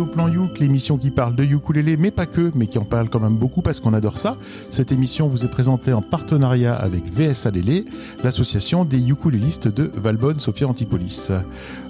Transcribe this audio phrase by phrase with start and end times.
[0.00, 3.08] au Plan Youk, l'émission qui parle de ukulélé, mais pas que, mais qui en parle
[3.08, 4.36] quand même beaucoup parce qu'on adore ça.
[4.70, 7.84] Cette émission vous est présentée en partenariat avec VSA Lélé,
[8.22, 11.30] l'association des ukulélistes de Valbonne, Sophia Antipolis.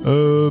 [0.07, 0.51] Euh,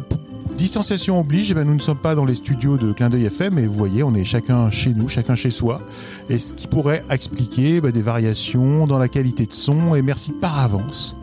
[0.56, 3.56] Distanciation oblige, eh ben, nous ne sommes pas dans les studios de Clin d'œil FM,
[3.56, 5.82] mais vous voyez, on est chacun chez nous, chacun chez soi,
[6.30, 10.32] et ce qui pourrait expliquer ben, des variations dans la qualité de son, et merci
[10.32, 11.16] par avance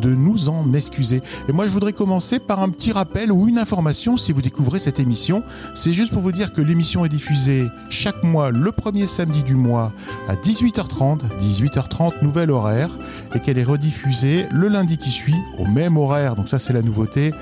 [0.00, 1.22] de nous en excuser.
[1.48, 4.78] Et moi, je voudrais commencer par un petit rappel ou une information si vous découvrez
[4.78, 5.42] cette émission.
[5.74, 9.54] C'est juste pour vous dire que l'émission est diffusée chaque mois le premier samedi du
[9.54, 9.92] mois
[10.28, 12.90] à 18h30, 18h30 nouvelle horaire,
[13.34, 16.36] et qu'elle est rediffusée le lundi qui suit au même horaire.
[16.36, 17.32] Donc ça, c'est la nouveauté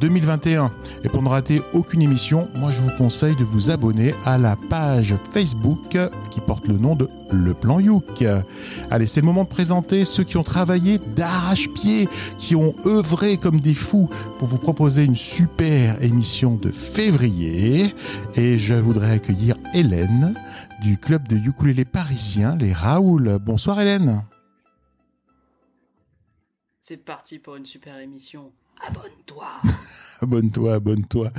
[0.00, 0.64] 2021.
[0.64, 0.68] Euh,
[1.04, 4.56] et pour ne rater aucune émission, moi, je vous conseille de vous abonner à la
[4.56, 5.98] page Facebook
[6.30, 8.24] qui porte le nom de Le Plan Youk.
[8.90, 13.60] Allez, c'est le moment de présenter ceux qui ont travaillé d'arrache-pied, qui ont œuvré comme
[13.60, 14.08] des fous
[14.38, 17.94] pour vous proposer une super émission de février.
[18.34, 20.34] Et je voudrais accueillir Hélène
[20.80, 23.38] du club de ukulélé parisien, les Raoul.
[23.40, 24.22] Bonsoir Hélène.
[26.80, 28.52] C'est parti pour une super émission.
[28.86, 29.46] Abonne-toi.
[30.22, 31.30] abonne-toi, abonne-toi.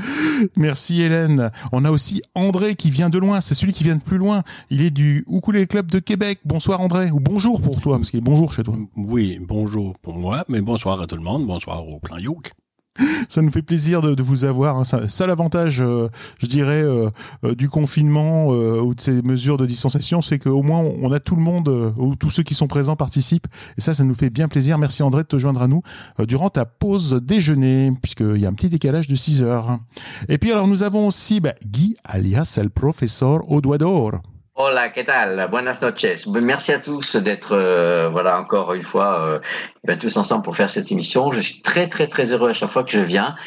[0.56, 1.52] Merci Hélène.
[1.72, 3.42] On a aussi André qui vient de loin.
[3.42, 4.44] C'est celui qui vient de plus loin.
[4.70, 6.40] Il est du Ukulele Club de Québec.
[6.46, 7.12] Bonsoir André.
[7.12, 8.76] Ou bonjour pour toi, parce qu'il est bonjour chez toi.
[8.96, 11.46] Oui, bonjour pour moi, mais bonsoir à tout le monde.
[11.46, 12.52] Bonsoir au plan Youk.
[13.30, 14.78] ça nous fait plaisir de, vous avoir.
[14.78, 14.84] Hein.
[15.08, 17.10] Seul avantage, euh, je dirais, euh,
[17.44, 21.36] euh, du confinement ou de ces mesures de distanciation, c'est qu'au moins on a tout
[21.36, 23.48] le monde, ou tous ceux qui sont présents participent.
[23.78, 24.78] Et ça, ça nous fait bien plaisir.
[24.78, 25.82] Merci André de te joindre à nous
[26.28, 29.80] durant ta pause déjeuner, puisqu'il y a un petit décalage de 6 heures.
[30.28, 34.22] Et puis alors nous avons aussi bah, Guy, alias le professeur au doigt d'or.
[34.62, 35.48] Hola, ¿qué tal?
[35.50, 36.28] Buenas noches.
[36.28, 39.40] Merci à tous d'être, euh, voilà, encore une fois, euh,
[39.88, 41.32] ben, tous ensemble pour faire cette émission.
[41.32, 43.38] Je suis très, très, très heureux à chaque fois que je viens.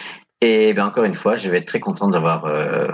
[0.40, 2.88] Et ben, encore une fois, je vais être très content d'avoir euh,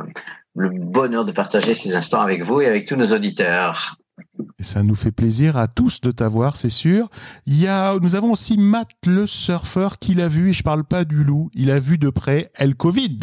[0.57, 3.95] le bonheur de partager ces instants avec vous et avec tous nos auditeurs.
[4.59, 7.11] Et ça nous fait plaisir à tous de t'avoir, c'est sûr.
[7.47, 10.83] Il y a, nous avons aussi Matt le surfeur qui l'a vu, et je parle
[10.83, 13.21] pas du loup, il a vu de près El Covid.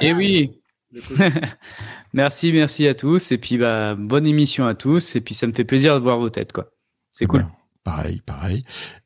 [0.00, 0.61] Eh oui.
[2.12, 3.32] merci, merci à tous.
[3.32, 5.16] Et puis, bah, bonne émission à tous.
[5.16, 6.70] Et puis, ça me fait plaisir de voir vos têtes, quoi.
[7.12, 7.40] C'est cool.
[7.40, 7.52] Ben,
[7.84, 8.64] pareil, pareil.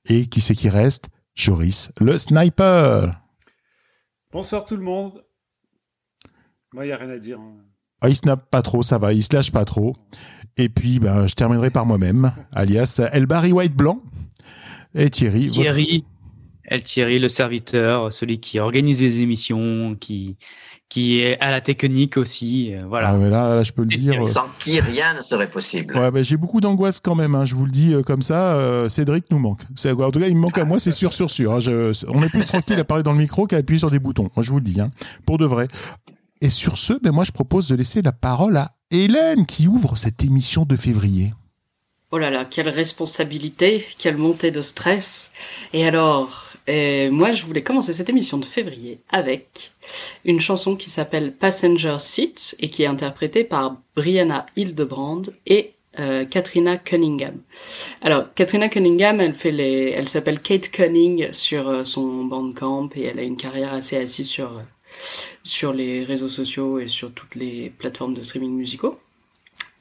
[0.08, 1.08] Et qui c'est qui reste?
[1.34, 3.20] Joris, le sniper.
[4.32, 5.22] Bonsoir tout le monde.
[6.72, 7.38] Moi, il n'y a rien à dire.
[7.38, 7.56] Hein.
[8.00, 9.96] Ah, il snap pas trop, ça va, il se lâche pas trop.
[10.56, 14.02] Et puis, ben, je terminerai par moi-même, alias El Barry White Blanc.
[14.94, 15.46] Et Thierry.
[15.48, 16.04] Thierry.
[16.64, 20.36] El Thierry, le serviteur, celui qui organise les émissions, qui,
[20.88, 22.74] qui est à la technique aussi.
[22.74, 23.10] Euh, voilà.
[23.10, 24.22] Ah, mais là, je peux le dire.
[24.22, 25.97] Euh, sans qui rien ne serait possible.
[25.97, 27.34] Ouais, j'ai beaucoup d'angoisse quand même.
[27.34, 28.88] Hein, je vous le dis euh, comme ça.
[28.88, 29.62] Cédric nous manque.
[29.62, 31.52] En tout cas, il me manque à moi, c'est sûr, sûr, sûr.
[31.54, 34.30] Hein, on est plus tranquille à parler dans le micro qu'à appuyer sur des boutons.
[34.36, 34.91] Moi, je vous le dis, hein,
[35.26, 35.69] pour de vrai.
[36.41, 39.96] Et sur ce, ben, moi, je propose de laisser la parole à Hélène qui ouvre
[39.96, 41.32] cette émission de février.
[42.12, 45.32] Oh là là, quelle responsabilité, quelle montée de stress.
[45.72, 49.72] Et alors, moi, je voulais commencer cette émission de février avec
[50.25, 56.26] une chanson qui s'appelle Passenger Seat et qui est interprétée par Brianna Hildebrand et euh,
[56.26, 57.41] Katrina Cunningham.
[58.03, 63.05] Alors, Katrina Cunningham, elle fait les, elle s'appelle Kate Cunning sur euh, son Bandcamp et
[63.05, 64.62] elle a une carrière assez assise sur euh,
[65.43, 68.99] sur les réseaux sociaux et sur toutes les plateformes de streaming musicaux.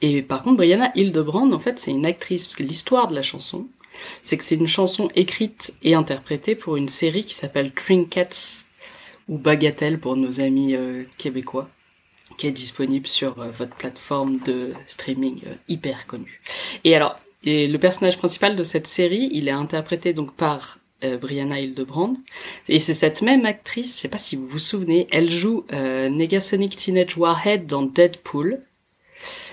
[0.00, 3.22] Et par contre, Brianna Hildebrand, en fait, c'est une actrice parce que l'histoire de la
[3.22, 3.66] chanson,
[4.22, 8.66] c'est que c'est une chanson écrite et interprétée pour une série qui s'appelle Trinkets
[9.28, 11.68] ou Bagatelle pour nos amis euh, québécois,
[12.38, 16.40] qui est disponible sur euh, votre plateforme de streaming euh, hyper connue.
[16.84, 20.78] Et alors, et le personnage principal de cette série, il est interprété donc par
[21.20, 22.16] Brianna Hildebrand.
[22.68, 26.74] Et c'est cette même actrice, je sais pas si vous vous souvenez, elle joue Negasonic
[26.74, 28.62] Teenage Warhead dans Deadpool.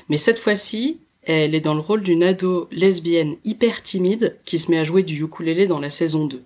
[0.09, 4.69] Mais cette fois-ci, elle est dans le rôle d'une ado lesbienne hyper timide qui se
[4.69, 6.43] met à jouer du ukulélé dans la saison 2.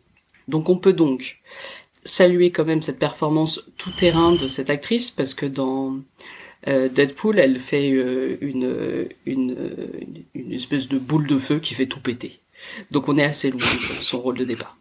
[0.47, 1.39] Donc on peut donc
[2.03, 5.97] saluer quand même cette performance tout terrain de cette actrice parce que dans
[6.68, 9.77] euh, Deadpool, elle fait euh, une, une,
[10.33, 12.39] une espèce de boule de feu qui fait tout péter.
[12.91, 14.77] Donc on est assez loin de son rôle de départ.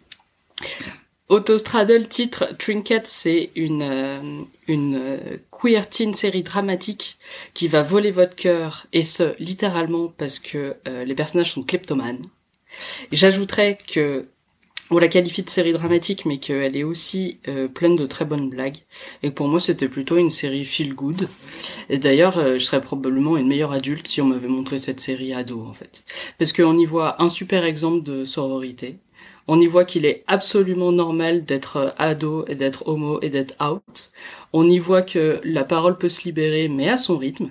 [1.28, 7.16] Autostraddle titre Trinket, c'est une, euh, une queer teen série dramatique
[7.52, 12.22] qui va voler votre cœur, et ce, littéralement, parce que les personnages sont kleptomanes.
[13.10, 14.26] J'ajouterais que
[14.90, 18.48] on la qualifie de série dramatique, mais qu'elle est aussi euh, pleine de très bonnes
[18.48, 18.78] blagues.
[19.24, 21.28] Et pour moi, c'était plutôt une série feel good.
[21.88, 25.34] Et d'ailleurs, euh, je serais probablement une meilleure adulte si on m'avait montré cette série
[25.34, 26.04] ado, en fait.
[26.38, 28.98] Parce qu'on y voit un super exemple de sororité.
[29.48, 34.10] On y voit qu'il est absolument normal d'être ado et d'être homo et d'être out.
[34.52, 37.50] On y voit que la parole peut se libérer mais à son rythme.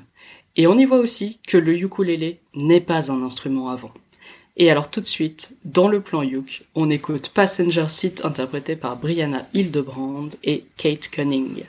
[0.58, 3.92] Et on y voit aussi que le ukulélé n'est pas un instrument avant.
[4.58, 8.98] Et alors tout de suite, dans le plan Yuk, on écoute Passenger Seat interprété par
[8.98, 11.64] Brianna Hildebrand et Kate Cunning.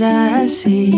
[0.00, 0.90] Light I see.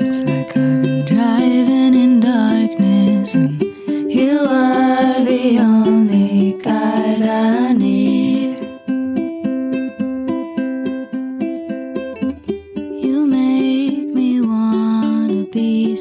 [0.00, 3.62] It's like I've been driving in darkness, and
[4.10, 8.58] you are the only guide I need.
[13.04, 15.96] You make me wanna be.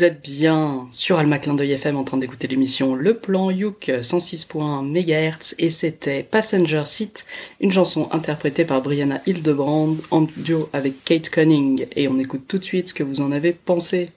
[0.00, 3.88] Vous êtes bien sur Alma Clin d'œil FM en train d'écouter l'émission Le Plan Youk
[3.88, 7.26] 106.1 MHz et c'était Passenger Seat,
[7.60, 12.56] une chanson interprétée par Brianna Hildebrand en duo avec Kate Cunning et on écoute tout
[12.56, 14.08] de suite ce que vous en avez pensé.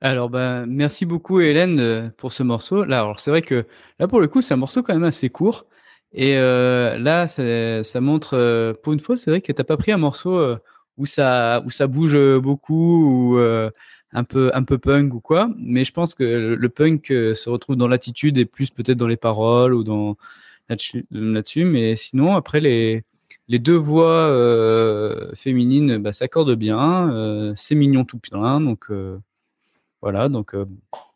[0.00, 2.84] Alors, bah, merci beaucoup, Hélène, euh, pour ce morceau.
[2.84, 3.66] Là, alors, c'est vrai que
[3.98, 5.66] là, pour le coup, c'est un morceau quand même assez court.
[6.12, 9.90] Et euh, là, ça, montre, euh, pour une fois, c'est vrai que t'as pas pris
[9.90, 10.56] un morceau
[10.96, 13.70] où ça, où ça bouge beaucoup ou euh,
[14.12, 15.50] un peu, un peu punk ou quoi.
[15.58, 19.06] Mais je pense que le, punk euh, se retrouve dans l'attitude et plus peut-être dans
[19.08, 20.16] les paroles ou dans
[20.68, 21.64] là-dessus.
[21.64, 23.04] Mais sinon, après les,
[23.48, 27.12] les deux voix euh, féminines, bah, s'accordent bien.
[27.12, 28.86] Euh, c'est mignon tout plein, donc.
[28.90, 29.18] euh,
[30.02, 30.66] voilà, donc euh,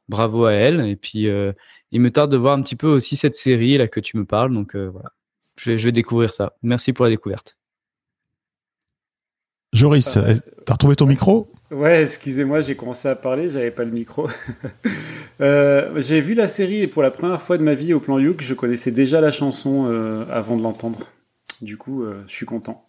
[0.09, 0.81] bravo à elle.
[0.89, 1.53] Et puis, euh,
[1.93, 4.25] il me tarde de voir un petit peu aussi cette série là que tu me
[4.25, 4.53] parles.
[4.55, 5.13] Donc euh, voilà,
[5.57, 6.57] je vais, je vais découvrir ça.
[6.63, 7.58] Merci pour la découverte.
[9.73, 10.35] Joris, Euh,
[10.65, 11.51] t'as retrouvé ton micro?
[11.71, 14.29] Ouais, excusez-moi, j'ai commencé à parler, j'avais pas le micro.
[15.41, 18.19] Euh, j'ai vu la série et pour la première fois de ma vie au plan
[18.19, 21.07] Youk, je connaissais déjà la chanson euh, avant de l'entendre.
[21.63, 22.89] Du coup, euh, je suis content.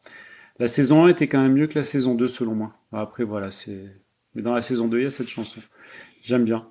[0.57, 2.71] La saison 1 était quand même mieux que la saison 2 selon moi.
[2.91, 3.86] Après voilà, c'est
[4.33, 5.59] mais dans la saison 2, il y a cette chanson.
[6.24, 6.65] J'aime bien.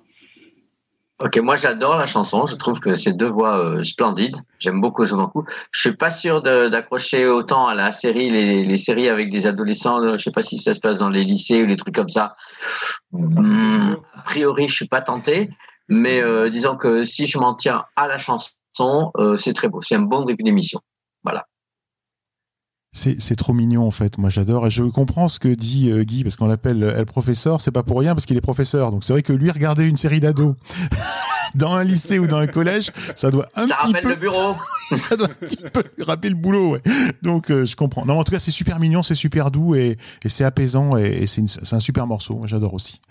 [1.21, 2.45] Ok, moi j'adore la chanson.
[2.45, 4.37] Je trouve que c'est deux voix euh, splendides.
[4.57, 5.45] J'aime beaucoup, je beaucoup.
[5.71, 10.01] Je suis pas sûr d'accrocher autant à la série, les, les séries avec des adolescents.
[10.17, 12.35] Je sais pas si ça se passe dans les lycées ou des trucs comme ça.
[13.11, 15.49] Hmm, a priori, je suis pas tenté.
[15.89, 19.81] Mais euh, disons que si je m'en tiens à la chanson, euh, c'est très beau.
[19.81, 20.79] C'est un bon début d'émission.
[21.25, 21.33] C'est
[22.91, 26.23] c'est trop mignon en fait, moi j'adore et je comprends ce que dit euh, Guy
[26.23, 28.91] parce qu'on l'appelle euh, elle professeur, c'est pas pour rien parce qu'il est professeur.
[28.91, 30.55] Donc c'est vrai que lui regarder une série d'ados
[31.55, 34.15] dans un lycée ou dans un collège, ça doit un Ça petit rappelle peu le
[34.15, 34.55] bureau.
[34.95, 36.71] ça doit un petit peu lui rappeler le boulot.
[36.73, 36.81] Ouais.
[37.21, 38.05] Donc euh, je comprends.
[38.05, 41.05] Non, en tout cas c'est super mignon, c'est super doux et, et c'est apaisant et,
[41.05, 41.43] et c'est
[41.73, 42.37] un super morceau.
[42.37, 43.01] Moi, J'adore aussi.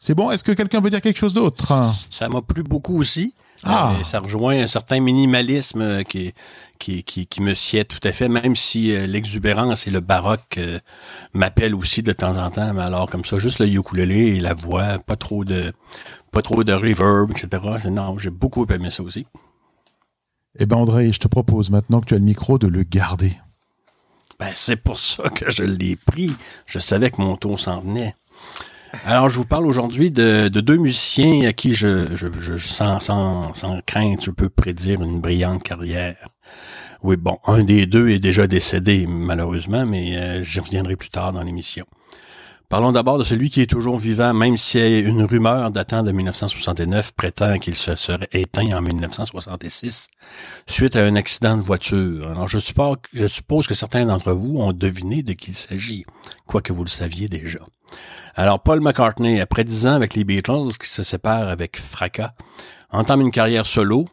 [0.00, 0.30] C'est bon?
[0.30, 1.72] Est-ce que quelqu'un veut dire quelque chose d'autre?
[2.10, 3.34] Ça m'a plu beaucoup aussi.
[3.64, 3.94] Ah.
[3.98, 6.32] Euh, ça rejoint un certain minimalisme euh, qui,
[6.78, 10.58] qui, qui, qui me sied tout à fait, même si euh, l'exubérance et le baroque
[10.58, 10.78] euh,
[11.34, 12.72] m'appellent aussi de temps en temps.
[12.72, 15.72] Mais alors comme ça, juste le ukulélé et la voix, pas trop de
[16.30, 17.62] pas trop de reverb, etc.
[17.82, 19.26] C'est- Non, j'ai beaucoup aimé ça aussi.
[20.58, 23.36] Eh ben André, je te propose maintenant que tu as le micro de le garder.
[24.40, 26.32] Ben, c'est pour ça que je l'ai pris.
[26.66, 28.14] Je savais que mon tour s'en venait.
[29.04, 33.00] Alors, je vous parle aujourd'hui de, de, deux musiciens à qui je, je, je sans,
[33.00, 36.16] sans, sans crainte, je peux prédire une brillante carrière.
[37.02, 41.32] Oui, bon, un des deux est déjà décédé, malheureusement, mais euh, j'y reviendrai plus tard
[41.32, 41.84] dans l'émission.
[42.68, 47.12] Parlons d'abord de celui qui est toujours vivant, même si une rumeur datant de 1969
[47.12, 50.08] prétend qu'il se serait éteint en 1966
[50.66, 52.28] suite à un accident de voiture.
[52.28, 56.04] Alors je suppose, je suppose que certains d'entre vous ont deviné de qui il s'agit,
[56.46, 57.60] quoique vous le saviez déjà.
[58.34, 62.32] Alors Paul McCartney, après dix ans avec les Beatles, qui se séparent avec fracas,
[62.90, 64.06] entame une carrière solo,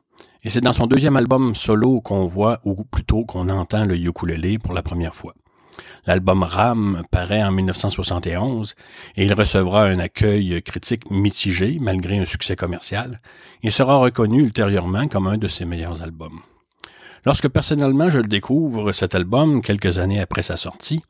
[0.43, 4.57] et c'est dans son deuxième album solo qu'on voit, ou plutôt qu'on entend le ukulélé
[4.57, 5.33] pour la première fois.
[6.05, 8.75] L'album Ram paraît en 1971
[9.15, 13.19] et il recevra un accueil critique mitigé malgré un succès commercial.
[13.63, 16.39] Il sera reconnu ultérieurement comme un de ses meilleurs albums.
[17.25, 21.01] Lorsque personnellement je le découvre, cet album, quelques années après sa sortie,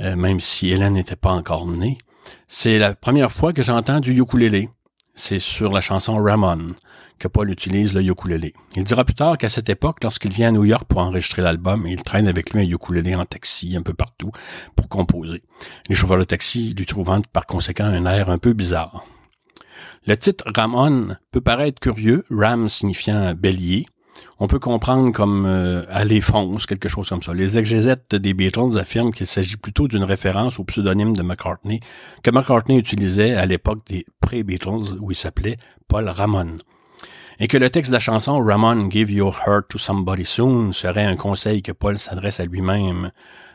[0.00, 1.98] euh, même si Hélène n'était pas encore née,
[2.48, 4.68] c'est la première fois que j'entends du ukulélé.
[5.14, 6.74] C'est sur la chanson Ramon,
[7.18, 8.52] que Paul utilise le ukulélé.
[8.76, 11.86] Il dira plus tard qu'à cette époque, lorsqu'il vient à New York pour enregistrer l'album,
[11.86, 14.30] il traîne avec lui un ukulélé en taxi un peu partout
[14.74, 15.42] pour composer.
[15.88, 19.04] Les chauffeurs de taxi lui trouvant par conséquent un air un peu bizarre.
[20.06, 23.86] Le titre Ramon peut paraître curieux, Ram signifiant bélier.
[24.38, 27.32] On peut comprendre comme euh, aller fonce, quelque chose comme ça.
[27.32, 31.80] Les exégètes des Beatles affirment qu'il s'agit plutôt d'une référence au pseudonyme de McCartney
[32.22, 35.56] que McCartney utilisait à l'époque des pré-Beatles où il s'appelait
[35.88, 36.56] Paul Ramon
[37.38, 41.04] et que le texte de la chanson Ramon Give Your Heart to Somebody Soon serait
[41.04, 43.10] un conseil que Paul s'adresse à lui-même.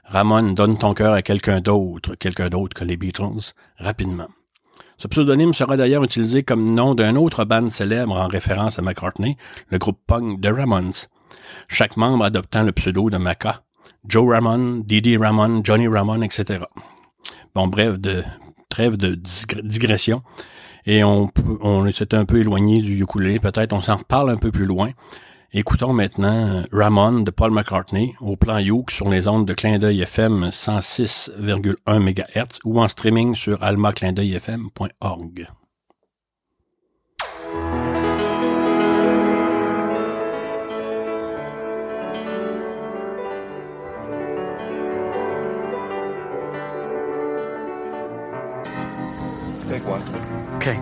[0.05, 4.27] Ramon, donne ton cœur à quelqu'un d'autre, quelqu'un d'autre que les Beatles, rapidement.
[5.01, 9.35] Ce pseudonyme sera d'ailleurs utilisé comme nom d'un autre band célèbre en référence à McCartney,
[9.69, 10.93] le groupe punk The Ramones.
[11.67, 13.63] Chaque membre adoptant le pseudo de Maca.
[14.07, 16.65] Joe Ramon, Didi Ramon, Johnny Ramon, etc.
[17.55, 18.23] Bon, bref, de
[18.69, 19.19] trêve de
[19.63, 20.21] digression
[20.85, 21.31] et on,
[21.91, 23.39] s'est un peu éloigné du ukulélé.
[23.39, 24.91] Peut-être on s'en reparle un peu plus loin.
[25.53, 29.99] Écoutons maintenant Ramon de Paul McCartney au plan Youk sur les ondes de clin d'œil
[30.03, 35.47] FM 106,1 MHz ou en streaming sur almaclindeuilfm.org.
[50.55, 50.77] Okay.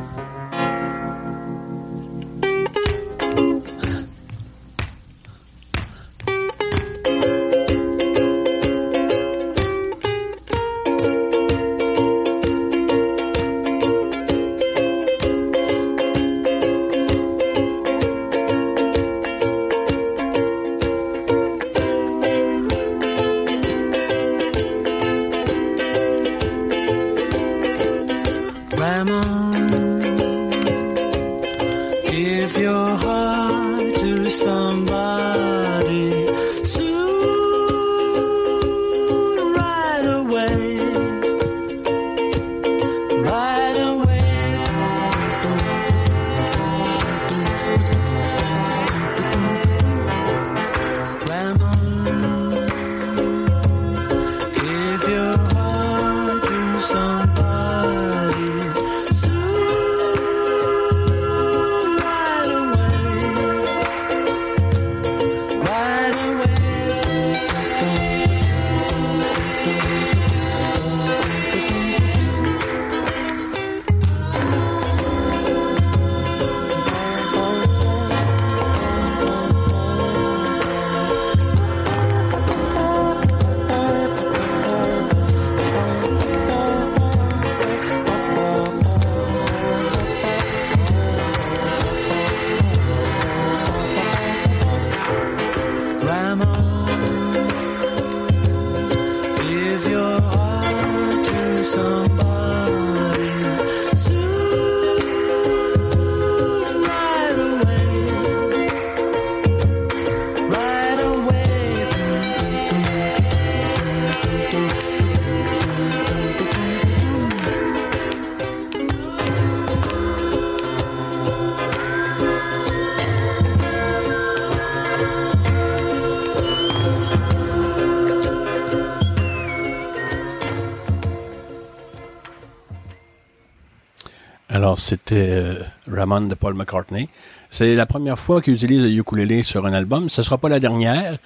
[134.79, 135.55] C'était euh,
[135.87, 137.09] Ramon de Paul McCartney.
[137.49, 140.09] C'est la première fois qu'il utilise le ukulélé sur un album.
[140.09, 141.17] Ce sera pas la dernière,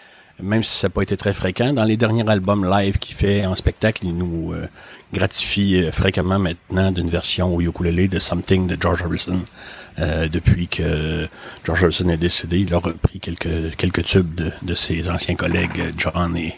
[0.42, 1.74] même si ça n'a pas été très fréquent.
[1.74, 4.68] Dans les derniers albums live qu'il fait en spectacle, il nous euh,
[5.14, 9.40] gratifie euh, fréquemment maintenant d'une version au ukulélé de Something de George Harrison.
[9.96, 11.28] Depuis que
[11.64, 15.94] George Harrison est décédé, il a repris quelques, quelques tubes de, de ses anciens collègues
[15.96, 16.56] John et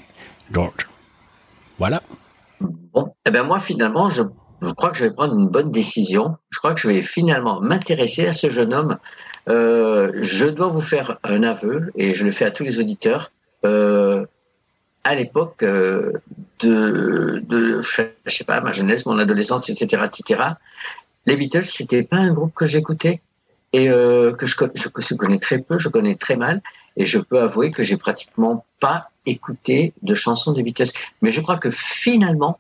[0.54, 0.88] George.
[1.78, 2.02] Voilà.
[2.62, 4.22] Bon, eh ben moi finalement, je,
[4.62, 6.38] je crois que je vais prendre une bonne décision.
[6.50, 8.98] Je crois que je vais finalement m'intéresser à ce jeune homme.
[9.50, 13.32] Euh, je dois vous faire un aveu, et je le fais à tous les auditeurs.
[13.66, 14.26] Euh,
[15.04, 16.14] à l'époque euh,
[16.60, 20.44] de, de, je sais pas, ma jeunesse, mon adolescence, etc., etc.,
[21.28, 23.22] les Beatles, c'était pas un groupe que j'écoutais
[23.74, 26.62] et euh, que je, je, connais très peu, je connais très mal,
[26.98, 30.92] et je peux avouer que j'ai pratiquement pas écouté de chansons des Beatles.
[31.22, 32.60] Mais je crois que finalement,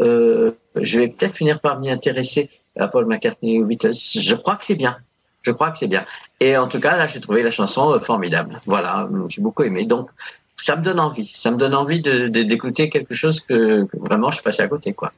[0.00, 3.94] je vais peut-être finir par m'y intéresser à Paul McCartney aux Beatles.
[3.94, 4.96] Je crois que c'est bien.
[5.42, 6.04] Je crois que c'est bien.
[6.40, 8.60] Et en tout cas, là, j'ai trouvé la chanson euh, formidable.
[8.66, 9.84] Voilà, j'ai beaucoup aimé.
[9.84, 10.10] Donc,
[10.56, 11.32] ça me donne envie.
[11.34, 14.92] Ça me donne envie de, d'écouter quelque chose que, vraiment je suis passé à côté,
[14.92, 15.12] quoi.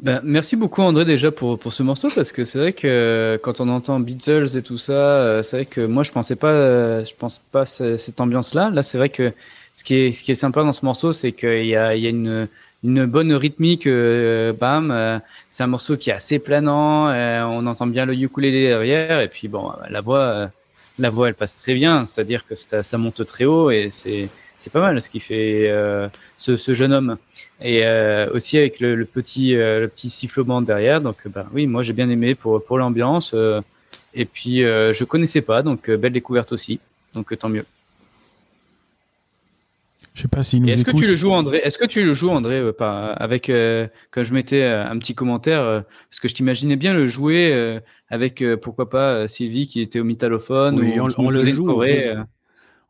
[0.00, 3.60] Ben, merci beaucoup André déjà pour, pour ce morceau parce que c'est vrai que quand
[3.60, 7.40] on entend Beatles et tout ça, c'est vrai que moi je pensais pas, je pense
[7.50, 8.70] pas cette ambiance-là.
[8.70, 9.32] Là, c'est vrai que
[9.78, 12.48] ce qui est sympa dans ce morceau, c'est qu'il y a une
[12.82, 14.90] bonne rythmique, euh, bam.
[14.90, 15.18] Euh,
[15.50, 17.08] c'est un morceau qui est assez planant.
[17.10, 20.50] Euh, on entend bien le ukulélé derrière et puis bon, la voix,
[20.98, 22.04] la voix, elle passe très bien.
[22.04, 24.28] C'est-à-dire que ça, monte très haut et c'est
[24.72, 25.72] pas mal ce qui fait
[26.36, 27.16] ce, jeune homme
[27.62, 27.86] et
[28.34, 32.34] aussi avec le, petit le petit sifflement derrière donc ben oui moi j'ai bien aimé
[32.34, 33.34] pour pour l'ambiance
[34.14, 36.80] et puis je connaissais pas donc belle découverte aussi
[37.14, 37.64] donc tant mieux
[40.18, 41.58] je sais pas s'il nous Est-ce que tu le joues, André?
[41.62, 44.98] Est-ce que tu le joues, André, euh, pas, avec euh, quand je mettais euh, un
[44.98, 49.68] petit commentaire, euh, parce que je t'imaginais bien le jouer euh, avec pourquoi pas Sylvie
[49.68, 51.82] qui était au mitalophone Oui, ou on, on le joue.
[51.82, 52.16] euh.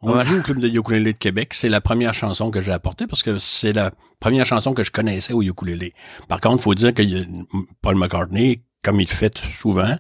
[0.01, 0.23] On Voilà.
[0.25, 1.53] le joue au club de ukulélé de Québec.
[1.55, 4.93] C'est la première chanson que j'ai apportée parce que c'est la première chanson que je
[4.93, 5.93] connaissais au ukulélé.
[6.29, 7.25] Par contre, faut dire que y a-
[7.83, 9.97] Paul McCartney, comme il fait souvent,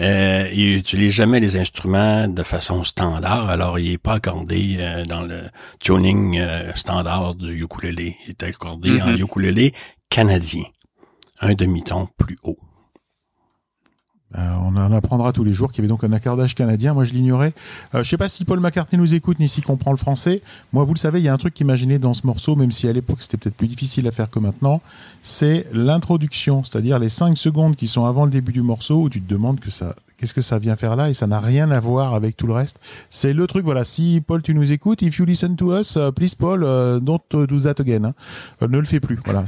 [0.00, 3.48] euh, il utilise jamais les instruments de façon standard.
[3.48, 5.42] Alors, il est pas accordé euh, dans le
[5.80, 8.16] tuning euh, standard du ukulélé.
[8.26, 9.20] Il est accordé en Mhm.
[9.22, 9.72] ukulélé
[10.10, 10.64] canadien,
[11.40, 12.58] un demi-ton plus haut.
[14.34, 16.94] Euh, on en apprendra tous les jours qu'il y avait donc un accordage canadien.
[16.94, 17.52] Moi, je l'ignorais.
[17.94, 20.42] Euh, je sais pas si Paul McCartney nous écoute ni s'il comprend le français.
[20.72, 22.56] Moi, vous le savez, il y a un truc qui m'a gêné dans ce morceau,
[22.56, 24.80] même si à l'époque c'était peut-être plus difficile à faire que maintenant.
[25.22, 29.22] C'est l'introduction, c'est-à-dire les cinq secondes qui sont avant le début du morceau où tu
[29.22, 31.80] te demandes que ça, qu'est-ce que ça vient faire là et ça n'a rien à
[31.80, 32.76] voir avec tout le reste.
[33.10, 33.84] C'est le truc, voilà.
[33.84, 37.20] Si Paul, tu nous écoutes, if you listen to us, uh, please Paul, uh, don't
[37.30, 38.04] do that again.
[38.04, 38.14] hein.
[38.62, 39.18] Euh, ne le fais plus.
[39.24, 39.44] Voilà.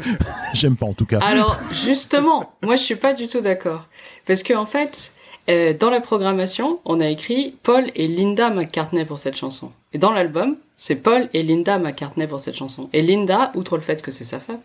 [0.54, 1.20] J'aime pas en tout cas.
[1.20, 3.86] Alors, justement, moi, je suis pas du tout d'accord.
[4.26, 5.12] Parce que, en fait,
[5.48, 9.72] euh, dans la programmation, on a écrit Paul et Linda McCartney pour cette chanson.
[9.92, 12.88] Et dans l'album, c'est Paul et Linda McCartney pour cette chanson.
[12.92, 14.60] Et Linda, outre le fait que c'est sa femme,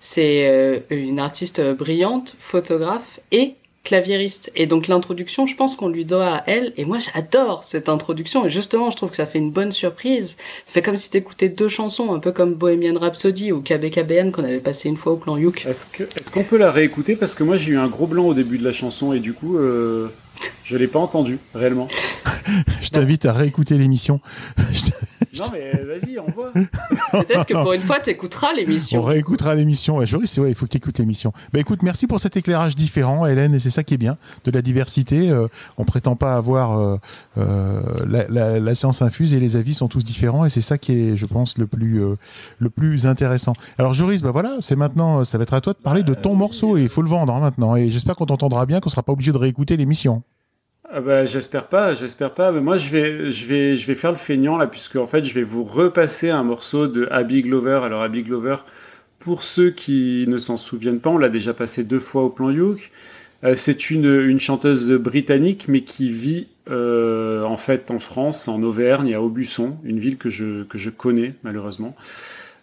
[0.00, 4.52] c'est euh, une artiste brillante, photographe et claviériste.
[4.54, 6.72] Et donc l'introduction, je pense qu'on lui doit à elle.
[6.76, 8.46] Et moi, j'adore cette introduction.
[8.46, 10.36] Et justement, je trouve que ça fait une bonne surprise.
[10.66, 14.44] Ça fait comme si t'écoutais deux chansons, un peu comme Bohemian Rhapsody ou KBKBN qu'on
[14.44, 15.66] avait passé une fois au plan Youk.
[15.66, 17.16] Est-ce qu'on peut la réécouter?
[17.16, 19.32] Parce que moi j'ai eu un gros blanc au début de la chanson et du
[19.32, 20.08] coup euh,
[20.64, 21.88] je l'ai pas entendu réellement.
[22.80, 24.20] Je t'invite à réécouter l'émission.
[25.38, 26.52] Non mais vas-y, on voit.
[27.12, 29.02] Peut-être que pour une fois, t'écouteras On l'émission.
[29.02, 29.98] réécoutera l'émission.
[29.98, 31.32] Ouais, Joris, c'est ouais, il faut qu'il écoute l'émission.
[31.52, 34.50] Bah écoute, merci pour cet éclairage différent, Hélène, et c'est ça qui est bien, de
[34.50, 35.30] la diversité.
[35.30, 35.46] Euh,
[35.76, 36.96] on prétend pas avoir euh,
[37.36, 40.76] euh, la, la, la science infuse et les avis sont tous différents, et c'est ça
[40.76, 42.16] qui est, je pense, le plus euh,
[42.58, 43.52] le plus intéressant.
[43.78, 46.34] Alors Joris, bah voilà, c'est maintenant, ça va être à toi de parler de ton
[46.34, 47.76] morceau et il faut le vendre hein, maintenant.
[47.76, 50.22] Et j'espère qu'on t'entendra bien, qu'on sera pas obligé de réécouter l'émission.
[50.90, 52.50] Ah bah, j'espère pas, j'espère pas.
[52.52, 55.22] Mais moi, je vais, je vais, je vais faire le feignant là, puisque en fait,
[55.24, 57.80] je vais vous repasser un morceau de Abby Glover.
[57.84, 58.56] Alors, Abby Glover,
[59.18, 62.50] pour ceux qui ne s'en souviennent pas, on l'a déjà passé deux fois au plan
[62.50, 62.90] Youk.
[63.44, 68.62] Euh, c'est une, une chanteuse britannique, mais qui vit euh, en fait en France, en
[68.62, 71.94] Auvergne, à Aubusson, une ville que je, que je connais malheureusement.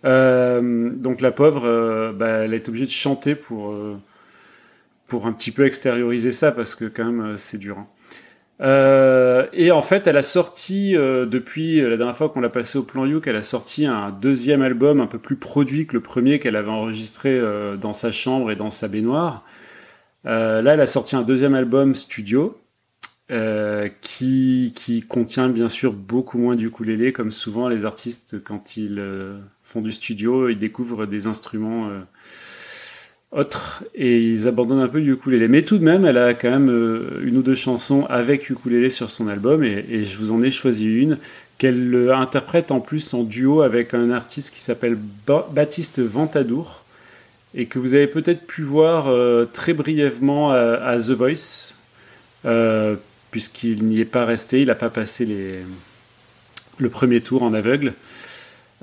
[0.05, 3.97] Euh, donc la pauvre, euh, bah, elle est obligée de chanter pour, euh,
[5.07, 7.77] pour un petit peu extérioriser ça, parce que quand même, euh, c'est dur.
[7.79, 7.87] hein.
[8.61, 12.77] Euh, et en fait, elle a sorti, euh, depuis la dernière fois qu'on l'a passé
[12.77, 16.01] au plan Youk, elle a sorti un deuxième album un peu plus produit que le
[16.01, 19.43] premier qu'elle avait enregistré euh, dans sa chambre et dans sa baignoire.
[20.25, 22.57] Euh, là, elle a sorti un deuxième album studio
[23.31, 28.99] euh, qui, qui contient bien sûr beaucoup moins d'ukulélé, comme souvent les artistes, quand ils
[28.99, 32.01] euh, font du studio, ils découvrent des instruments euh,
[33.35, 35.47] autre et ils abandonnent un peu le ukulélé.
[35.47, 38.89] Mais tout de même, elle a quand même euh, une ou deux chansons avec ukulélé
[38.89, 41.17] sur son album et, je vous en ai choisi une
[41.57, 46.83] qu'elle euh, interprète en plus en duo avec un artiste qui s'appelle Ba- Baptiste Ventadour
[47.53, 51.73] et que vous avez peut-être pu voir euh, très brièvement à, The Voice
[53.31, 55.27] puisqu'il n'y est pas resté, il n'a pas passé
[56.77, 57.93] le premier tour en aveugle.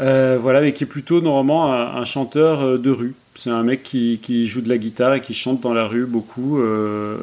[0.02, 3.14] Euh, voilà, mais qui est plutôt normalement un, chanteur euh, de rue.
[3.36, 6.60] C'est un mec qui, joue de la guitare et qui chante dans la rue beaucoup.
[6.60, 7.18] euh,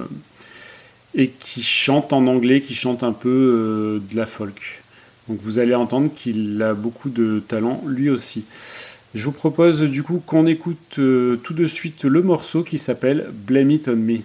[1.15, 4.83] et qui chante en anglais, qui chante un peu de la folk.
[5.27, 8.45] Donc vous allez entendre qu'il a beaucoup de talent lui aussi.
[9.15, 13.71] Je vous propose du coup qu'on écoute tout de suite le morceau qui s'appelle Blame
[13.71, 14.19] It On Me.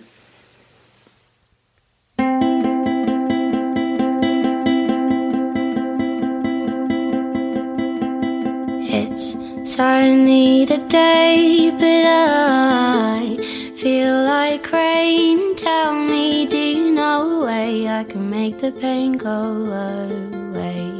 [9.77, 13.37] It's a day, but I
[13.75, 15.57] feel like rain.
[15.57, 20.93] Tell me, do you know a way I can make the pain go away?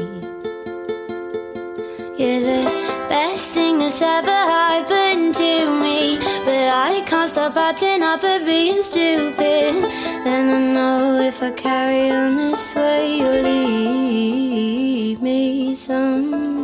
[2.19, 2.65] You're the
[3.09, 8.83] best thing that's ever happened to me, but I can't stop acting up and being
[8.83, 9.85] stupid.
[10.25, 16.64] Then I know if I carry on this way, you'll leave me someday.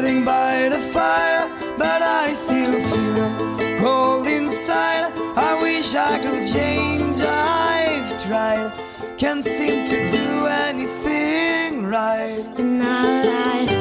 [0.00, 5.12] sitting by the fire, but I still feel cold inside.
[5.36, 7.18] I wish I could change.
[7.22, 8.72] I've tried,
[9.16, 12.44] can't seem to do anything right.
[12.58, 13.77] And now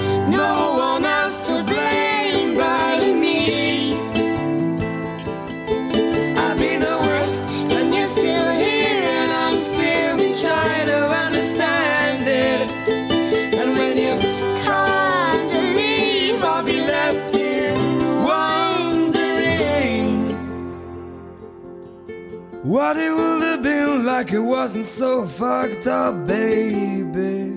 [22.68, 27.56] what it would have been like, it wasn't so fucked up, baby.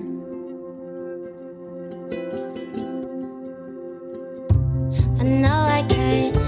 [5.19, 6.40] I know I get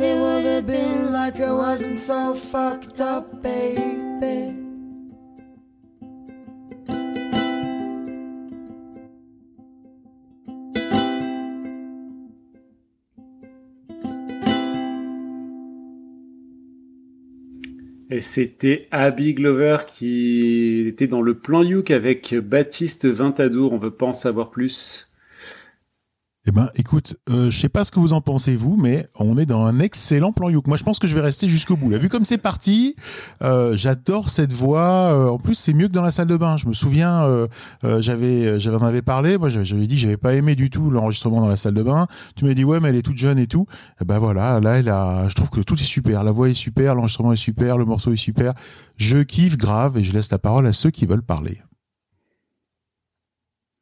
[0.00, 4.56] it would have been like, I wasn't so fucked up, baby.
[18.12, 23.72] Et c'était Abby Glover qui était dans le plan Youk avec Baptiste Ventadour.
[23.72, 25.09] On veut pas en savoir plus.
[26.50, 29.38] Eh ben, écoute, euh, je sais pas ce que vous en pensez vous, mais on
[29.38, 30.66] est dans un excellent plan Youk.
[30.66, 31.90] Moi, je pense que je vais rester jusqu'au bout.
[31.90, 32.96] Là, vu comme c'est parti,
[33.40, 35.12] euh, j'adore cette voix.
[35.12, 36.56] Euh, en plus, c'est mieux que dans la salle de bain.
[36.56, 37.46] Je me souviens, euh,
[37.84, 39.38] euh, j'avais, j'avais en avais parlé.
[39.38, 42.08] Moi, j'avais dit que j'avais pas aimé du tout l'enregistrement dans la salle de bain.
[42.34, 43.66] Tu m'as dit ouais, mais elle est toute jeune et tout.
[44.00, 45.28] Eh ben voilà, là, elle a.
[45.28, 46.24] Je trouve que tout est super.
[46.24, 48.54] La voix est super, l'enregistrement est super, le morceau est super.
[48.96, 51.62] Je kiffe grave et je laisse la parole à ceux qui veulent parler.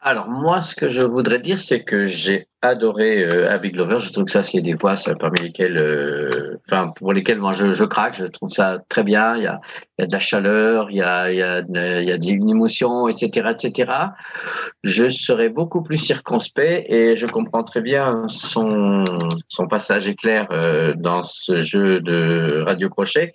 [0.01, 3.99] Alors moi, ce que je voudrais dire, c'est que j'ai adoré euh, Abby Glover.
[3.99, 7.53] Je trouve que ça, c'est des voix ça, parmi lesquelles, euh, enfin pour lesquelles moi
[7.53, 8.17] je, je craque.
[8.17, 9.37] Je trouve ça très bien.
[9.37, 9.61] Il y a,
[9.99, 11.61] il y a de la chaleur, il y a, il y a,
[12.01, 13.93] il y a une émotion, etc., etc.
[14.85, 19.05] Je serais beaucoup plus circonspect et je comprends très bien son
[19.49, 23.33] son passage éclair euh, dans ce jeu de Radio Crochet.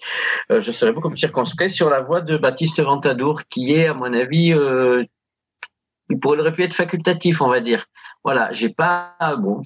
[0.52, 3.94] Euh, je serais beaucoup plus circonspect sur la voix de Baptiste Ventadour, qui est, à
[3.94, 5.04] mon avis, euh,
[6.14, 7.86] il pourrait pu être facultatif, on va dire.
[8.24, 9.62] Voilà, j'ai pas bon,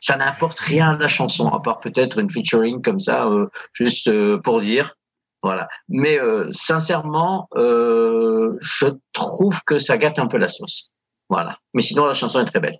[0.00, 4.08] ça n'apporte rien à la chanson à part peut-être une featuring comme ça, euh, juste
[4.08, 4.96] euh, pour dire.
[5.42, 5.68] Voilà.
[5.88, 10.90] Mais euh, sincèrement, je trouve que ça gâte un peu la sauce.
[11.28, 11.58] Voilà.
[11.74, 12.78] Mais sinon, la chanson est très belle.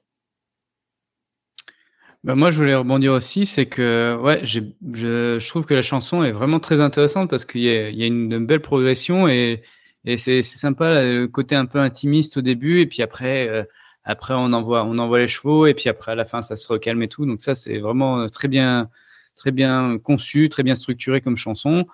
[2.24, 6.32] Bah, moi, je voulais rebondir aussi, c'est que ouais, je, trouve que la chanson est
[6.32, 9.62] vraiment très intéressante parce qu'il y y a une, belle progression et,
[10.04, 13.64] et c'est, sympa le côté un peu intimiste au début et puis après, euh,
[14.04, 16.66] après on envoie, on envoie les chevaux et puis après à la fin ça se
[16.68, 17.26] recalme et tout.
[17.26, 18.90] Donc ça, c'est vraiment euh, très bien,
[19.36, 21.86] très bien conçu, très bien structuré comme chanson.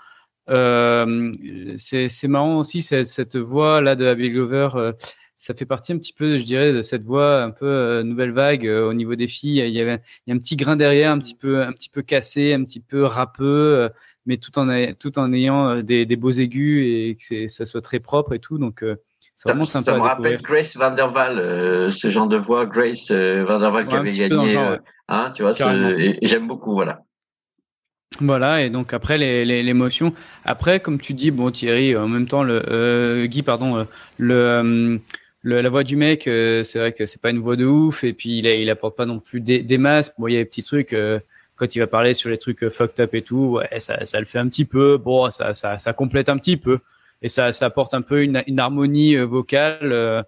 [0.49, 1.33] Euh,
[1.77, 4.93] c'est, marrant aussi cette, cette voix là de Abby Glover.
[5.39, 8.33] Ça fait partie un petit peu, je dirais, de cette voix un peu euh, nouvelle
[8.33, 9.61] vague euh, au niveau des filles.
[9.61, 11.89] Il y avait, il y a un petit grain derrière, un petit peu, un petit
[11.89, 13.89] peu cassé, un petit peu râpeux, euh,
[14.27, 14.67] mais tout en,
[14.99, 18.59] tout en ayant des, des beaux aigus et que ça soit très propre et tout.
[18.59, 18.97] Donc, c'est
[19.37, 20.39] Ça, vraiment ça sympa me à rappelle.
[20.43, 23.95] Grace Van der Waal, euh, ce genre de voix, Grace euh, Van der Waal qui
[23.95, 24.51] Ouais, un avait gagné.
[24.51, 24.81] genre, ouais.
[25.09, 27.03] hein, tu vois, j'aime beaucoup, voilà.
[28.21, 30.13] Voilà, et donc après les- les- l'émotion.
[30.45, 34.99] Après, comme tu dis, bon Thierry, en même temps, le euh, Guy, pardon, le,
[35.57, 38.13] la voix du mec, euh, c'est vrai que c'est pas une voix de ouf, et
[38.13, 40.13] puis il, apporte pas non plus des, des masses.
[40.19, 41.21] Bon, il y a des petits trucs euh,
[41.57, 44.21] quand il va parler sur les trucs euh, fucked up et tout, ouais, ça, ça
[44.21, 44.97] le fait un petit peu.
[44.99, 46.79] Bon, ça, ça, ça complète un petit peu,
[47.23, 50.25] et ça, ça apporte un peu une, une harmonie vocale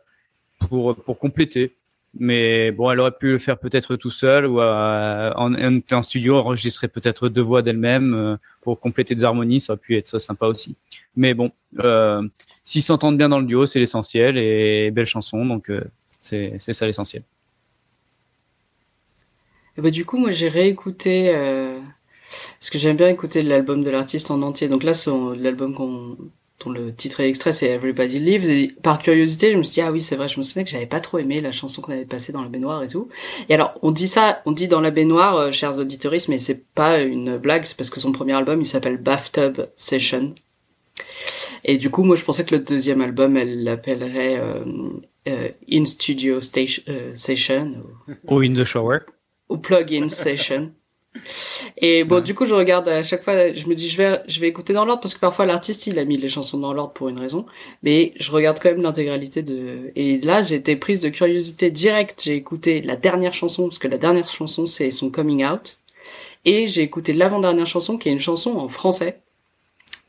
[0.59, 1.77] pour pour compléter.
[2.19, 6.37] Mais bon, elle aurait pu le faire peut-être tout seul ou euh, en, en, studio,
[6.37, 10.47] enregistrer peut-être deux voix d'elle-même euh, pour compléter des harmonies, ça aurait pu être sympa
[10.47, 10.75] aussi.
[11.15, 12.27] Mais bon, euh,
[12.65, 15.71] s'ils s'entendent bien dans le duo, c'est l'essentiel et belle chanson, donc
[16.19, 17.23] c'est ça l'essentiel.
[19.77, 21.33] Et bah, du coup, moi, j'ai réécouté,
[22.59, 24.69] parce que j'aime bien écouter l'album de l'artiste en entier.
[24.69, 26.17] Donc là, c'est l'album qu'on,
[26.65, 28.51] dont le titre est extrait, c'est Everybody Lives.
[28.51, 30.71] Et par curiosité, je me suis dit, ah oui, c'est vrai, je me souvenais que
[30.71, 33.09] j'avais pas trop aimé la chanson qu'on avait passée dans la baignoire et tout.
[33.49, 36.67] Et alors, on dit ça, on dit dans la baignoire, euh, chers auditeurs, mais c'est
[36.75, 40.35] pas une blague, c'est parce que son premier album, il s'appelle Bathtub Session.
[41.65, 44.65] Et du coup, moi, je pensais que le deuxième album, elle l'appellerait euh,
[45.29, 47.73] euh, In Studio Station, Session.
[48.29, 48.99] ou- Ou In the Shower.
[49.49, 50.73] ou plug-in session.
[51.77, 54.41] Et bon, du coup, je regarde à chaque fois, je me dis, je vais, je
[54.41, 56.93] vais écouter dans l'ordre parce que parfois l'artiste, il a mis les chansons dans l'ordre
[56.93, 57.47] pour une raison.
[57.83, 62.23] Mais je regarde quand même l'intégralité de, et là, j'ai été prise de curiosité directe.
[62.25, 65.79] J'ai écouté la dernière chanson parce que la dernière chanson, c'est son coming out.
[66.45, 69.21] Et j'ai écouté l'avant-dernière chanson qui est une chanson en français.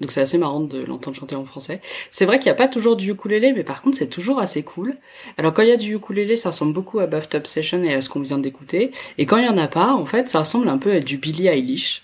[0.01, 1.79] Donc c'est assez marrant de l'entendre chanter en français.
[2.09, 4.63] C'est vrai qu'il n'y a pas toujours du ukulélé, mais par contre c'est toujours assez
[4.63, 4.97] cool.
[5.37, 8.01] Alors quand il y a du ukulélé, ça ressemble beaucoup à Bathtub Session et à
[8.01, 8.91] ce qu'on vient d'écouter.
[9.17, 11.17] Et quand il y en a pas, en fait, ça ressemble un peu à du
[11.17, 12.01] Billie Eilish.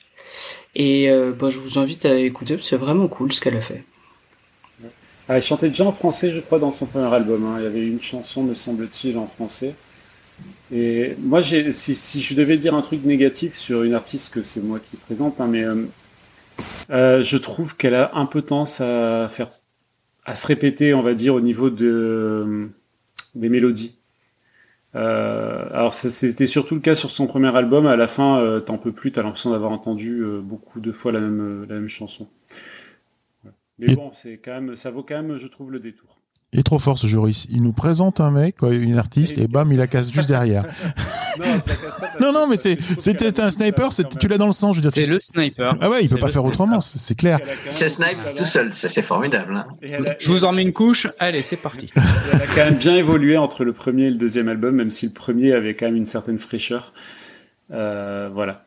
[0.75, 3.83] Et euh, bah, je vous invite à écouter, c'est vraiment cool ce qu'elle a fait.
[5.27, 7.45] Ah, elle chantait déjà en français, je crois, dans son premier album.
[7.47, 7.55] hein.
[7.57, 9.73] Il y avait une chanson, me semble-t-il, en français.
[10.71, 14.61] Et moi, si, si je devais dire un truc négatif sur une artiste que c'est
[14.61, 15.85] moi qui présente, hein, mais euh,
[16.89, 19.47] euh, je trouve qu'elle a un peu tendance à faire,
[20.25, 22.69] à se répéter, on va dire, au niveau de
[23.35, 23.95] des mélodies.
[24.95, 27.85] Euh, alors c'était surtout le cas sur son premier album.
[27.85, 31.11] À la fin, euh, t'en peux plus, t'as l'impression d'avoir entendu euh, beaucoup de fois
[31.11, 32.27] la même la même chanson.
[33.45, 33.51] Ouais.
[33.79, 36.17] Mais Et- bon, c'est quand même, ça vaut quand même, je trouve, le détour.
[36.53, 37.45] Il est trop fort ce Joris.
[37.51, 40.65] Il nous présente un mec, une artiste, et bam, il la casse juste derrière.
[41.39, 41.45] Non,
[42.21, 44.91] Non, non, mais c'était un sniper, tu l'as dans le sang, je veux dire.
[44.93, 45.75] C'est tu- le sniper.
[45.81, 46.45] Ah ouais, il peut pas faire sniper.
[46.45, 47.39] autrement, c'est, clair.
[47.71, 49.55] C'est Snipe tout seul, ça c'est formidable.
[49.55, 49.67] hein.
[50.19, 51.07] Je vous en mets une couche.
[51.19, 51.89] Allez, c'est parti.
[51.95, 55.05] elle a quand même bien évolué entre le premier et le deuxième album, même si
[55.07, 56.93] le premier avait quand même une certaine fraîcheur.
[57.71, 58.66] Euh, voilà.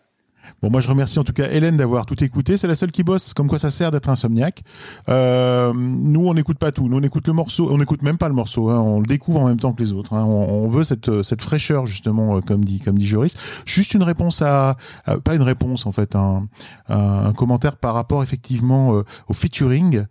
[0.63, 2.57] Bon, moi, je remercie en tout cas Hélène d'avoir tout écouté.
[2.57, 4.63] C'est la seule qui bosse, comme quoi ça sert d'être insomniaque.
[5.09, 6.89] Euh, nous, on n'écoute pas tout.
[6.89, 7.69] Nous, on écoute le morceau.
[7.71, 8.71] On n'écoute même pas le morceau.
[8.71, 8.79] Hein.
[8.79, 10.15] On le découvre en même temps que les autres.
[10.15, 10.25] Hein.
[10.25, 13.35] On, veut cette, euh, cette fraîcheur, justement, euh, comme dit, comme dit Joris.
[13.65, 14.77] Juste une réponse à,
[15.25, 16.47] pas une réponse, en fait, un,
[16.89, 20.05] un, commentaire par rapport, effectivement, euh, au featuring.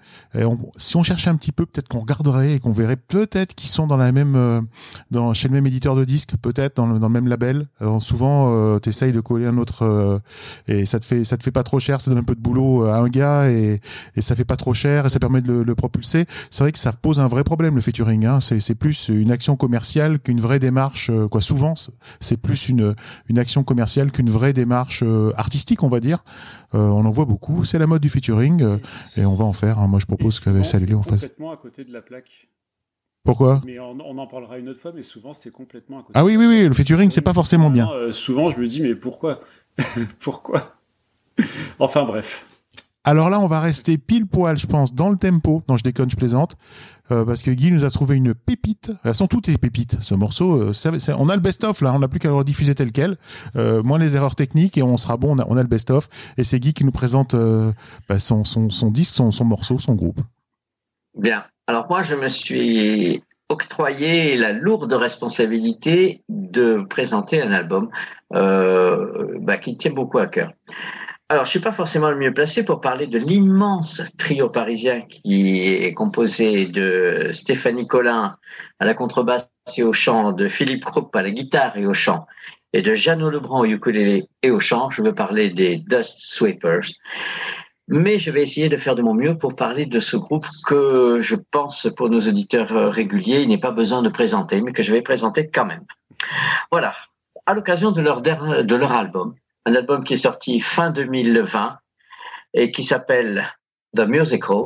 [0.78, 3.88] Si on cherchait un petit peu, peut-être qu'on regarderait et qu'on verrait peut-être qu'ils sont
[3.88, 4.68] dans la même,
[5.12, 7.68] dans, chez le même éditeur de disques, peut-être dans dans le même label.
[8.00, 10.22] Souvent, euh, t'essayes de coller un autre,
[10.68, 12.42] et ça te fait ça te fait pas trop cher, ça donne un peu de
[12.42, 13.80] boulot à un gars et,
[14.16, 16.26] et ça fait pas trop cher et ça permet de le, le propulser.
[16.52, 18.26] C'est vrai que ça pose un vrai problème le featuring.
[18.26, 18.40] Hein.
[18.42, 21.10] C'est plus une action commerciale qu'une vraie démarche.
[21.10, 21.74] euh, quoi, souvent
[22.20, 22.96] c'est- plus une
[23.28, 26.24] une action commerciale qu'une vraie démarche euh, artistique, on va dire.
[26.74, 27.66] Euh, on en voit beaucoup.
[27.66, 28.78] C'est la mode du featuring euh,
[29.18, 29.80] et on va en faire.
[29.80, 29.88] hein.
[29.88, 31.22] Moi, je propose qu'avec Salélé, on fasse.
[31.22, 32.48] complètement à côté de la plaque.
[33.24, 33.62] Pourquoi?
[33.66, 36.14] Mais on, on en parlera une autre fois, mais souvent c'est complètement à côté.
[36.16, 36.68] Ah oui, oui, oui.
[36.68, 37.90] Le featuring, c'est pas forcément bien.
[37.92, 39.42] Euh, souvent, je me dis, mais pourquoi?
[40.20, 40.76] Pourquoi?
[41.80, 42.46] Enfin bref.
[43.06, 45.64] Alors là, on va rester pile poil, je pense, dans le tempo.
[45.70, 46.58] Non, je déconne, je plaisante.
[47.12, 48.92] Euh, parce que Guy nous a trouvé une pépite.
[49.04, 50.62] Elles sont toutes des pépites, ce morceau.
[50.62, 51.94] euh, ça- ça- on a le best-of, là.
[51.94, 53.18] On n'a plus qu'à le rediffuser tel quel.
[53.56, 55.36] Euh, moins les erreurs techniques et on sera bon.
[55.36, 56.08] On a, on a le best-of.
[56.38, 57.72] Et c'est Guy qui nous présente euh,
[58.10, 60.20] bah, son, son, son disque, son, son morceau, son groupe.
[61.18, 61.46] Bien.
[61.68, 67.90] Alors moi, je me suis octroyé la lourde responsabilité de présenter un album
[68.34, 70.54] euh, bah, qui tient beaucoup à cœur.
[71.32, 75.68] Alors, je suis pas forcément le mieux placé pour parler de l'immense trio parisien qui
[75.68, 78.36] est composé de Stéphanie Collin
[78.80, 82.26] à la contrebasse et au chant, de Philippe Krupp à la guitare et au chant,
[82.74, 84.90] et de Jeannot Lebrun au ukulélé et au chant.
[84.90, 86.90] Je veux parler des Dust Sweepers.
[87.92, 91.20] Mais je vais essayer de faire de mon mieux pour parler de ce groupe que
[91.22, 94.84] je pense pour nos auditeurs euh, réguliers, il n'est pas besoin de présenter, mais que
[94.84, 95.86] je vais présenter quand même.
[96.72, 96.94] Voilà.
[97.48, 99.34] À l'occasion de leur dernier, de leur album,
[99.66, 101.80] un album qui est sorti fin 2020
[102.54, 103.48] et qui s'appelle
[103.96, 104.66] The Musical,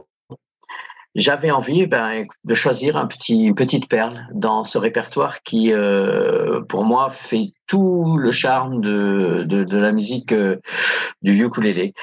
[1.16, 2.98] j'avais envie ben, de choisir
[3.30, 9.46] une petite perle dans ce répertoire qui, euh, pour moi, fait tout le charme de,
[9.48, 10.58] de, la musique euh,
[11.24, 11.96] du ukulélé.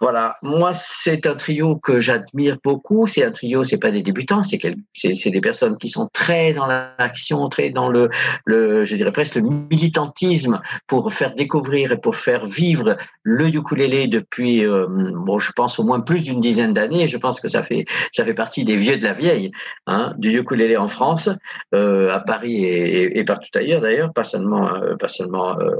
[0.00, 3.06] Voilà, moi c'est un trio que j'admire beaucoup.
[3.06, 7.46] C'est un trio, c'est pas des débutants, c'est des personnes qui sont très dans l'action,
[7.50, 8.08] très dans le,
[8.46, 14.06] le, je dirais presque le militantisme pour faire découvrir et pour faire vivre le ukulélé
[14.06, 17.06] depuis, euh, bon, je pense au moins plus d'une dizaine d'années.
[17.06, 19.50] Je pense que ça fait ça fait partie des vieux de la vieille
[19.86, 21.28] hein, du ukulélé en France,
[21.74, 25.76] euh, à Paris et, et- partout ailleurs d'ailleurs, pas seulement euh, euh,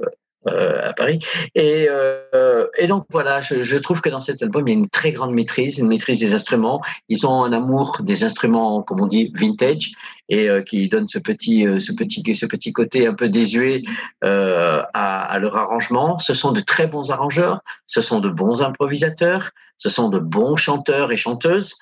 [0.46, 1.18] euh, à Paris.
[1.56, 4.88] Et, euh, et donc voilà, je, trouve que dans cet album, il y a une
[4.88, 6.80] très grande maîtrise, une maîtrise des instruments.
[7.08, 9.92] Ils ont un amour des instruments, comme on dit, vintage,
[10.28, 13.82] et qui donne ce petit, ce petit, ce petit côté un peu désuet
[14.22, 16.18] à leur arrangement.
[16.18, 20.56] Ce sont de très bons arrangeurs, ce sont de bons improvisateurs, ce sont de bons
[20.56, 21.74] chanteurs et chanteuses.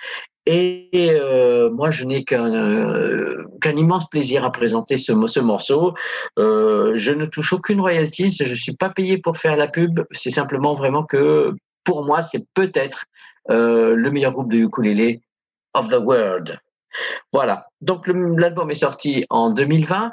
[0.47, 5.95] Et euh, moi, je n'ai qu'un euh, immense plaisir à présenter ce, mo- ce morceau.
[6.39, 10.01] Euh, je ne touche aucune royalties, je suis pas payé pour faire la pub.
[10.13, 13.05] C'est simplement vraiment que pour moi, c'est peut-être
[13.51, 15.21] euh, le meilleur groupe de ukulélé
[15.75, 16.59] of the world.
[17.33, 17.67] Voilà.
[17.81, 20.11] Donc l'album est sorti en 2020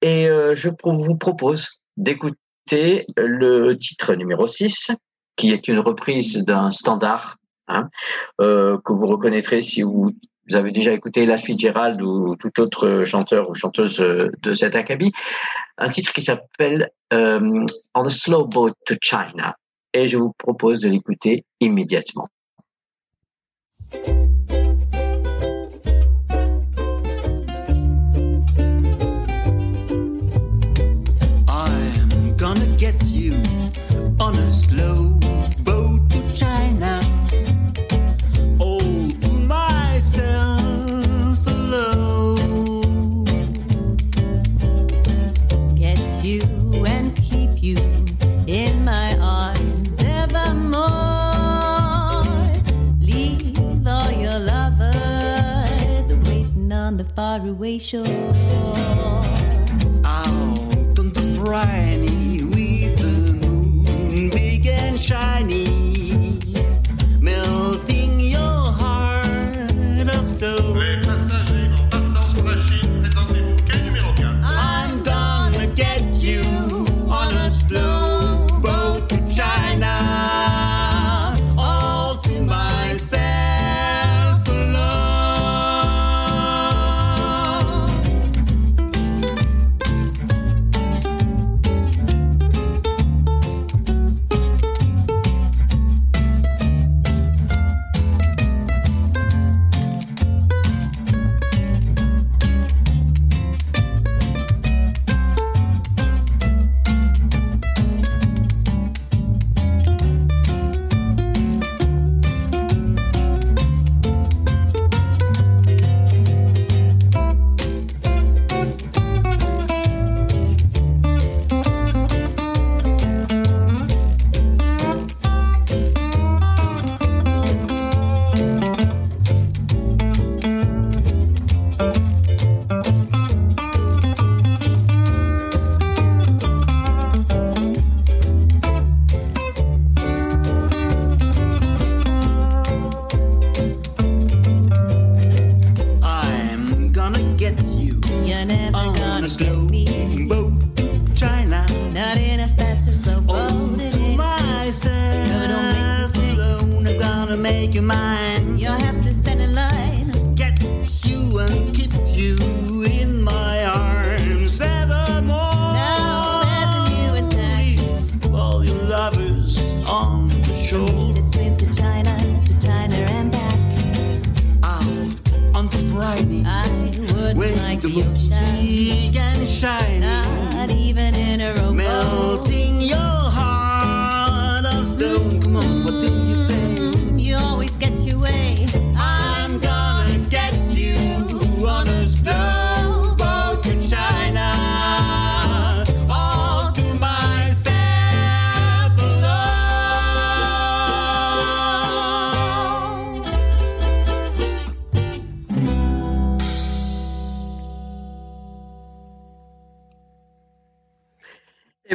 [0.00, 4.92] et euh, je vous propose d'écouter le titre numéro 6,
[5.36, 7.36] qui est une reprise d'un standard
[7.72, 7.90] hein,
[8.40, 10.10] euh, que vous reconnaîtrez si vous
[10.52, 15.12] avez déjà écouté La Fitzgerald ou tout autre chanteur ou chanteuse euh, de cet acabit,
[15.78, 19.56] un titre qui s'appelle euh, On a Slow Boat to China.
[19.94, 22.28] Et je vous propose de l'écouter immédiatement.
[57.32, 58.04] Faraway shore.
[60.04, 65.31] Out on the briny with the moon big and shiny.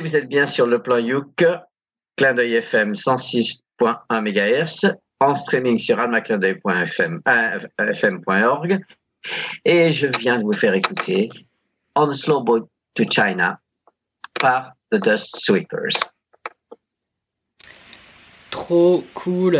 [0.07, 1.43] Vous êtes bien sur le plan Youk,
[2.15, 8.79] clin d'œil FM 106.1 MHz, en streaming sur almaclindeuil.fm, euh, fm.org.
[9.65, 11.27] Et je viens de vous faire écouter
[11.95, 13.59] On a Slow Boat to China
[14.39, 15.99] par The Dust Sweepers.
[18.49, 19.59] Trop cool.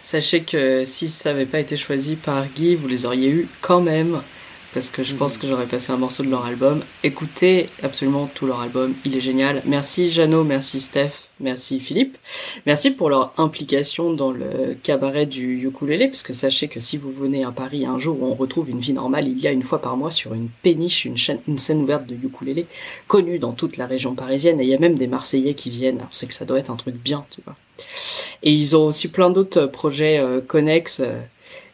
[0.00, 3.80] Sachez que si ça n'avait pas été choisi par Guy, vous les auriez eu quand
[3.80, 4.22] même.
[4.74, 6.82] Parce que je pense que j'aurais passé un morceau de leur album.
[7.04, 9.62] Écoutez absolument tout leur album, il est génial.
[9.66, 11.10] Merci Jeannot, merci Steph,
[11.40, 12.16] merci Philippe.
[12.64, 17.12] Merci pour leur implication dans le cabaret du ukulélé, parce que sachez que si vous
[17.12, 19.62] venez à Paris un jour où on retrouve une vie normale, il y a une
[19.62, 22.64] fois par mois sur une péniche une, chaîne- une scène ouverte de ukulélé
[23.08, 25.98] connue dans toute la région parisienne, et il y a même des Marseillais qui viennent.
[25.98, 27.56] Alors c'est que ça doit être un truc bien, tu vois.
[28.42, 31.00] Et ils ont aussi plein d'autres projets euh, connexes.
[31.00, 31.20] euh,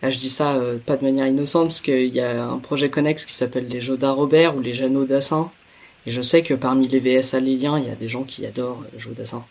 [0.02, 2.88] Là, je dis ça euh, pas de manière innocente, parce qu'il y a un projet
[2.88, 5.50] connexe qui s'appelle les Jodas Robert ou les Jeannot Dassin.
[6.06, 8.84] Et je sais que parmi les VS aléliens, il y a des gens qui adorent
[8.96, 9.44] Joe Dassin.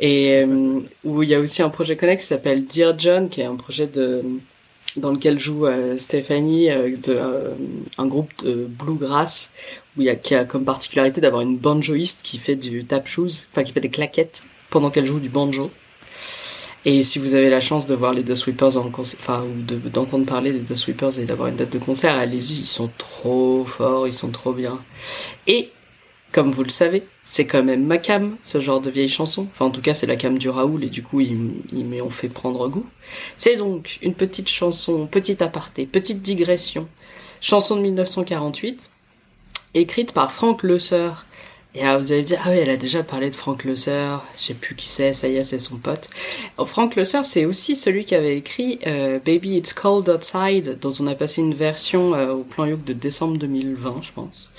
[0.00, 3.42] Et euh, où il y a aussi un projet connexe qui s'appelle Dear John, qui
[3.42, 3.88] est un projet
[4.96, 9.52] dans lequel joue euh, Stéphanie un groupe de bluegrass
[9.96, 13.06] où il y a qui a comme particularité d'avoir une banjoïste qui fait du tap
[13.06, 15.70] shoes, enfin qui fait des claquettes pendant qu'elle joue du banjo.
[16.86, 19.62] Et si vous avez la chance de voir les deux Sweepers en concert, enfin, ou
[19.62, 22.90] de- d'entendre parler des deux Sweepers et d'avoir une date de concert, allez-y, ils sont
[22.98, 24.78] trop forts, ils sont trop bien.
[25.46, 25.70] Et,
[26.30, 29.46] comme vous le savez, c'est quand même ma cam, ce genre de vieille chanson.
[29.50, 31.38] Enfin, en tout cas, c'est la cam du Raoul, et du coup, ils,
[31.72, 32.84] ils m'y ont fait prendre goût.
[33.38, 36.86] C'est donc une petite chanson, petit aparté, petite digression.
[37.40, 38.90] Chanson de 1948,
[39.74, 41.10] écrite par Frank Loesser.
[41.76, 44.06] Et alors, vous allez me dire, ah oui, elle a déjà parlé de Frank Loesser,
[44.32, 46.08] je sais plus qui c'est, ça y est, c'est son pote.
[46.56, 50.92] Alors, Frank Loesser, c'est aussi celui qui avait écrit euh, Baby It's Cold Outside, dont
[51.00, 54.50] on a passé une version euh, au plan Youk de décembre 2020, je pense.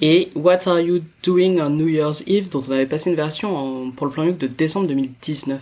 [0.00, 3.56] Et What Are You Doing on New Year's Eve, dont on avait passé une version
[3.56, 5.60] en- pour le plan Youk de décembre 2019.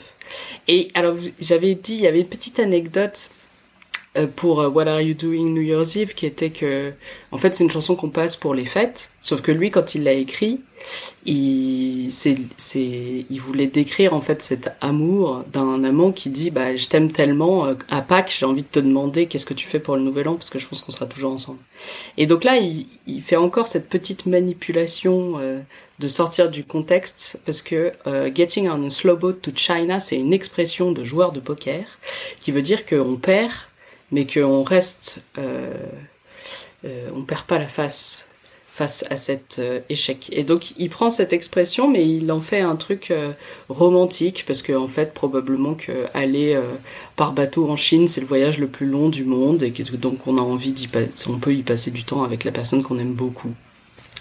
[0.69, 3.31] Et alors, j'avais dit, il y avait une petite anecdote
[4.19, 6.93] euh, pour euh, What Are You Doing New Year's Eve, qui était que,
[7.33, 10.03] en fait, c'est une chanson qu'on passe pour les fêtes, sauf que lui, quand il
[10.05, 10.61] l'a écrit,
[11.27, 12.11] il,
[13.41, 17.75] voulait décrire en fait cet amour d'un amant qui dit bah je t'aime tellement euh,
[17.91, 20.35] à Pâques j'ai envie de te demander qu'est-ce que tu fais pour le nouvel an
[20.35, 21.59] parce que je pense qu'on sera toujours ensemble.
[22.17, 25.61] Et donc là il, fait encore cette petite manipulation euh,
[25.99, 30.17] de sortir du contexte parce que euh, getting on a slow boat to China c'est
[30.17, 31.85] une expression de joueur de poker
[32.41, 33.53] qui veut dire qu'on perd
[34.13, 35.75] mais qu'on reste euh,
[37.15, 38.28] on perd pas la face
[38.79, 40.29] face à cet euh, échec.
[40.31, 43.33] Et donc il prend cette expression, mais il en fait un truc euh,
[43.69, 46.63] romantique, parce que en fait probablement que aller euh,
[47.17, 50.29] par bateau en Chine, c'est le voyage le plus long du monde, et que donc
[50.29, 53.53] on a peut y passer du temps avec la personne qu'on aime beaucoup.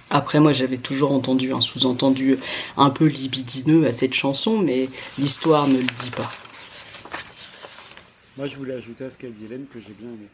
[0.10, 2.40] Après, moi, j'avais toujours entendu un sous-entendu
[2.78, 4.90] un peu libidineux à cette chanson, mais
[5.20, 6.32] l'histoire ne le dit pas.
[8.38, 10.28] Moi, je voulais ajouter à ce qu'a dit Hélène que j'ai bien aimé.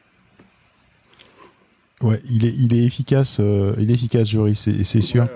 [2.01, 5.27] Ouais, il est, il est efficace, euh, il est efficace, Joris, c'est c'est sûr.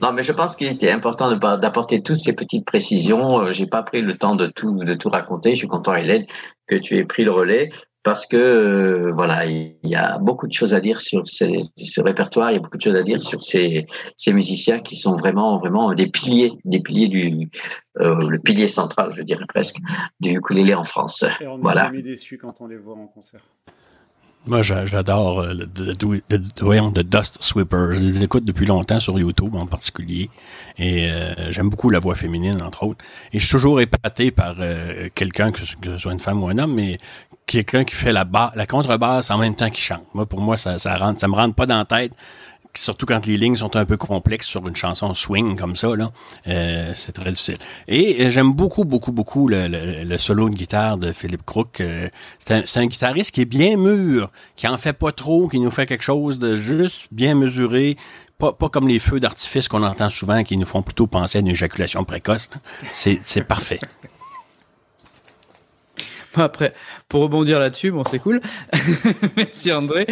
[0.00, 3.40] Non, mais je pense qu'il était important de pas- d'apporter toutes ces petites précisions.
[3.42, 5.50] Euh, J'ai pas pris le temps de tout de tout raconter.
[5.52, 6.26] Je suis content, Hélène,
[6.66, 7.70] que tu aies pris le relais
[8.02, 12.00] parce que euh, voilà, il y a beaucoup de choses à dire sur ces, ce
[12.00, 12.50] répertoire.
[12.50, 13.86] Il y a beaucoup de choses à dire sur ces,
[14.16, 17.48] ces musiciens qui sont vraiment vraiment des piliers, des piliers du
[18.00, 19.76] euh, le pilier central, je dirais presque,
[20.18, 21.24] du ukulélé en France.
[21.40, 21.84] Et on Voilà.
[21.84, 23.40] jamais déçu quand on les voit en concert.
[24.44, 27.92] Moi, j'a- j'adore euh, le, le- le- Dust Sweepers.
[27.92, 30.30] Je les écoute depuis longtemps sur YouTube en particulier.
[30.78, 33.04] Et euh, j'aime beaucoup la voix féminine, entre autres.
[33.32, 36.58] Et je suis toujours épaté par euh, quelqu'un, que, ce- soit une femme ou un
[36.58, 36.98] homme, mais
[37.46, 38.26] quelqu'un qui fait la,
[38.56, 40.02] la contrebasse en même temps qu'il chante.
[40.12, 42.12] Moi, pour moi, ça, ça, rentre, ça me rentre pas dans la tête.
[42.74, 46.10] Surtout quand les lignes sont un peu complexes sur une chanson swing comme ça, là,
[46.48, 47.58] euh, c'est très difficile.
[47.88, 51.80] Et euh, j'aime beaucoup, beaucoup, beaucoup le, solo de guitare de Philippe Crook.
[51.80, 52.08] Euh,
[52.38, 55.86] c'est un, guitariste qui est bien mûr, qui en fait pas trop, qui nous fait
[55.86, 57.96] quelque chose de juste bien mesuré,
[58.38, 61.40] pas, pas comme les feux d'artifice qu'on entend souvent, qui nous font plutôt penser à
[61.40, 62.50] une éjaculation précoce.
[62.92, 63.78] c'est parfait.
[66.36, 66.72] Après,
[67.08, 68.40] pour rebondir là-dessus, bon, c'est cool.
[69.36, 70.06] Merci André.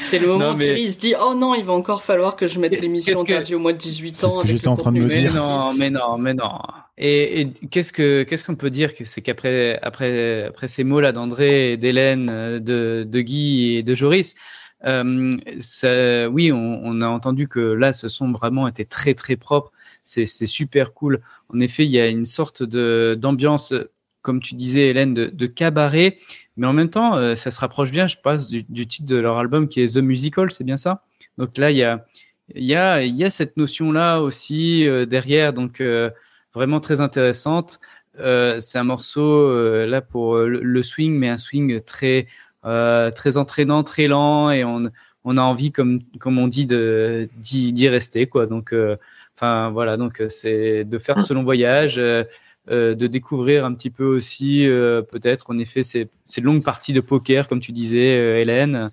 [0.00, 2.36] C'est le moment Non, où mais- Thierry se dit Oh non, il va encore falloir
[2.36, 4.30] que je mette l'émission que- interdite au moins de 18 C'est ans.
[4.30, 5.34] ce que j'étais en train de me contenu Mais dire.
[5.34, 6.58] non, mais non, mais non.
[6.98, 11.00] Et, et qu'est-ce que qu'est-ce qu'on peut dire que c'est qu'après après après ces mots
[11.00, 12.26] là d'André, d'Hélène,
[12.58, 14.34] de de Guy et de Joris,
[14.86, 19.36] euh, ça, oui, on, on a entendu que là ce son vraiment était très très
[19.36, 19.72] propre.
[20.02, 21.20] C'est c'est super cool.
[21.54, 23.72] En effet, il y a une sorte de d'ambiance,
[24.22, 26.18] comme tu disais Hélène, de, de cabaret,
[26.56, 29.16] mais en même temps, euh, ça se rapproche bien, je pense, du, du titre de
[29.16, 31.02] leur album qui est The Musical, c'est bien ça?
[31.38, 32.04] Donc là, il y a
[32.54, 36.10] il y a, il y a cette notion-là aussi euh, derrière, donc euh,
[36.52, 37.78] vraiment très intéressante.
[38.18, 39.50] C'est un morceau
[39.86, 42.26] là pour le, le swing, mais un swing très
[42.62, 44.82] très entraînant, très lent, et on,
[45.24, 48.46] on a envie, comme comme on dit, d'y rester quoi.
[48.46, 48.74] Donc,
[49.34, 51.98] enfin voilà, donc c'est de faire ce long voyage.
[52.68, 56.10] Euh, de découvrir un petit peu aussi euh, peut-être en effet ces,
[56.42, 58.90] longues parties de poker comme tu disais euh, Hélène.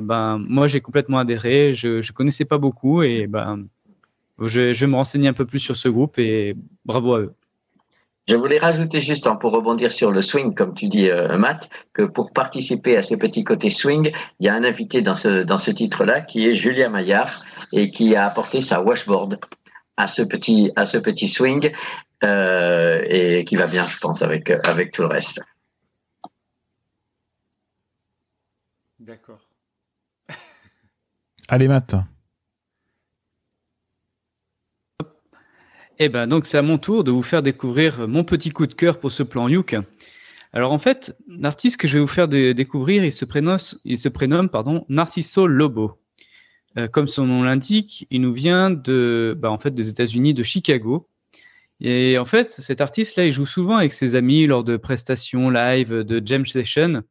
[0.00, 1.72] Ben moi j'ai complètement adhéré.
[1.72, 3.64] Je je connaissais pas beaucoup et ben
[4.38, 6.54] je, vais me renseigner un peu plus sur ce groupe et
[6.84, 7.34] bravo à eux.
[8.28, 12.02] Je voulais rajouter juste hein, pour rebondir sur le swing, comme tu dis, Matt, que
[12.02, 15.58] pour participer à ce petit côté swing, il y a un invité dans ce dans
[15.58, 19.40] ce titre-là qui est Julia Maillard et qui a apporté sa washboard
[19.96, 21.72] à ce petit à ce petit swing
[22.24, 25.40] euh, et qui va bien, je pense, avec avec tout le reste.
[28.98, 29.46] D'accord.
[31.48, 31.94] Allez, Matt.
[35.98, 38.72] Eh ben donc c'est à mon tour de vous faire découvrir mon petit coup de
[38.72, 39.76] cœur pour ce plan Youk.
[40.52, 43.98] Alors en fait, l'artiste que je vais vous faire dé- découvrir, il se prénomme, il
[43.98, 46.00] se prénomme pardon, Narciso Lobo.
[46.78, 50.42] Euh, comme son nom l'indique, il nous vient de, bah, en fait, des États-Unis, de
[50.44, 51.08] Chicago.
[51.80, 56.04] Et en fait, cet artiste-là, il joue souvent avec ses amis lors de prestations live,
[56.04, 57.02] de jam session,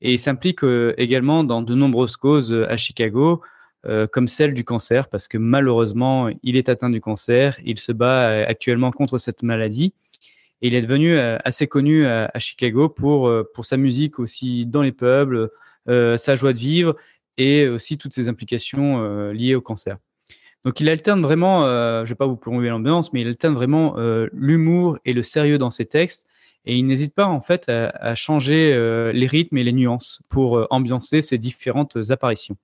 [0.00, 3.42] et il s'implique euh, également dans de nombreuses causes euh, à Chicago,
[3.86, 7.56] euh, comme celle du cancer, parce que malheureusement, il est atteint du cancer.
[7.64, 9.94] Il se bat actuellement contre cette maladie.
[10.60, 14.90] Et il est devenu assez connu à, Chicago pour, pour sa musique aussi dans les
[14.90, 15.48] pubs,
[15.86, 16.96] sa joie de vivre
[17.36, 19.98] et aussi toutes ses implications liées au cancer.
[20.64, 23.54] Donc il alterne vraiment, euh, je ne vais pas vous plomber l'ambiance, mais il alterne
[23.54, 26.26] vraiment euh, l'humour et le sérieux dans ses textes.
[26.64, 30.66] Et il n'hésite pas en fait à, changer euh, les rythmes et les nuances pour
[30.70, 32.56] ambiancer ses différentes apparitions.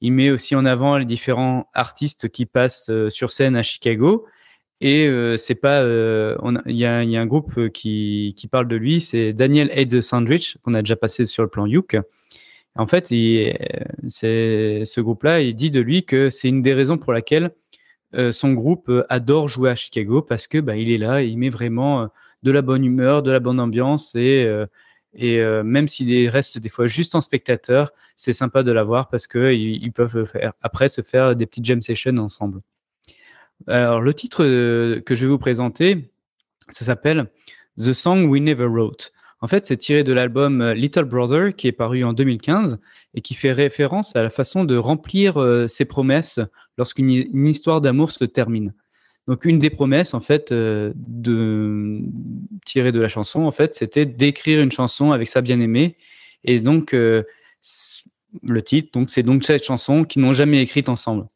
[0.00, 4.26] Il met aussi en avant les différents artistes qui passent sur scène à Chicago.
[4.80, 5.82] Et c'est pas,
[6.66, 10.58] il y, a, un groupe qui, qui parle de lui, c'est Daniel Hate the Sandwich
[10.62, 11.96] qu'on a déjà passé sur le plan Youk.
[12.74, 13.52] En fait, euh,
[14.08, 17.54] ce groupe-là, il dit de lui que c'est une des raisons pour laquelle
[18.14, 21.26] euh, son groupe euh, adore jouer à Chicago parce que bah, il est là, et
[21.26, 22.08] il met vraiment
[22.42, 24.48] de la bonne humeur, de la bonne ambiance et
[25.14, 29.82] même s'il reste des fois juste en spectateur, c'est sympa de l'avoir parce que ils,
[29.82, 32.62] ils peuvent après se faire des petites jam sessions ensemble.
[33.68, 36.10] Alors le titre que je vais vous présenter,
[36.70, 37.30] ça s'appelle
[37.76, 39.12] The Song We Never Wrote.
[39.42, 42.78] En fait, c'est tiré de l'album euh, Little Brother qui est paru en 2015
[43.14, 46.38] et qui fait référence à la façon de remplir euh, ses promesses
[46.78, 48.72] lorsqu'une hi- une histoire d'amour se termine.
[49.28, 52.00] Donc une des promesses en fait euh, de
[52.64, 55.96] tirée de la chanson en fait, c'était d'écrire une chanson avec sa bien-aimée
[56.44, 57.24] et donc le
[58.62, 61.26] titre donc c'est donc cette chanson qu'ils n'ont jamais écrite ensemble.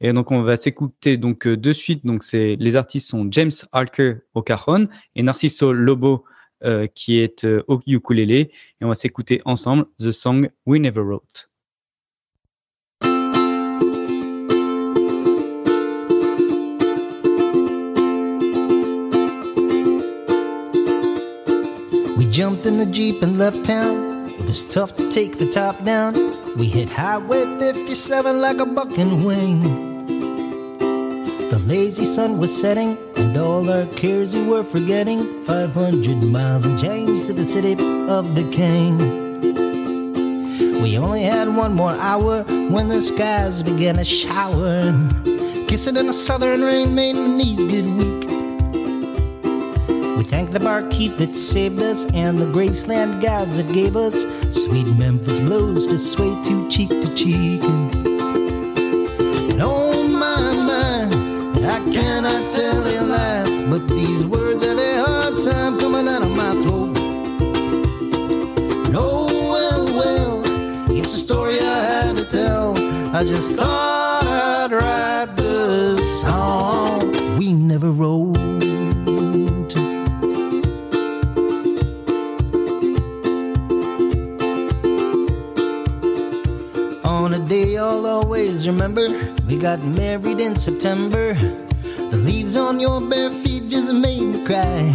[0.00, 4.16] Et donc on va s'écouter donc de suite donc c'est les artistes sont James Harker
[4.34, 4.44] au
[5.16, 6.24] et Narciso Lobo
[6.64, 8.50] euh, qui est euh, au ukulélé
[8.80, 11.48] et on va s'écouter ensemble The Song We Never Wrote.
[22.16, 24.28] We jumped in the Jeep and left town.
[24.28, 26.14] It was tough to take the top down.
[26.56, 29.93] We hit Highway 57 like a bucking wing.
[31.54, 35.44] The lazy sun was setting, and all our cares we were forgetting.
[35.44, 37.74] 500 miles and change to the city
[38.08, 38.98] of the king.
[40.82, 44.80] We only had one more hour when the skies began to shower.
[45.68, 48.28] Kissing in the southern rain made my knees get weak.
[50.18, 54.88] We thank the barkeep that saved us and the Graceland gods that gave us sweet
[54.98, 58.03] Memphis blues to sway to cheek to cheek.
[89.64, 91.32] Got married in September.
[91.32, 94.92] The leaves on your bare feet just made me cry.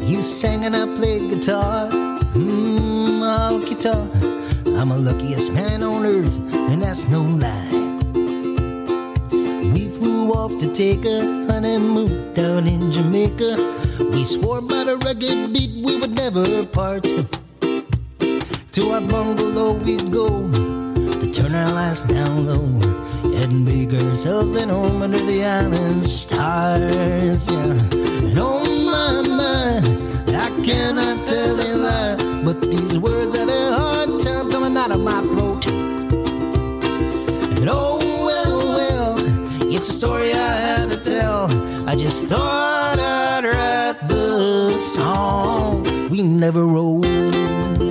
[0.00, 1.90] You sang and I played guitar,
[2.32, 4.08] mmm, all guitar.
[4.80, 7.68] I'm the luckiest man on earth, and that's no lie.
[9.74, 11.20] We flew off to take a
[11.52, 13.52] honeymoon down in Jamaica.
[14.14, 17.04] We swore by the rugged beat we would never part.
[18.72, 20.50] To our bungalow we'd go
[21.20, 22.91] to turn our lights down low
[23.42, 27.50] and make ourselves at home under the island stars.
[27.50, 27.72] Yeah,
[28.28, 29.78] and oh my my,
[30.46, 35.00] I cannot tell a lie, but these words have a hard time coming out of
[35.00, 35.66] my throat.
[37.58, 39.16] And oh well well,
[39.74, 41.48] it's a story I had to tell.
[41.88, 47.81] I just thought I'd write the song we never wrote.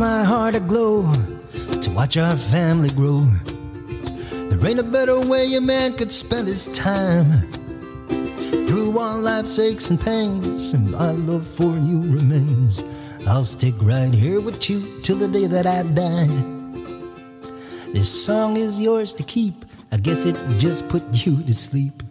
[0.00, 1.12] My heart aglow
[1.82, 3.20] to watch our family grow.
[4.48, 7.50] There ain't a better way a man could spend his time.
[8.66, 12.82] Through all life's aches and pains, and my love for you remains.
[13.26, 16.28] I'll stick right here with you till the day that I die.
[17.92, 19.66] This song is yours to keep.
[19.92, 22.02] I guess it just put you to sleep.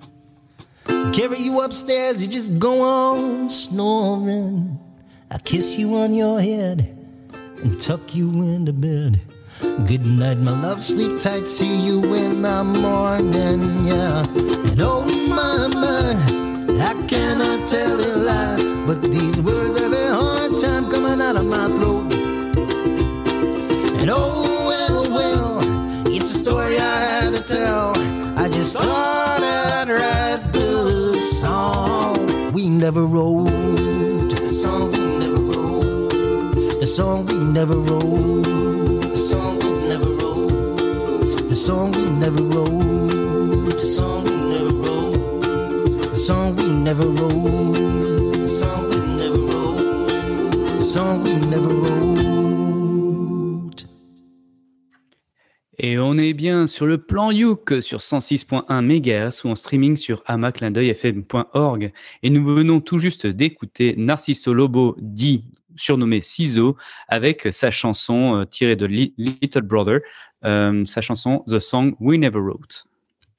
[0.86, 4.80] Carry you upstairs, you just go on snoring.
[5.32, 6.99] I kiss you on your head
[7.62, 9.20] and tuck you into bed.
[9.60, 10.82] Good night, my love.
[10.82, 11.48] Sleep tight.
[11.48, 13.86] See you in the morning.
[13.86, 14.24] Yeah.
[14.70, 15.70] And oh my
[16.82, 21.46] I cannot tell a lie, but these words have a hard time coming out of
[21.46, 22.14] my throat.
[24.00, 27.94] And oh well well, it's a story I had to tell.
[28.38, 33.89] I just thought I'd write the song we never wrote.
[55.78, 60.24] Et on est bien sur le plan Youk sur 106.1 MHz ou en streaming sur
[60.26, 61.94] amaclindeuilfm.org.
[62.24, 65.46] Et nous venons tout juste d'écouter Narciso Lobo, dit
[65.80, 66.78] surnommé Ciso,
[67.08, 70.00] avec sa chanson euh, tirée de Li- Little Brother,
[70.46, 72.86] euh, sa chanson The Song We Never Wrote.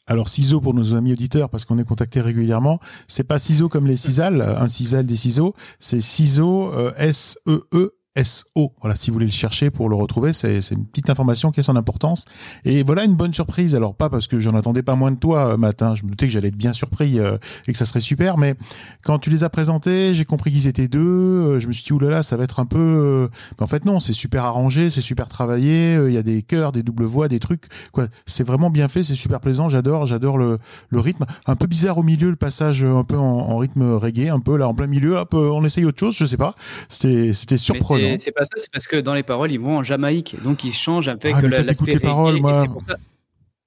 [0.06, 3.86] Alors ciseaux pour nos amis auditeurs parce qu'on est contacté régulièrement, c'est pas ciseaux comme
[3.86, 8.72] les cisales, un cisal des ciseaux, c'est ciseaux euh, S E E SO.
[8.80, 11.62] Voilà, si vous voulez le chercher pour le retrouver, c'est une petite information qui a
[11.62, 12.24] son importance.
[12.64, 13.74] Et voilà une bonne surprise.
[13.74, 15.94] Alors pas parce que j'en attendais pas moins de toi, euh, matin.
[15.94, 18.38] Je me doutais que j'allais être bien surpris euh, et que ça serait super.
[18.38, 18.54] Mais
[19.02, 21.00] quand tu les as présentés, j'ai compris qu'ils étaient deux.
[21.00, 22.78] Euh, Je me suis dit oulala, ça va être un peu.
[22.78, 25.94] euh, mais en fait non, c'est super arrangé, c'est super travaillé.
[26.06, 27.66] Il y a des chœurs, des doubles voix, des trucs.
[27.92, 29.02] Quoi, c'est vraiment bien fait.
[29.02, 29.68] C'est super plaisant.
[29.68, 30.58] J'adore, j'adore le,
[30.88, 31.24] le rythme.
[31.46, 34.68] Un peu bizarre au milieu, le passage un peu en, rythme reggae, un peu là
[34.68, 35.16] en plein milieu.
[35.16, 36.16] Hop, on essaye autre chose.
[36.16, 36.54] Je sais pas.
[36.88, 38.09] C'était surprenant.
[38.18, 40.36] C'est- C'est pas ça, c'est parce que dans les paroles, ils vont en Jamaïque.
[40.44, 42.62] Donc ils changent avec Ah, mais la- l'aspect les paroles, reggae, moi.
[42.62, 42.96] c'est pour ça-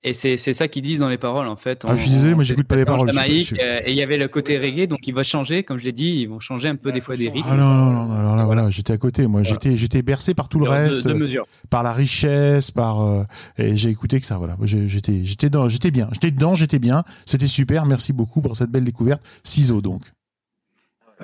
[0.06, 1.86] Et c'est c'est ça qu'ils disent dans les paroles en fait.
[1.88, 3.98] Ah, je suis désolé, moi, j'écoute pas les paroles, pas, Jamaïque, suis- euh, et il
[3.98, 6.42] y avait le côté reggae, donc il va changer, comme je l'ai dit, ils vont
[6.42, 7.48] changer un peu des fois des rythmes.
[7.50, 9.28] Ah non, non, non, non, alors là, voilà, j'étais à côté.
[9.28, 11.48] Moi, j'étais, j'étais bercé par tout le De- reste, de mesure.
[11.70, 13.24] par la richesse, par euh,
[13.58, 14.38] et j'ai écouté que ça.
[14.38, 17.06] Voilà, j'ai- j'étais, j'étais dans, j'étais bien, j'étais dedans, j'étais bien.
[17.26, 17.86] C'était super.
[17.86, 19.22] Merci beaucoup pour cette belle découverte.
[19.46, 20.02] Ciseaux donc.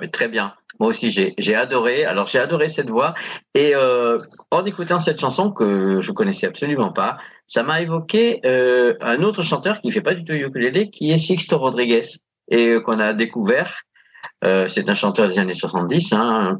[0.00, 0.54] Mais très bien.
[0.80, 2.06] Moi aussi, j'ai adoré.
[2.06, 3.14] Alors, j'ai adoré cette voix.
[3.54, 4.18] Et euh,
[4.50, 9.42] en écoutant cette chanson que je connaissais absolument pas, ça m'a évoqué euh, un autre
[9.42, 12.06] chanteur qui fait pas du tout ukulélé, qui est Sixto Rodriguez,
[12.50, 13.82] et euh, qu'on a découvert.
[14.44, 16.58] Euh, c'est un chanteur des années 70, hein,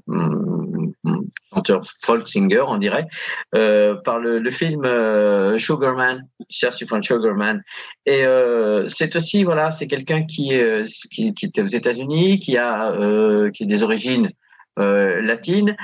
[1.55, 3.07] chanteur folk singer, on dirait,
[3.55, 7.63] euh, par le, le film euh, Sugarman, Search for Sugarman.
[8.07, 12.57] Et euh, c'est aussi voilà, c'est quelqu'un qui, est, qui qui était aux États-Unis, qui
[12.57, 14.31] a euh, qui a des origines
[14.79, 15.77] euh, latines.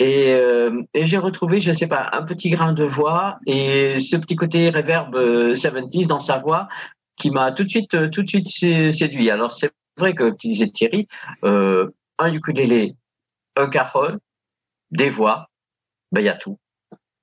[0.00, 4.16] Et, euh, et j'ai retrouvé, je sais pas, un petit grain de voix et ce
[4.16, 6.66] petit côté reverb euh, 70s dans sa voix
[7.16, 9.30] qui m'a tout de suite, euh, tout de suite sé- séduit.
[9.30, 11.08] Alors c'est vrai que tu disais Thierry,
[11.44, 12.96] euh, un ukulélé,
[13.56, 14.18] un cajon,
[14.90, 15.48] des voix,
[16.12, 16.58] ben il y a tout.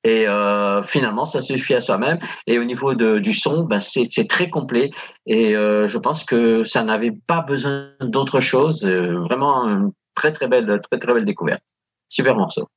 [0.03, 2.17] Et euh, finalement, ça suffit à soi-même.
[2.47, 4.89] Et au niveau de, du son, ben c'est c'est très complet.
[5.27, 8.83] Et euh, je pense que ça n'avait pas besoin d'autre chose.
[8.83, 11.63] Vraiment, une très très belle, très très belle découverte.
[12.09, 12.67] Super morceau.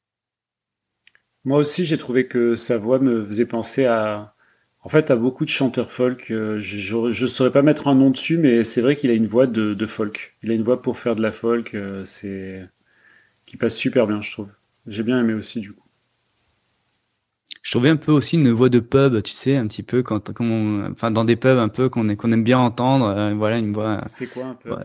[1.44, 4.33] Moi aussi, j'ai trouvé que sa voix me faisait penser à,
[4.84, 6.30] en fait, à beaucoup de chanteurs folk.
[6.30, 9.26] Euh, Je, je, saurais pas mettre un nom dessus, mais c'est vrai qu'il a une
[9.26, 10.36] voix de, de folk.
[10.42, 11.74] Il a une voix pour faire de la folk.
[11.74, 12.68] euh, C'est
[13.46, 14.48] qui passe super bien, je trouve.
[14.86, 15.84] J'ai bien aimé aussi du coup.
[17.62, 20.32] Je trouvais un peu aussi une voix de pub, tu sais, un petit peu quand,
[20.32, 23.06] quand on- enfin dans des pubs un peu qu'on aime bien entendre.
[23.06, 24.84] euh, voilà, une voix, C'est quoi un peu ouais.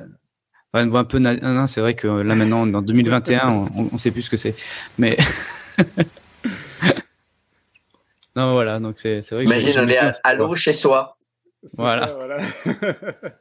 [0.84, 1.20] Une voix un peu.
[1.20, 4.56] na- c'est vrai que là maintenant, en 2021, on, on sait plus ce que c'est.
[4.98, 5.18] Mais
[8.48, 9.46] non, voilà, donc c'est c'est vrai.
[9.46, 11.18] que Imagine, on est à, l'eau chez soi.
[11.66, 12.08] C'est Voilà.
[12.08, 12.38] ça, voilà.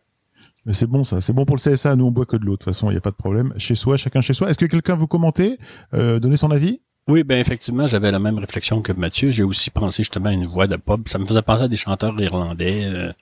[0.66, 2.52] Mais c'est bon ça, c'est bon pour le CSA, nous on boit que de l'eau,
[2.52, 3.54] de toute façon, il n'y a pas de problème.
[3.56, 4.50] Chez soi, chacun chez soi.
[4.50, 5.56] Est-ce que quelqu'un veut commenter,
[5.94, 6.80] euh, donner son avis?
[7.06, 9.30] Oui, ben effectivement, j'avais la même réflexion que Mathieu.
[9.30, 11.08] J'ai aussi pensé justement à une voix de pop.
[11.08, 12.84] Ça me faisait penser à des chanteurs irlandais.
[12.84, 13.12] euh,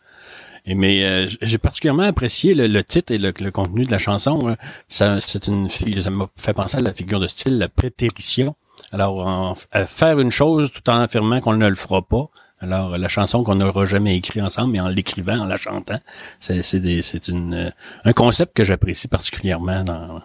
[0.64, 3.98] et mais euh, j'ai particulièrement apprécié le, le titre et le, le contenu de la
[3.98, 4.48] chanson.
[4.48, 4.56] hein.
[4.88, 8.56] Ça, c'est une, ça m'a fait penser à la figure de style, la prétérition.
[8.92, 9.56] Alors,
[9.86, 12.28] faire une chose tout en affirmant qu'on ne le fera pas.
[12.60, 15.98] Alors, la chanson qu'on n'aura jamais écrite ensemble, mais en l'écrivant, en la chantant,
[16.38, 17.70] c'est c'est des- c'est une euh,
[18.04, 20.22] un concept que j'apprécie particulièrement dans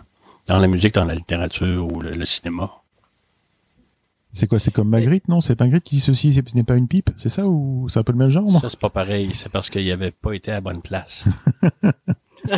[0.48, 2.70] dans la musique, dans la littérature ou le- le cinéma.
[4.34, 5.42] C'est quoi C'est comme Magritte, non?
[5.42, 7.10] C'est Magritte qui dit ceci, ce n'est pas une pipe?
[7.18, 8.62] C'est ça ou c'est un peu le même genre non?
[8.62, 9.32] Ça, c'est pas pareil.
[9.34, 11.26] C'est parce qu'il avait pas été à la bonne place.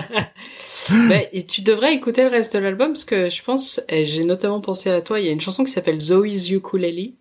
[0.91, 4.61] Mais et tu devrais écouter le reste de l'album parce que je pense, j'ai notamment
[4.61, 7.13] pensé à toi, il y a une chanson qui s'appelle Zoe's Ukulele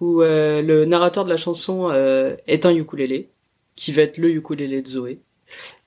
[0.00, 3.30] où euh, le narrateur de la chanson euh, est un ukulélé
[3.76, 5.20] qui va être le ukulélé de Zoé.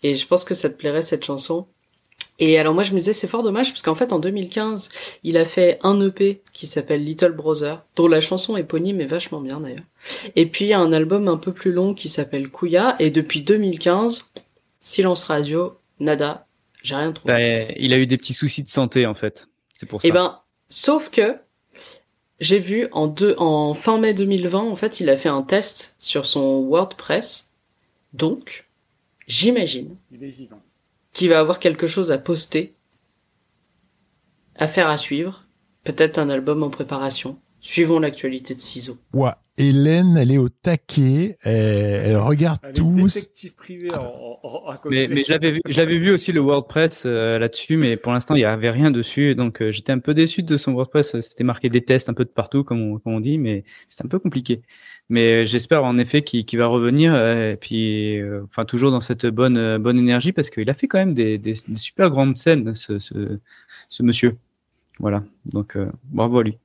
[0.02, 1.68] Et je pense que ça te plairait cette chanson.
[2.40, 4.90] Et alors moi je me disais c'est fort dommage parce qu'en fait en 2015
[5.24, 9.40] il a fait un EP qui s'appelle Little Brother dont la chanson éponyme est vachement
[9.40, 9.84] bien d'ailleurs.
[10.36, 14.32] Et puis un album un peu plus long qui s'appelle Kouya et depuis 2015
[14.82, 16.48] silence radio nada
[16.84, 17.34] j'ai rien trouvé.
[17.34, 19.48] Bah, il a eu des petits soucis de santé en fait.
[19.74, 20.08] C'est pour ça.
[20.08, 21.38] Eh ben, sauf que
[22.40, 25.96] j'ai vu en deux, en fin mai 2020, en fait, il a fait un test
[25.98, 27.54] sur son WordPress.
[28.12, 28.68] Donc,
[29.28, 29.96] j'imagine
[31.14, 32.76] qu'il va avoir quelque chose à poster,
[34.56, 35.48] à faire à suivre,
[35.84, 37.40] peut-être un album en préparation.
[37.62, 38.98] Suivons l'actualité de Ciseaux.
[39.14, 41.54] Ouais, Hélène, elle est au taquet, elle,
[42.12, 42.96] elle regarde Elle tout.
[42.96, 45.08] détective privé en, en- en- à côté.
[45.08, 45.32] Mais, mais je
[45.78, 49.36] l'avais vu, aussi le WordPress euh, là-dessus, mais pour l'instant il y avait rien dessus,
[49.36, 51.20] donc euh, j'étais un peu déçu de son WordPress.
[51.22, 54.04] C'était marqué des tests un peu de partout, comme on, comme on dit, mais c'est
[54.04, 54.64] un peu compliqué.
[55.10, 59.02] Mais euh, j'espère en effet qu'il va revenir, euh, et puis euh, enfin toujours dans
[59.02, 62.10] cette bonne euh, bonne énergie, parce qu'il a fait quand même des, des, des super
[62.10, 63.38] grandes scènes, ce, ce,
[63.88, 64.36] ce monsieur.
[65.00, 66.58] Voilà, donc euh, bravo à lui.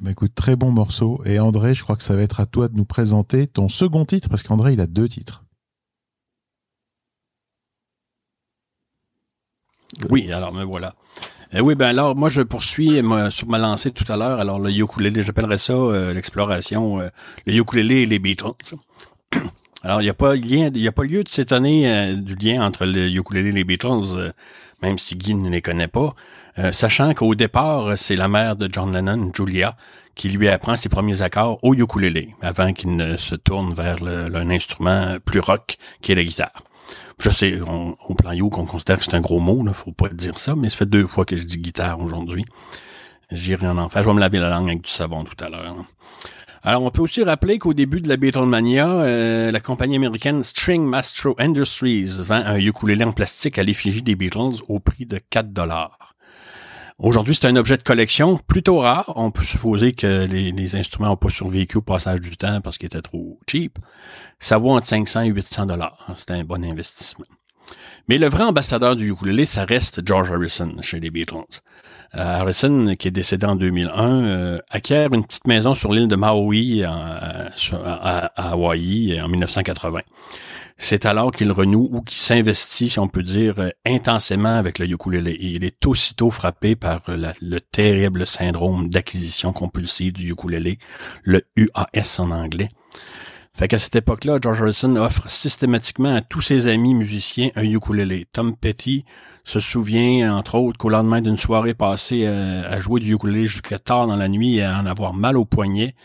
[0.00, 1.20] Eh ben, écoute, très bon morceau.
[1.24, 4.04] Et André, je crois que ça va être à toi de nous présenter ton second
[4.04, 5.44] titre, parce qu'André, il a deux titres.
[10.10, 10.94] Oui, alors me voilà.
[11.54, 14.38] Euh, oui, ben alors moi je poursuis sur ma lancée tout à l'heure.
[14.38, 17.08] Alors le ukulélé, j'appellerais ça euh, l'exploration, euh,
[17.46, 18.76] le ukulélé et les Beatles.
[19.88, 22.84] Alors il n'y a pas il a pas lieu de s'étonner euh, du lien entre
[22.84, 24.30] le ukulélé et les Beatles, euh,
[24.82, 26.12] même si Guy ne les connaît pas,
[26.58, 29.78] euh, sachant qu'au départ c'est la mère de John Lennon, Julia,
[30.14, 34.50] qui lui apprend ses premiers accords au ukulélé avant qu'il ne se tourne vers un
[34.50, 36.52] instrument plus rock qui est la guitare.
[37.18, 40.10] Je sais, au plan You, qu'on considère que c'est un gros mot, là, faut pas
[40.10, 42.44] dire ça, mais ça fait deux fois que je dis guitare aujourd'hui.
[43.30, 44.02] J'irai en enfer.
[44.02, 45.76] Je vais me laver la langue avec du savon tout à l'heure.
[46.62, 50.84] Alors, on peut aussi rappeler qu'au début de la Beatlemania, euh, la compagnie américaine String
[50.84, 55.52] Mastro Industries vend un ukulélé en plastique à l'effigie des Beatles au prix de 4
[55.52, 56.14] dollars.
[56.98, 59.12] Aujourd'hui, c'est un objet de collection plutôt rare.
[59.14, 62.86] On peut supposer que les, instruments n'ont pas survécu au passage du temps parce qu'ils
[62.86, 63.78] étaient trop cheap.
[64.40, 66.12] Ça vaut entre 500 et 800 dollars.
[66.16, 67.26] C'est un bon investissement.
[68.08, 71.60] Mais le vrai ambassadeur du ukulélé, ça reste George Harrison chez les Beatles.
[72.14, 76.16] Euh, Harrison, qui est décédé en 2001, euh, acquiert une petite maison sur l'île de
[76.16, 80.00] Maui euh, à, à Hawaï en 1980.
[80.78, 85.36] C'est alors qu'il renoue ou qu'il s'investit, si on peut dire, intensément avec le ukulélé.
[85.40, 90.78] Il est aussitôt frappé par le terrible syndrome d'acquisition compulsive du ukulélé,
[91.24, 92.68] le UAS en anglais.
[93.58, 98.24] Fait qu'à cette époque-là, George Harrison offre systématiquement à tous ses amis musiciens un ukulélé.
[98.32, 99.04] Tom Petty
[99.42, 103.80] se souvient, entre autres, qu'au lendemain d'une soirée passée euh, à jouer du ukulélé jusqu'à
[103.80, 105.96] tard dans la nuit et à en avoir mal au poignet,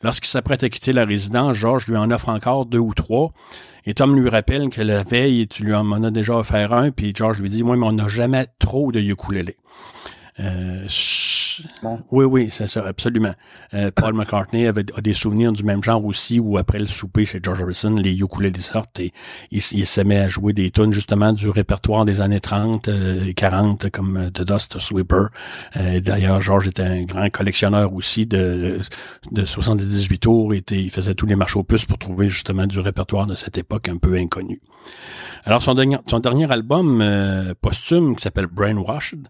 [0.00, 3.34] lorsqu'il s'apprête à quitter la résidence, George lui en offre encore deux ou trois.
[3.84, 7.12] Et Tom lui rappelle que la veille, tu lui en as déjà offert un, puis
[7.14, 9.58] George lui dit, moi, mais on n'a jamais trop de ukulélé.
[10.40, 10.86] Euh,
[12.10, 13.34] Oui, oui, c'est ça, absolument.
[13.74, 17.24] Euh, Paul McCartney avait a des souvenirs du même genre aussi, où après le souper
[17.24, 19.12] chez George Harrison, les ukulélés sortent et
[19.50, 23.34] il, il se à jouer des tunes justement du répertoire des années 30 euh, et
[23.34, 25.28] 40, comme euh, The Dust Sweeper.
[26.02, 28.80] D'ailleurs, George était un grand collectionneur aussi de,
[29.30, 30.54] de 78 tours.
[30.54, 33.58] Et il faisait tous les marches aux puces pour trouver justement du répertoire de cette
[33.58, 34.60] époque un peu inconnu.
[35.44, 37.04] Alors, son dernier, album
[37.60, 39.28] posthume, qui s'appelle Brainwashed,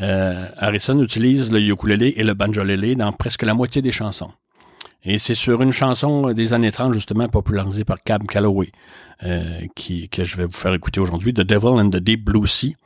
[0.00, 4.32] euh, Harrison utilise le ukulélé et le banjolélé dans presque la moitié des chansons.
[5.02, 8.70] Et c'est sur une chanson des années 30, justement, popularisée par Cab Calloway,
[9.22, 12.46] euh, qui, que je vais vous faire écouter aujourd'hui, The Devil and the Deep Blue
[12.46, 12.76] Sea,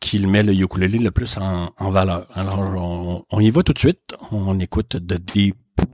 [0.00, 2.26] qu'il met le ukulélé le plus en, en valeur.
[2.34, 4.00] Alors, on, on y va tout de suite.
[4.32, 5.56] On écoute The Deep...
[5.80, 5.84] euh,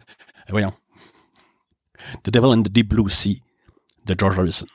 [0.48, 0.72] Voyons.
[2.22, 3.42] The Devil and the Deep Blue Sea
[4.06, 4.66] de George Harrison.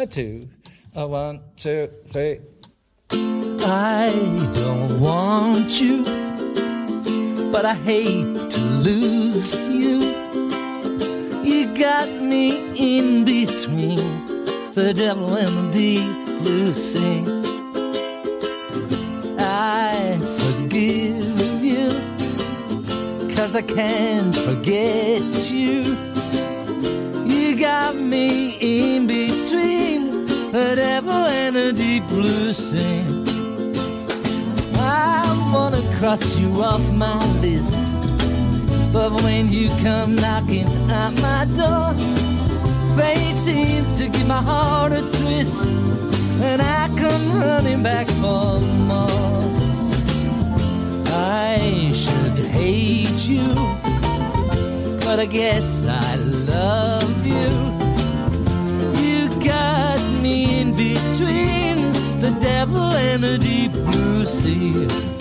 [0.00, 0.48] A two,
[0.94, 2.38] a one, two, three.
[3.10, 4.12] I
[4.54, 6.04] don't want you,
[7.50, 10.14] but I hate to lose you.
[11.42, 12.46] You got me
[12.76, 14.36] in between
[14.74, 17.24] the devil and the deep blue sea.
[19.40, 26.17] I forgive you, cause I can't forget you.
[27.80, 33.04] Got me in between the devil and the deep blue sea.
[34.74, 35.22] I
[35.52, 37.78] wanna cross you off my list.
[38.92, 41.94] But when you come knocking at my door,
[42.96, 45.64] fate seems to give my heart a twist.
[46.48, 48.58] And I come running back for
[48.90, 49.44] more.
[51.14, 53.48] I should hate you,
[55.04, 56.16] but I guess I
[56.52, 57.26] love.
[57.26, 57.67] You
[61.18, 65.17] between the devil and the deep blue sea.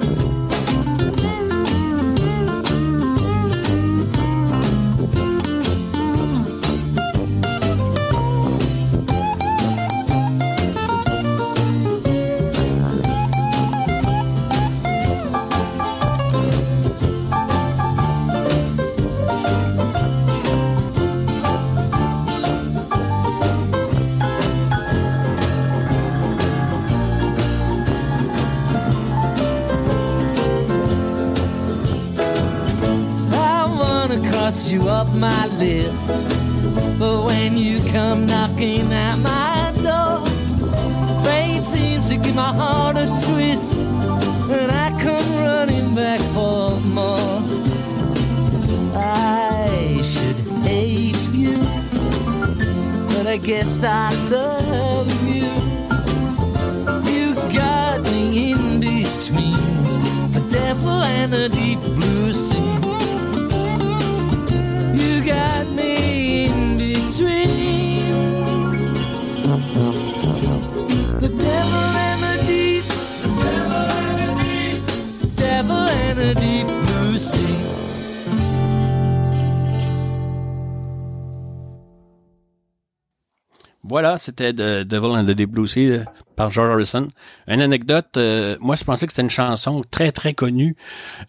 [84.28, 86.04] C'était The Devil and the Deep Blue Sea euh,
[86.36, 87.08] par George Harrison.
[87.48, 90.76] Une anecdote, euh, moi je pensais que c'était une chanson très très connue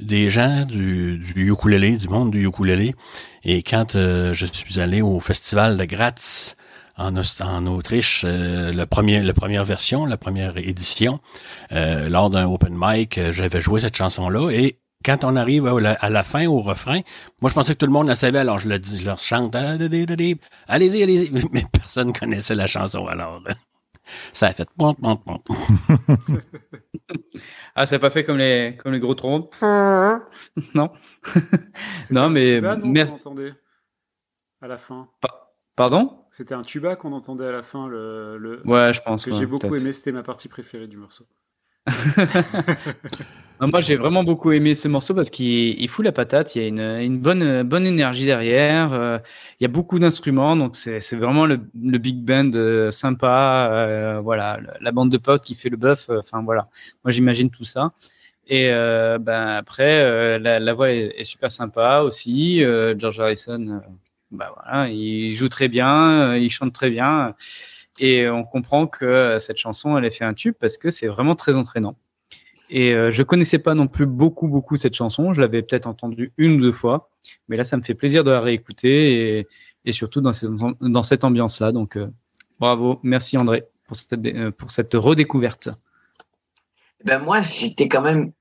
[0.00, 2.94] des gens du, du ukulélé, du monde du ukulélé.
[3.44, 6.54] Et quand euh, je suis allé au festival de Graz
[6.96, 8.86] en, en Autriche, euh, le la
[9.34, 11.20] première version, la première édition,
[11.72, 15.80] euh, lors d'un open mic, euh, j'avais joué cette chanson-là et quand on arrive à
[15.80, 17.00] la, à la fin, au refrain,
[17.40, 19.18] moi je pensais que tout le monde la savait, alors je le dis, je leur
[19.18, 19.70] chante, da.
[19.70, 23.42] allez-y, allez-y, mais personne connaissait la chanson, alors
[24.32, 25.38] ça a fait pom, pom, pom.
[27.74, 29.54] Ah, ça n'a pas fait comme les, comme les gros trompes?
[30.74, 30.90] Non?
[32.10, 33.12] non, mais Tuba, non, merci.
[33.12, 33.54] entendait
[34.60, 35.08] à la fin.
[35.76, 36.24] Pardon?
[36.32, 37.86] C'était un tuba qu'on entendait à la fin.
[37.86, 39.92] Le, le- Ouais, je pense, Que ouais, j'ai beaucoup aimé.
[39.92, 41.24] C'était ma partie préférée du morceau.
[43.60, 46.54] Moi, j'ai vraiment beaucoup aimé ce morceau parce qu'il il fout la patate.
[46.54, 48.92] Il y a une, bonne, énergie derrière.
[48.92, 49.18] euh,
[49.58, 53.68] il y a beaucoup d'instruments, donc c'est vraiment le, big band euh, sympa.
[53.72, 56.08] euh, voilà, la bande de potes qui fait le bœuf.
[56.10, 56.64] Enfin voilà,
[57.04, 57.92] moi j'imagine tout ça.
[58.46, 62.62] Et ben après, la, voix est, super sympa aussi.
[62.96, 63.82] George Harrison,
[64.30, 67.34] voilà, il joue très bien, il chante très bien,
[67.98, 71.34] et on comprend que cette chanson elle a fait un tube parce que c'est vraiment
[71.34, 71.96] très entraînant.
[72.70, 75.32] Et euh, je connaissais pas non plus beaucoup, beaucoup cette chanson.
[75.32, 77.10] Je l'avais peut-être entendue une ou deux fois.
[77.48, 79.46] Mais là, ça me fait plaisir de la réécouter
[79.84, 80.32] et, surtout dans,
[81.02, 81.72] cette ambiance-là.
[81.72, 82.08] Donc, euh,
[82.60, 83.00] bravo.
[83.02, 85.70] Merci André pour cette, euh, pour cette redécouverte.
[87.04, 88.32] Ben moi, j'étais quand même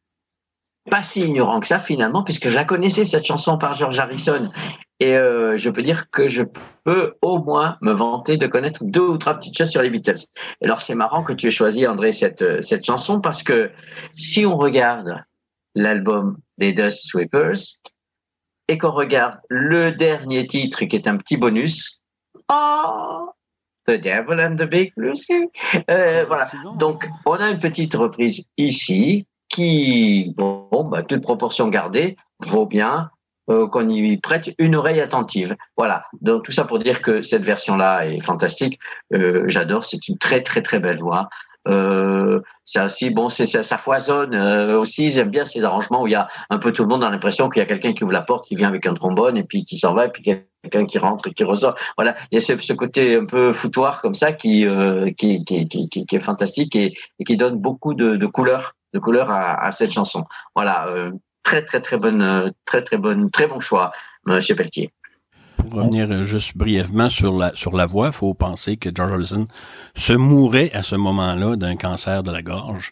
[0.89, 4.51] pas si ignorant que ça finalement, puisque je la connaissais cette chanson par George Harrison.
[4.99, 6.43] Et euh, je peux dire que je
[6.83, 10.25] peux au moins me vanter de connaître deux ou trois petites choses sur les Beatles.
[10.61, 13.69] Et alors c'est marrant que tu aies choisi André cette euh, cette chanson parce que
[14.13, 15.23] si on regarde
[15.75, 17.77] l'album des Dust Sweepers
[18.67, 22.01] et qu'on regarde le dernier titre qui est un petit bonus,
[22.51, 23.29] oh,
[23.87, 25.49] The Devil and the Big Lucy.
[25.89, 26.47] Euh, voilà.
[26.77, 33.09] Donc, on a une petite reprise ici qui, bon, bah, toute proportion gardée, vaut bien
[33.49, 35.55] euh, qu'on y prête une oreille attentive.
[35.77, 36.01] Voilà.
[36.21, 38.79] Donc, tout ça pour dire que cette version-là est fantastique.
[39.13, 39.85] Euh, J'adore.
[39.85, 41.29] C'est une très, très, très belle voix.
[41.67, 45.11] Euh, c'est aussi bon, c'est ça, ça foisonne euh, aussi.
[45.11, 47.49] J'aime bien ces arrangements où il y a un peu tout le monde dans l'impression
[47.49, 49.65] qu'il y a quelqu'un qui ouvre la porte, qui vient avec un trombone et puis
[49.65, 51.75] qui s'en va et puis quelqu'un qui rentre et qui ressort.
[51.97, 55.67] Voilà, il y a ce, côté un peu foutoir comme ça qui euh, qui, qui,
[55.67, 59.29] qui, qui- qui est fantastique et, et qui donne beaucoup de, de couleurs, de couleurs
[59.29, 60.23] à, à cette chanson.
[60.55, 61.11] Voilà, euh,
[61.47, 63.91] très très très bonne, euh, très très bonne, très bon choix,
[64.25, 64.91] Monsieur Pelletier.
[65.55, 69.47] Pour revenir euh, juste brièvement sur la sur la voix, faut penser que George Harrison
[69.95, 72.91] se mourait à ce moment-là d'un cancer de la gorge.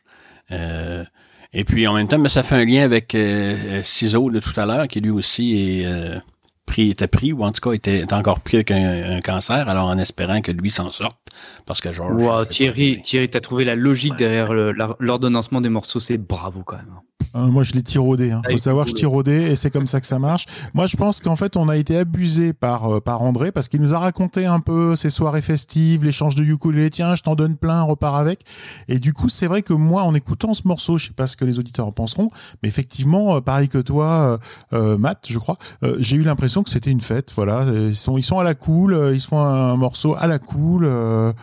[0.52, 1.04] Euh,
[1.52, 4.58] et puis en même temps, mais ça fait un lien avec euh, Ciseaux de tout
[4.58, 6.22] à l'heure, qui lui aussi est
[6.66, 9.88] pris, était pris, ou en tout cas était, encore pris avec un, un cancer, alors
[9.88, 11.18] en espérant que lui s'en sorte.
[11.66, 12.22] Parce que George.
[12.22, 14.54] Wow, Thierry, Thierry, t'as trouvé la logique derrière
[15.00, 16.00] l'ordonnancement des morceaux.
[16.00, 17.00] C'est bravo quand même.
[17.36, 18.32] Euh, moi, je l'ai tiraudé.
[18.32, 18.42] Hein.
[18.46, 20.46] Ah, Faut savoir, je tiraudé et c'est comme ça que ça marche.
[20.74, 23.82] Moi, je pense qu'en fait, on a été abusé par euh, par André parce qu'il
[23.82, 26.90] nous a raconté un peu ses soirées festives, l'échange de ukulélé.
[26.90, 28.42] Tiens, je t'en donne plein, repars avec.
[28.88, 31.36] Et du coup, c'est vrai que moi, en écoutant ce morceau, je sais pas ce
[31.36, 32.30] que les auditeurs en penseront,
[32.64, 34.40] mais effectivement, euh, pareil que toi,
[34.74, 37.32] euh, euh, Matt, je crois, euh, j'ai eu l'impression que c'était une fête.
[37.36, 40.40] Voilà, ils sont ils sont à la cool, ils se font un morceau à la
[40.40, 40.86] cool.
[41.30, 41.34] Euh,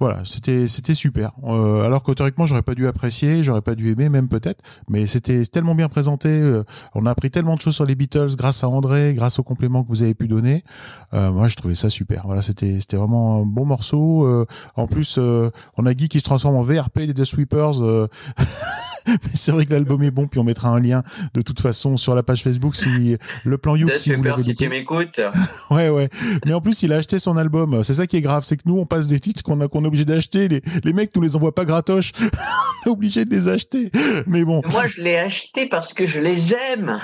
[0.00, 1.30] voilà, c'était c'était super.
[1.44, 4.60] Euh, alors que théoriquement, j'aurais pas dû apprécier, j'aurais pas dû aimer, même peut-être.
[4.88, 6.28] Mais c'était tellement bien présenté.
[6.28, 6.64] euh,
[6.94, 9.84] on a appris tellement de choses sur les Beatles grâce à André, grâce aux compléments
[9.84, 10.64] que vous avez pu donner.
[11.12, 12.22] Moi, je trouvais ça super.
[12.26, 14.46] Voilà, c'était c'était vraiment un bon morceau.
[14.76, 17.80] En plus, on a Guy qui se transforme en VRP des The Sweepers.
[19.34, 21.02] c'est vrai que l'album est bon, puis on mettra un lien
[21.34, 24.54] de toute façon sur la page Facebook si le plan Youk si vous l'avez si
[24.54, 25.20] tu m'écoutes.
[25.70, 26.08] Ouais, ouais.
[26.44, 27.82] Mais en plus, il a acheté son album.
[27.82, 29.84] C'est ça qui est grave, c'est que nous, on passe des titres qu'on a, qu'on
[29.84, 30.48] est obligé d'acheter.
[30.48, 32.12] Les, les mecs nous les envoient pas gratoche.
[32.20, 33.90] on est obligé de les acheter.
[34.26, 34.60] Mais bon.
[34.70, 36.98] Moi, je l'ai acheté parce que je les aime.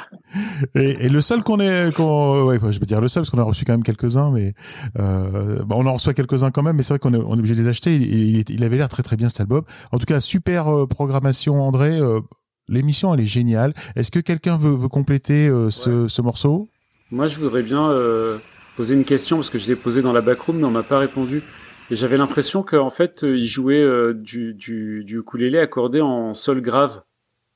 [0.75, 3.39] Et, et le seul qu'on est, qu'on, ouais, je veux dire le seul parce qu'on
[3.39, 4.55] a reçu quand même quelques-uns, mais
[4.99, 6.77] euh, bah, on en reçoit quelques-uns quand même.
[6.77, 7.95] Mais c'est vrai qu'on est, on est obligé de les acheter.
[7.95, 9.63] Il, il, il avait l'air très très bien cet album.
[9.93, 11.88] En tout cas, super euh, programmation, André.
[11.89, 12.21] Euh,
[12.71, 13.73] L'émission, elle est géniale.
[13.97, 16.69] Est-ce que quelqu'un veut, veut compléter euh, ce, ce morceau?
[17.11, 18.37] Moi, je voudrais bien euh,
[18.77, 20.99] poser une question parce que je l'ai posée dans la backroom, mais on m'a pas
[20.99, 21.43] répondu.
[21.91, 26.61] Et j'avais l'impression qu'en fait, il jouait euh, du, du, du ukulélé accordé en sol
[26.61, 27.01] grave,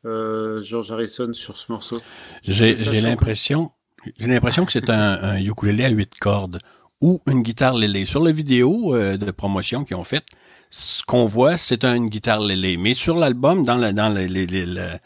[0.06, 2.00] euh, George Harrison, sur ce morceau.
[2.42, 3.70] J'ai l'impression,
[4.18, 6.58] j'ai l'impression que c'est un, un ukulélé à huit cordes
[7.02, 8.06] ou une guitare lélé.
[8.06, 10.28] Sur la vidéo euh, de promotion qu'ils ont faite,
[10.74, 12.78] ce qu'on voit, c'est une guitare lélé.
[12.78, 14.96] Mais sur l'album, dans la, dans les, les, les, les-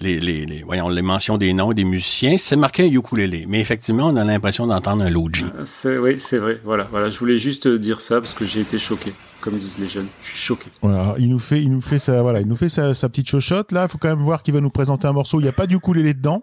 [0.00, 3.44] les, les- les- voyons, les mentions des noms des musiciens, c'est marqué un ukulélé.
[3.48, 5.44] Mais effectivement, on a l'impression d'entendre un Logi.
[5.66, 6.60] C'est, oui, c'est vrai.
[6.64, 7.10] Voilà, voilà.
[7.10, 10.08] Je voulais juste dire ça parce que j'ai été choqué, comme disent les jeunes.
[10.22, 10.66] Je suis choqué.
[10.82, 13.28] Voilà, il nous fait, il nous fait sa, voilà, il nous fait sa, sa petite
[13.28, 13.70] chochotte.
[13.72, 15.38] Là, faut quand même voir qu'il va nous présenter un morceau.
[15.38, 16.42] Il n'y a pas du ukulélé dedans.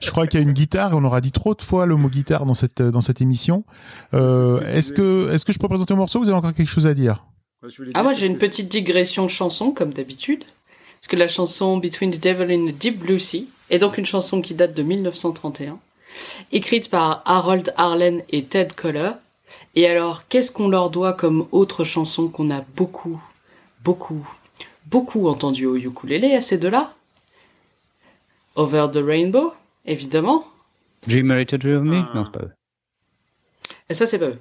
[0.00, 2.08] Je crois qu'il y a une guitare on aura dit trop de fois le mot
[2.08, 3.64] guitare dans cette, dans cette émission.
[4.14, 6.20] Euh, est-ce que, est-ce que je peux présenter le morceau?
[6.20, 7.24] Ou Vous avez encore quelque chose à dire?
[7.94, 10.44] Ah, moi j'ai une petite digression chanson, comme d'habitude.
[11.00, 14.06] Parce que la chanson Between the Devil and the Deep Blue Sea est donc une
[14.06, 15.78] chanson qui date de 1931,
[16.52, 19.12] écrite par Harold Arlen et Ted Koller.
[19.74, 23.20] Et alors, qu'est-ce qu'on leur doit comme autre chanson qu'on a beaucoup,
[23.84, 24.26] beaucoup,
[24.86, 26.94] beaucoup entendu au ukulélé à ces deux-là?
[28.56, 29.52] Over the Rainbow,
[29.84, 30.46] évidemment.
[31.06, 32.14] Dream a Little Dream of Me?
[32.14, 32.52] Non, c'est pas eux.
[33.88, 34.38] Et ça, c'est pas eux.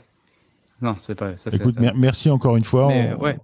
[0.82, 1.38] Non, c'est pas.
[1.38, 2.88] Ça, Écoute, mer- merci encore une fois.
[2.90, 3.38] Mais, On- ouais.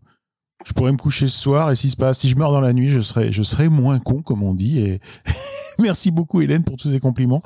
[0.66, 2.72] Je pourrais me coucher ce soir et si, se passe, si je meurs dans la
[2.74, 4.78] nuit, je serai, je serai moins con, comme on dit.
[4.80, 5.00] Et
[5.80, 7.42] merci beaucoup, Hélène, pour tous ces compliments.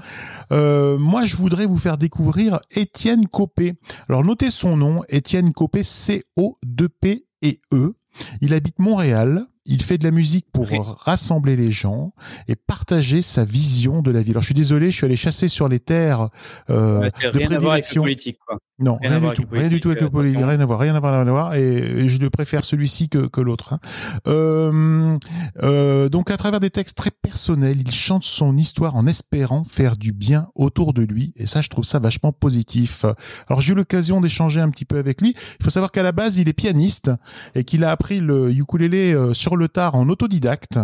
[0.51, 3.73] Euh, moi, je voudrais vous faire découvrir Étienne Copé.
[4.09, 7.95] Alors, notez son nom, Étienne Copé, C-O-2-P et E.
[8.41, 9.45] Il habite Montréal.
[9.65, 10.67] Il fait de la musique pour
[10.99, 12.13] rassembler les gens
[12.47, 14.31] et partager sa vision de la vie.
[14.31, 16.29] Alors je suis désolé, je suis allé chasser sur les terres
[16.69, 18.01] euh, de rien à voir avec le prédilection.
[18.03, 18.57] politique, quoi.
[18.77, 20.79] Non, Rien du tout, rien du tout avec le politique, politique, euh, rien à voir,
[20.79, 23.71] rien à voir, rien à voir, et, et je préfère celui-ci que, que l'autre.
[23.73, 23.79] hein.
[24.27, 25.17] Euh,
[25.63, 29.95] euh, donc à travers des textes très personnels, il chante son histoire en espérant faire
[29.97, 33.05] du bien autour de lui, et ça je trouve ça vachement positif.
[33.47, 35.35] Alors j'ai eu l'occasion d'échanger un petit peu avec lui.
[35.59, 37.11] Il faut savoir qu'à la base il est pianiste
[37.55, 40.79] et qu'il a appris le ukulélé euh, le tard en autodidacte.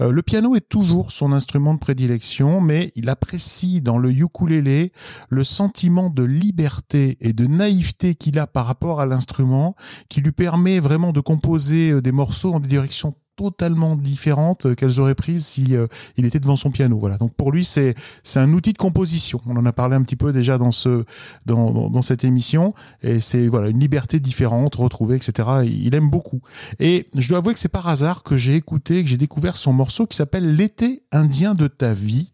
[0.00, 4.92] Euh, le piano est toujours son instrument de prédilection, mais il apprécie dans le ukulélé
[5.28, 9.76] le sentiment de liberté et de naïveté qu'il a par rapport à l'instrument,
[10.08, 15.00] qui lui permet vraiment de composer euh, des morceaux dans des directions totalement différentes qu'elles
[15.00, 15.86] auraient prises si euh,
[16.18, 16.98] il était devant son piano.
[16.98, 17.16] Voilà.
[17.16, 19.40] Donc pour lui, c'est c'est un outil de composition.
[19.46, 21.04] On en a parlé un petit peu déjà dans ce
[21.46, 25.48] dans dans, cette émission, et c'est voilà une liberté différente retrouvée, etc.
[25.64, 26.42] Il aime beaucoup.
[26.80, 29.72] Et je dois avouer que c'est par hasard que j'ai écouté, que j'ai découvert son
[29.72, 32.30] morceau qui s'appelle L'été indien de ta vie,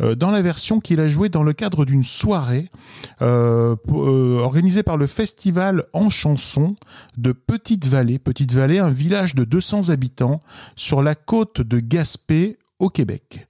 [0.00, 2.70] dans la version qu'il a jouée dans le cadre d'une soirée
[3.22, 6.76] euh, euh, organisée par le festival en chanson
[7.16, 8.18] de Petite Vallée.
[8.18, 10.40] Petite Vallée, un village de 200 habitants
[10.76, 13.46] sur la côte de Gaspé au Québec.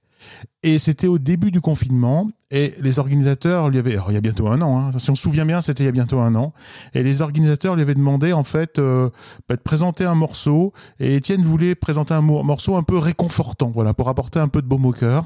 [0.63, 4.21] Et c'était au début du confinement et les organisateurs lui avaient, alors il y a
[4.21, 6.33] bientôt un an, hein, si on se souvient bien, c'était il y a bientôt un
[6.35, 6.53] an,
[6.93, 9.09] et les organisateurs lui avaient demandé en fait euh,
[9.47, 13.71] bah, de présenter un morceau et Étienne voulait présenter un mor- morceau un peu réconfortant,
[13.75, 15.25] voilà, pour apporter un peu de baume au cœur.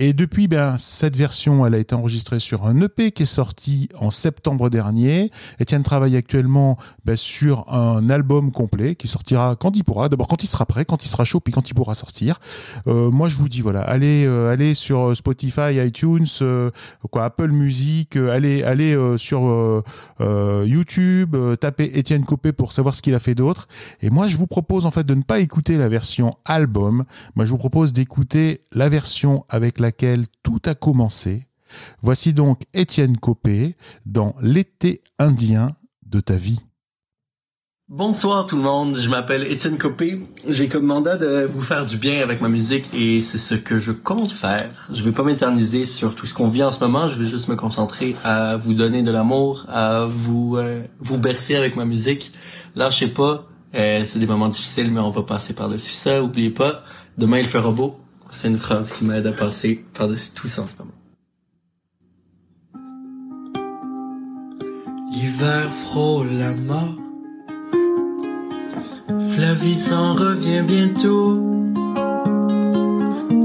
[0.00, 3.88] Et depuis, ben, cette version, elle a été enregistrée sur un EP qui est sorti
[3.98, 5.32] en septembre dernier.
[5.58, 10.08] Étienne travaille actuellement ben, sur un album complet qui sortira quand il pourra.
[10.08, 12.38] D'abord quand il sera prêt, quand il sera chaud, puis quand il pourra sortir.
[12.86, 16.70] Euh, moi, je vous dis voilà, allez, euh, allez sur Spotify, iTunes, euh,
[17.10, 19.82] quoi, Apple Music, euh, allez, allez euh, sur euh,
[20.20, 23.66] euh, YouTube, euh, tapez Étienne Copé pour savoir ce qu'il a fait d'autre.
[24.00, 27.02] Et moi, je vous propose en fait de ne pas écouter la version album.
[27.34, 31.46] Moi, je vous propose d'écouter la version avec laquelle tout a commencé.
[32.02, 33.74] Voici donc Étienne Copé
[34.04, 36.60] dans L'été indien de ta vie.
[37.88, 40.20] Bonsoir tout le monde, je m'appelle Étienne Copé.
[40.46, 43.78] J'ai comme mandat de vous faire du bien avec ma musique et c'est ce que
[43.78, 44.90] je compte faire.
[44.92, 47.48] Je vais pas m'éterniser sur tout ce qu'on vit en ce moment, je vais juste
[47.48, 52.32] me concentrer à vous donner de l'amour, à vous euh, vous bercer avec ma musique.
[52.76, 56.84] Lâchez pas, euh, c'est des moments difficiles mais on va passer par-dessus ça, oubliez pas,
[57.16, 57.98] demain il fera beau.
[58.30, 60.92] C'est une phrase qui m'aide à passer par-dessus tout ça en ce moment.
[65.10, 66.94] L'hiver frôle la mort.
[69.30, 71.38] Flavie s'en revient bientôt.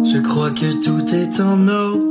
[0.04, 2.06] Je crois que tout est en ordre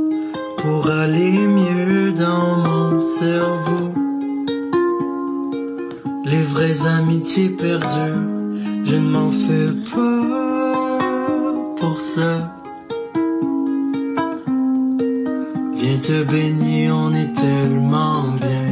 [0.57, 3.93] pour aller mieux dans mon cerveau.
[6.25, 8.23] Les vraies amitiés perdurent,
[8.83, 10.97] je ne m'en fais pas
[11.77, 12.52] pour ça.
[15.83, 18.71] Viens te baigner, on est tellement bien.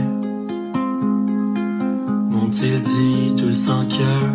[2.29, 4.29] M'ont-ils dit tout sans cœur?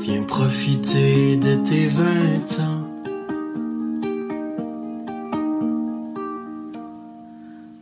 [0.00, 2.84] Viens profiter de tes vingt ans.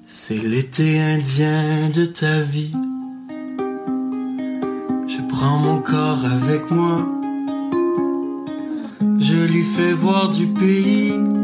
[0.06, 2.74] C'est l'été indien de ta vie.
[5.08, 7.06] Je prends mon corps avec moi.
[9.18, 11.35] Je lui fais voir du pays.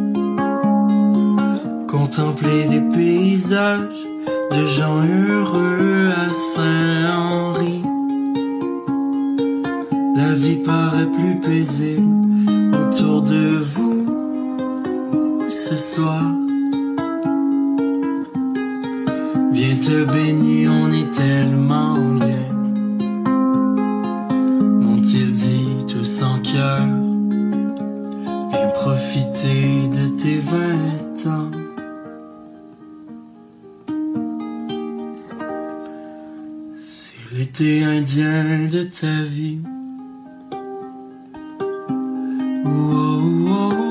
[2.14, 4.04] Contempler des paysages
[4.50, 7.80] de gens heureux à Saint-Henri.
[10.14, 16.22] La vie paraît plus paisible autour de vous ce soir.
[19.52, 22.46] Viens te baigner, on est tellement bien.
[24.82, 26.86] M'ont-ils dit tout sans cœur?
[28.50, 31.61] Viens profiter de tes vingt ans.
[37.54, 39.58] L'été indien de ta vie.
[42.64, 43.81] De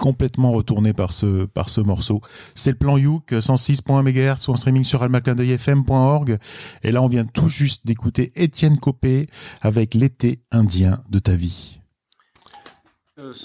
[0.00, 2.22] complètement retourné par ce, par ce morceau.
[2.54, 6.38] C'est le plan Youk, 106.1 MHz ou en streaming sur almaclindeuilfm.org.
[6.82, 9.28] Et là, on vient tout juste d'écouter Étienne Copé
[9.60, 11.80] avec l'été indien de ta vie.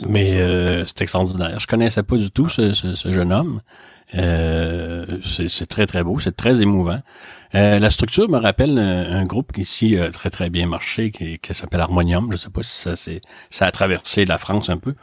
[0.08, 1.60] Mais euh, c'est extraordinaire.
[1.60, 3.60] Je connaissais pas du tout ce- ce jeune homme.
[4.14, 7.00] Euh, c'est très très beau, c'est très émouvant.
[7.56, 11.10] Euh, la structure me rappelle un, un groupe qui ici a très très bien marché,
[11.12, 12.30] qui, qui s'appelle Harmonium.
[12.32, 12.94] Je sais pas si ça
[13.50, 14.94] ça a traversé la France un peu,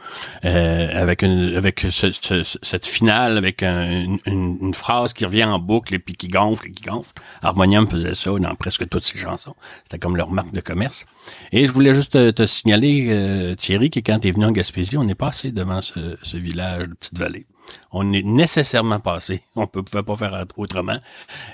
[0.45, 5.25] euh, avec une avec ce- ce- cette finale avec un- une, une- une phrase qui
[5.25, 7.13] revient en boucle et puis qui gonfle et qui gonfle.
[7.41, 9.55] Harmonium faisait ça dans presque toutes ses chansons.
[9.83, 11.05] C'était comme leur marque de commerce.
[11.51, 14.51] Et je voulais juste te, te signaler, euh, Thierry, que quand tu es venu en
[14.51, 17.45] Gaspésie, on est passé devant ce, ce village de Petite-Vallée.
[17.91, 19.41] On est nécessairement passé.
[19.55, 20.97] On peut pouvait pas faire autrement.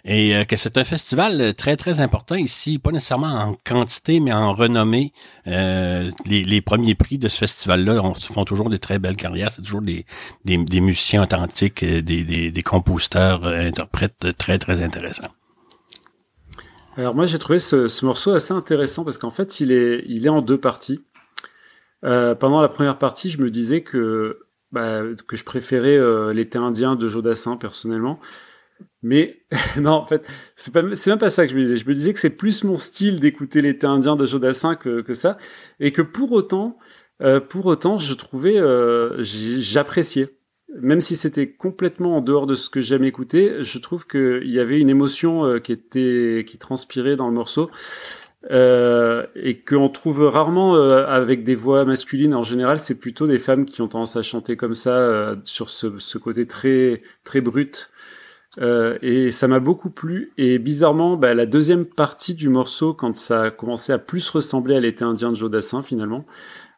[0.05, 4.33] Et euh, que c'est un festival très, très important ici, pas nécessairement en quantité, mais
[4.33, 5.13] en renommée.
[5.47, 9.51] Euh, les, premiers prix de ce festival-là on- font toujours des très belles carrières.
[9.51, 10.05] C'est toujours des,
[10.45, 15.29] musiciens authentiques, euh, des, des, des compositeurs, euh, interprètes très, très intéressants.
[16.99, 20.41] Alors moi j'ai trouvé ce, ce morceau assez intéressant parce qu'en fait il est, en
[20.41, 20.99] deux parties.
[22.03, 24.39] Euh, pendant la première partie, je me disais que,
[24.71, 28.19] bah, que je préférais euh, l'été indien de Jodassin personnellement.
[29.01, 29.41] Mais
[29.77, 31.77] non, en fait, c'est pas, même pas ça que je me disais.
[31.77, 35.13] Je me disais que c'est plus mon style d'écouter l'été indien de Jodassin que, que
[35.13, 35.37] ça,
[35.79, 36.77] et que pour autant,
[37.21, 40.35] euh, pour autant, je trouvais, euh, j'appréciais.
[40.81, 44.59] Même si c'était complètement en dehors de ce que j'aime écouter, je trouve qu'il y
[44.59, 47.71] avait une émotion euh, qui était, qui transpirait dans le morceau.
[48.51, 52.33] Euh, et qu'on trouve rarement euh, avec des voix masculines.
[52.33, 55.69] En général, c'est plutôt des femmes qui ont tendance à chanter comme ça, euh, sur
[55.69, 57.91] ce, ce côté très très brut.
[58.59, 60.31] Euh, et ça m'a beaucoup plu.
[60.37, 64.75] Et bizarrement, bah, la deuxième partie du morceau, quand ça a commencé à plus ressembler
[64.75, 66.25] à l'été indien de Jodassin, finalement,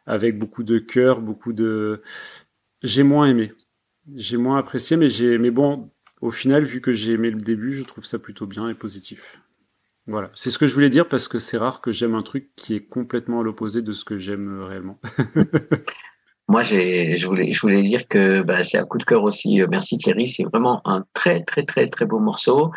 [0.06, 2.02] avec beaucoup de cœur, beaucoup de,
[2.82, 3.52] j'ai moins aimé.
[4.16, 5.90] J'ai moins apprécié, mais j'ai, mais bon,
[6.20, 9.41] au final, vu que j'ai aimé le début, je trouve ça plutôt bien et positif.
[10.06, 12.50] Voilà, c'est ce que je voulais dire parce que c'est rare que j'aime un truc
[12.56, 14.98] qui est complètement à l'opposé de ce que j'aime euh, réellement.
[16.48, 19.60] Moi, j'ai, je voulais, je voulais dire que bah, c'est un coup de cœur aussi.
[19.62, 22.72] Euh, Merci Thierry, c'est vraiment un très très très très beau morceau.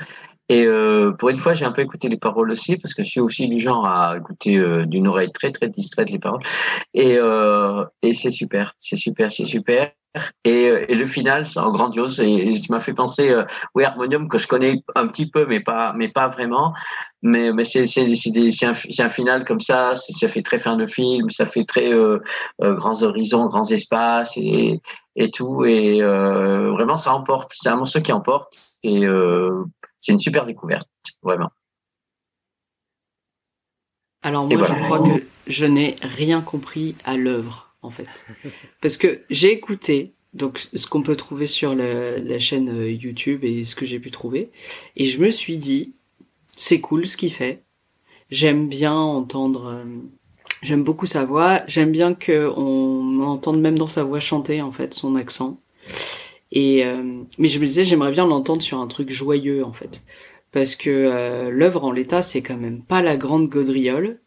[0.49, 3.09] Et euh, pour une fois, j'ai un peu écouté les paroles aussi parce que je
[3.09, 6.43] suis aussi du genre à écouter euh, d'une oreille très très distraite les paroles.
[6.93, 9.91] Et euh, et c'est super, c'est super, c'est super.
[10.45, 12.19] Et, euh, et le final, c'est grandiose.
[12.19, 13.43] Et, et m'a fait penser, euh,
[13.73, 16.73] oui, Harmonium que je connais un petit peu, mais pas, mais pas vraiment.
[17.21, 17.85] Mais, mais c'est,
[18.65, 19.93] un, un final comme ça.
[19.95, 21.29] Ça fait très fin de film.
[21.29, 22.19] Ça fait très euh,
[22.63, 24.79] euh, grands horizons, grands espaces et,
[25.15, 25.65] et tout.
[25.65, 27.51] Et euh, vraiment, ça emporte.
[27.53, 28.53] C'est un morceau qui emporte.
[28.83, 29.63] Et euh,
[30.05, 30.87] c'est une super découverte,
[31.23, 31.49] vraiment.
[34.21, 34.75] Alors moi, voilà.
[34.75, 38.27] je crois que je n'ai rien compris à l'œuvre, en fait.
[38.81, 43.43] Parce que j'ai écouté donc ce qu'on peut trouver sur la, la chaîne euh, YouTube
[43.43, 44.51] et ce que j'ai pu trouver,
[44.95, 45.95] et je me suis dit,
[46.55, 47.63] c'est cool ce qu'il fait.
[48.29, 49.85] J'aime bien entendre, euh,
[50.61, 51.61] j'aime beaucoup sa voix.
[51.65, 55.59] J'aime bien que on entende même dans sa voix chanter en fait son accent.
[56.55, 57.03] Et euh,
[57.37, 60.03] mais je me disais, j'aimerais bien l'entendre sur un truc joyeux en fait.
[60.51, 64.19] Parce que euh, l'œuvre en l'état c'est quand même pas la grande gaudriole.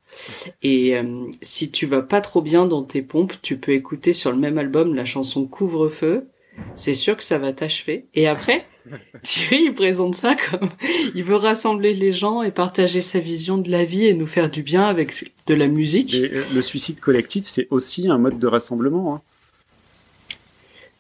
[0.63, 4.31] Et euh, si tu vas pas trop bien dans tes pompes tu peux écouter sur
[4.31, 6.29] le même album la chanson Couvre-feu.
[6.75, 8.07] C'est sûr que ça va t'achever.
[8.15, 8.67] Et après
[9.23, 10.69] Thierry il présente ça comme
[11.15, 14.51] il veut rassembler les gens et partager sa vision de la vie et nous faire
[14.51, 16.15] du bien avec de la musique.
[16.15, 19.15] Et le suicide collectif, c'est aussi un mode de rassemblement.
[19.15, 19.23] hein.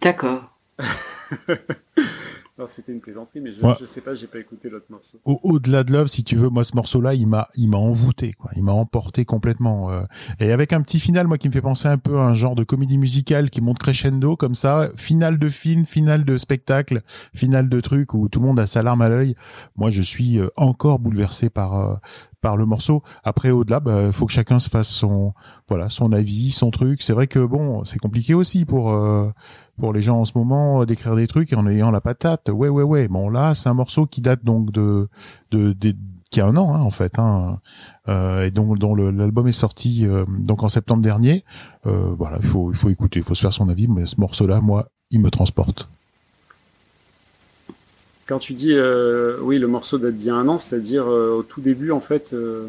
[0.00, 0.54] d'accord
[2.58, 3.74] Non, c'était une plaisanterie, mais je, Ouais.
[3.78, 5.18] je sais pas, j'ai pas écouté l'autre morceau.
[5.24, 8.32] Au- Au-delà de Love, si tu veux, moi ce morceau-là, il m'a, il m'a envoûté,
[8.32, 8.50] quoi.
[8.56, 9.92] Il m'a emporté complètement.
[9.92, 10.02] euh.
[10.40, 12.56] Et avec un petit final, moi, qui me fait penser un peu à un genre
[12.56, 17.02] de comédie musicale qui monte crescendo comme ça, finale de film, finale de spectacle,
[17.32, 19.36] finale de truc où tout le monde a sa larme à l'œil.
[19.76, 21.94] Moi, je suis euh, encore bouleversé par euh,
[22.40, 23.02] par le morceau.
[23.24, 25.32] Après, au-delà, bah, faut que chacun se fasse son,
[25.68, 27.02] voilà, son avis, son truc.
[27.02, 29.30] C'est vrai que bon, c'est compliqué aussi pour euh,
[29.78, 32.48] pour les gens en ce moment euh, d'écrire des trucs en ayant la patate.
[32.48, 33.08] Ouais, ouais, ouais.
[33.08, 35.08] Bon, là, c'est un morceau qui date donc de
[35.50, 35.94] de, de-
[36.30, 37.58] qui a un an hein, en fait, hein,
[38.08, 41.42] euh, et dont, dont l'album est sorti donc en septembre dernier.
[41.84, 43.88] Voilà, il faut il faut écouter, il faut se faire son avis.
[43.88, 45.88] Mais ce morceau-là, moi, il me transporte.
[48.28, 51.30] Quand tu dis, euh, oui, le morceau date d'il y a un an, c'est-à-dire euh,
[51.38, 52.68] au tout début, en fait, euh,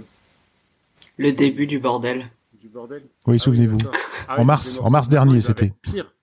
[1.18, 2.28] Le début du bordel.
[2.62, 3.02] du bordel.
[3.28, 3.78] Oui, souvenez-vous.
[3.78, 3.94] d'accord.
[4.30, 5.74] Ah En oui, mars- en mars dernier, c'était.
[5.82, 6.14] Pire.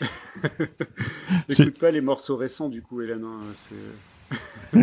[1.48, 3.22] N'écoute pas les morceaux récents, du coup, Hélène.
[3.24, 3.40] hein,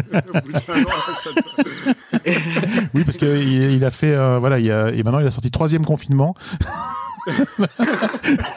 [2.94, 3.28] Oui, parce qu'il
[3.74, 6.36] il a fait, euh, voilà, il y a, et maintenant il a sorti troisième confinement.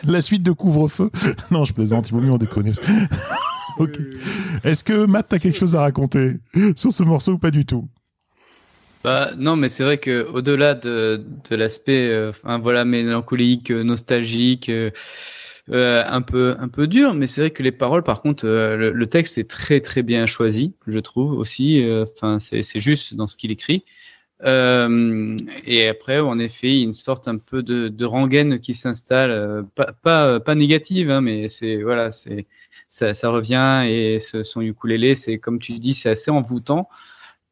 [0.04, 1.10] La suite de couvre-feu.
[1.50, 2.72] Non, je plaisante, il vaut mieux en déconner.
[3.78, 3.98] Ok.
[4.64, 6.34] Est-ce que Matt, t'as quelque chose à raconter
[6.76, 7.88] sur ce morceau ou pas du tout?
[9.02, 13.82] Bah, non, mais c'est vrai que au-delà de, de l'aspect, euh, enfin, voilà, mélancolique, euh,
[13.82, 14.90] nostalgique, euh,
[15.70, 18.76] euh, un peu, un peu dur, mais c'est vrai que les paroles, par contre, euh,
[18.76, 21.82] le, le texte est très, très bien choisi, je trouve aussi.
[21.82, 23.84] euh, Enfin, c'est, c'est juste dans ce qu'il écrit.
[24.42, 25.36] Euh,
[25.66, 28.72] et après, en effet, il y a une sorte un peu de, de rengaine qui
[28.74, 32.46] s'installe, euh, pas, pas, pas négative, hein, mais c'est voilà, c'est
[32.90, 36.88] ça, revient et ce, son ukulélé, c'est comme tu dis, c'est assez envoûtant.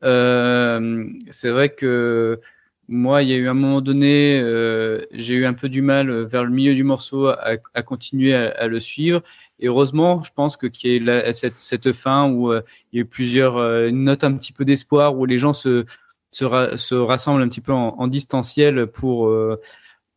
[0.05, 2.41] Euh, c'est vrai que
[2.89, 6.11] moi, il y a eu un moment donné, euh, j'ai eu un peu du mal
[6.27, 9.23] vers le milieu du morceau à, continuer à, le suivre.
[9.61, 12.63] Et heureusement, je pense que qu'il y ait la- cette, cette fin où euh,
[12.93, 13.59] il y a eu plusieurs
[13.93, 15.85] notes un petit peu d'espoir, où les gens se,
[16.31, 19.31] se, ra- se rassemblent un petit peu en, distanciel pour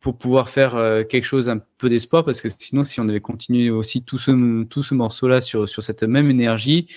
[0.02, 3.20] pour pouvoir faire euh, quelque chose un peu d'espoir, parce que sinon, si on avait
[3.20, 6.88] continué aussi tout ce tout ce morceau-là sur sur cette même énergie,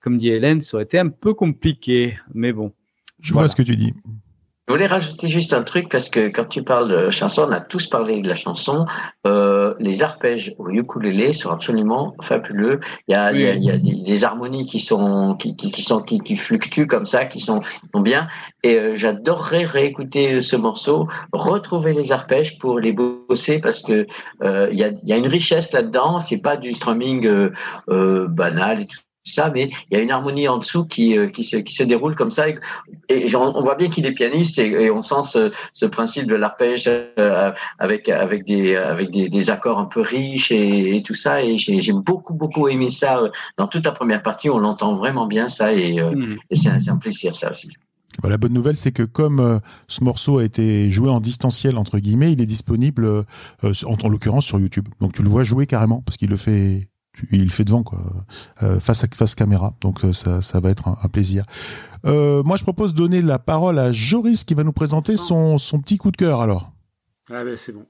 [0.00, 2.18] comme dit Hélène, ça aurait été un peu compliqué.
[2.32, 2.72] Mais bon.
[3.20, 3.94] Je vois ce que tu dis.
[4.66, 7.60] Je voulais rajouter juste un truc parce que quand tu parles de chanson, on a
[7.60, 8.86] tous parlé de la chanson.
[9.26, 12.80] Euh, les arpèges au ukulélé sont absolument fabuleux.
[13.06, 15.54] Il y a, il y a, il y a des, des harmonies qui sont qui,
[15.54, 17.60] qui, qui sont qui, qui fluctuent comme ça, qui sont,
[17.92, 18.26] bien.
[18.62, 24.06] Et euh, j'adorerais réécouter ce morceau, retrouver les arpèges pour les bosser parce que
[24.42, 26.20] euh, il y a, il y a une richesse là-dedans.
[26.20, 27.50] C'est pas du strumming
[27.86, 31.44] banal et tout ça, mais il y a une harmonie en dessous qui, euh, qui,
[31.44, 32.48] se, qui se déroule comme ça.
[32.48, 32.58] Et,
[33.08, 36.26] et on, on voit bien qu'il est pianiste et, et on sent ce, ce principe
[36.26, 41.02] de l'arpège euh, avec, avec, des, avec des, des accords un peu riches et, et
[41.02, 41.42] tout ça.
[41.42, 43.18] Et j'ai j'ai beaucoup, beaucoup aimé ça.
[43.18, 46.68] euh, Dans toute la première partie, on l'entend vraiment bien ça et, euh, et c'est
[46.68, 47.70] un, c'est un plaisir ça aussi.
[48.22, 51.98] Bah, La bonne nouvelle, c'est que comme ce morceau a été joué en distanciel entre
[51.98, 53.24] guillemets, il est disponible
[53.62, 54.88] en, en l'occurrence sur YouTube.
[55.00, 56.88] Donc tu le vois jouer carrément parce qu'il le fait,
[57.30, 57.98] il fait devant quoi,
[58.62, 59.74] euh, face à face caméra.
[59.80, 61.44] Donc euh, ça, ça va être un, un plaisir.
[62.04, 65.58] Euh, moi, je propose de donner la parole à Joris qui va nous présenter son,
[65.58, 66.72] son petit coup de cœur alors.
[67.30, 67.86] Ah ben c'est bon.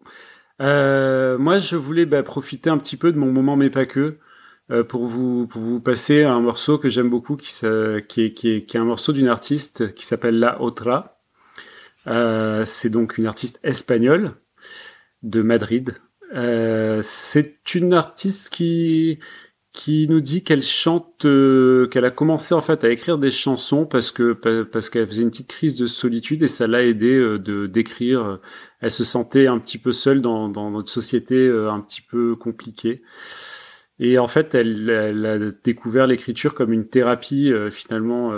[0.62, 4.18] Euh, moi, je voulais bah, profiter un petit peu de mon moment, mais pas que,
[4.88, 8.76] pour vous pour vous passer un morceau que j'aime beaucoup, qui, est, qui, est, qui
[8.76, 11.18] est un morceau d'une artiste qui s'appelle La Otra.
[12.06, 14.34] C'est donc une artiste espagnole
[15.22, 15.94] de Madrid.
[16.32, 19.18] Euh, c'est une artiste qui
[19.72, 23.86] qui nous dit qu'elle chante, euh, qu'elle a commencé en fait à écrire des chansons
[23.86, 27.12] parce que pa- parce qu'elle faisait une petite crise de solitude et ça l'a aidé
[27.16, 28.40] euh, de d'écrire.
[28.80, 32.36] Elle se sentait un petit peu seule dans dans notre société euh, un petit peu
[32.36, 33.02] compliquée.
[33.98, 38.32] Et en fait, elle, elle a découvert l'écriture comme une thérapie finalement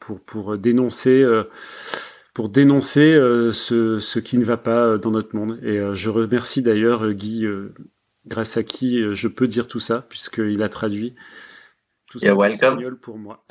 [0.00, 1.24] pour pour dénoncer
[2.34, 5.58] pour dénoncer euh, ce, ce qui ne va pas euh, dans notre monde.
[5.62, 7.72] Et euh, je remercie d'ailleurs Guy, euh,
[8.26, 11.14] grâce à qui je peux dire tout ça, puisqu'il a traduit
[12.10, 13.44] tout ça en espagnol pour moi.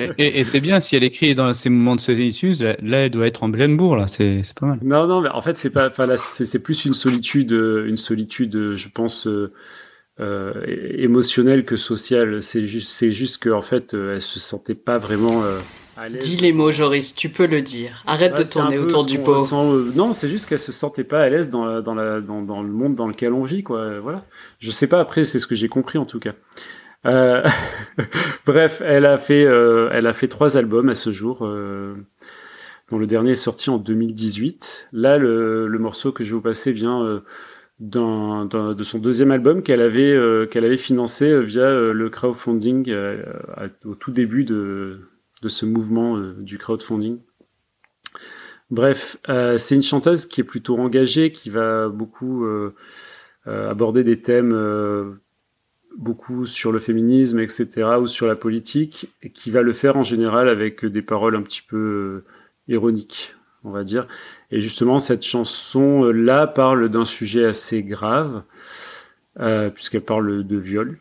[0.00, 3.10] Et, et- et c'est bien si elle écrit dans ces moments de solitude, là, elle
[3.10, 4.78] doit être en Blembourg, là, c'est pas mal.
[4.82, 9.52] Non, non, mais en fait, c'est pas, plus une solitude, une solitude, je pense, euh,
[10.20, 10.52] euh,
[10.96, 12.42] émotionnelle que sociale.
[12.42, 15.58] C'est juste, c'est juste qu'en fait, euh, elle se sentait pas vraiment euh,
[16.20, 18.02] Dis les mots, Joris, tu peux le dire.
[18.06, 19.52] Arrête de tourner autour du pot.
[19.52, 23.32] Euh, non, c'est juste qu'elle se sentait pas à l'aise dans, le monde dans lequel
[23.32, 23.80] on vit, quoi.
[23.80, 24.24] Euh, voilà.
[24.60, 26.32] Je sais pas, après, c'est ce que j'ai compris en tout cas.
[27.06, 27.42] Euh,
[28.46, 31.38] bref, elle a, fait, trois albums à ce jour,
[32.90, 34.88] dont le dernier est sorti en 2018.
[34.92, 37.22] Là, le, morceau que je vais vous passer vient.
[37.80, 42.92] De son deuxième album qu'elle avait, qu'elle financé via le crowdfunding
[43.84, 45.00] au tout début de,
[45.42, 47.18] de ce mouvement euh, du crowdfunding.
[48.70, 52.74] Bref, euh, c'est une chanteuse qui est plutôt engagée, qui va beaucoup euh,
[53.46, 55.18] aborder des thèmes
[55.96, 60.02] beaucoup sur le féminisme, etc., ou sur la politique, et qui va le faire en
[60.02, 62.24] général avec des paroles un petit peu
[62.68, 63.34] ironiques,
[63.64, 64.06] on va dire.
[64.50, 68.42] Et justement, cette chanson-là parle d'un sujet assez grave,
[69.74, 70.98] puisqu'elle parle de viol,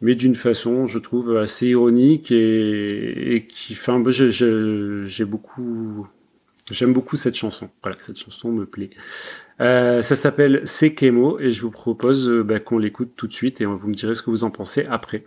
[0.00, 6.06] mais d'une façon, je trouve, assez ironique et, qui, enfin, j'ai beaucoup,
[6.70, 7.70] j'aime beaucoup cette chanson.
[7.82, 8.90] Voilà, cette chanson me plaît.
[9.60, 13.32] Euh, ça s'appelle C'est Kemo et je vous propose euh, bah, qu'on l'écoute tout de
[13.32, 15.26] suite et vous me direz ce que vous en pensez après.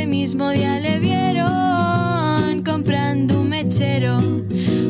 [0.00, 4.18] ese mismo día le vieron comprando un mechero.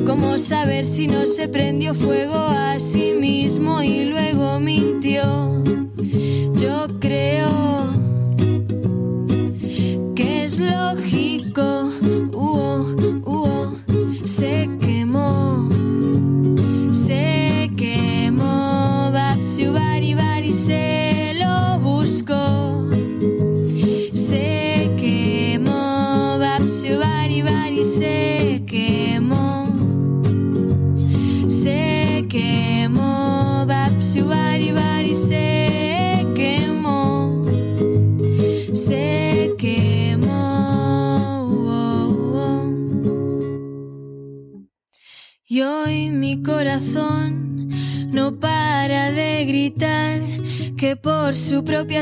[0.06, 4.04] ¿Cómo saber si no se prendió fuego a sí mismo y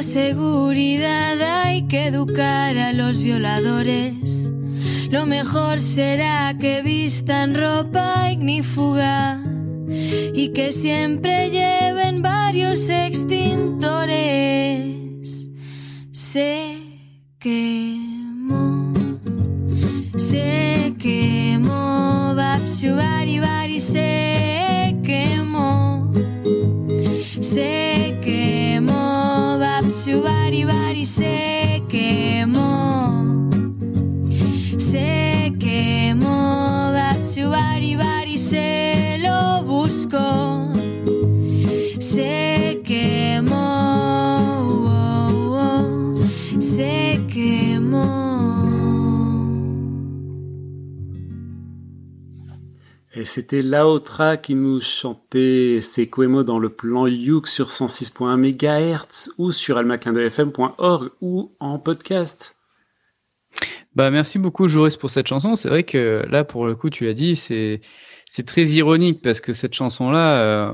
[0.09, 4.51] seguridad hay que educar a los violadores.
[5.11, 6.48] Lo mejor será
[54.43, 61.53] Qui nous chantait Sequemo dans le plan Youk sur 106.1 MHz ou sur almaclindefm.org ou
[61.61, 62.57] en podcast.
[63.95, 65.55] Bah, merci beaucoup, Joris, pour cette chanson.
[65.55, 67.81] C'est vrai que là, pour le coup, tu l'as dit, c'est
[68.31, 70.71] c'est très ironique parce que cette chanson-là, euh,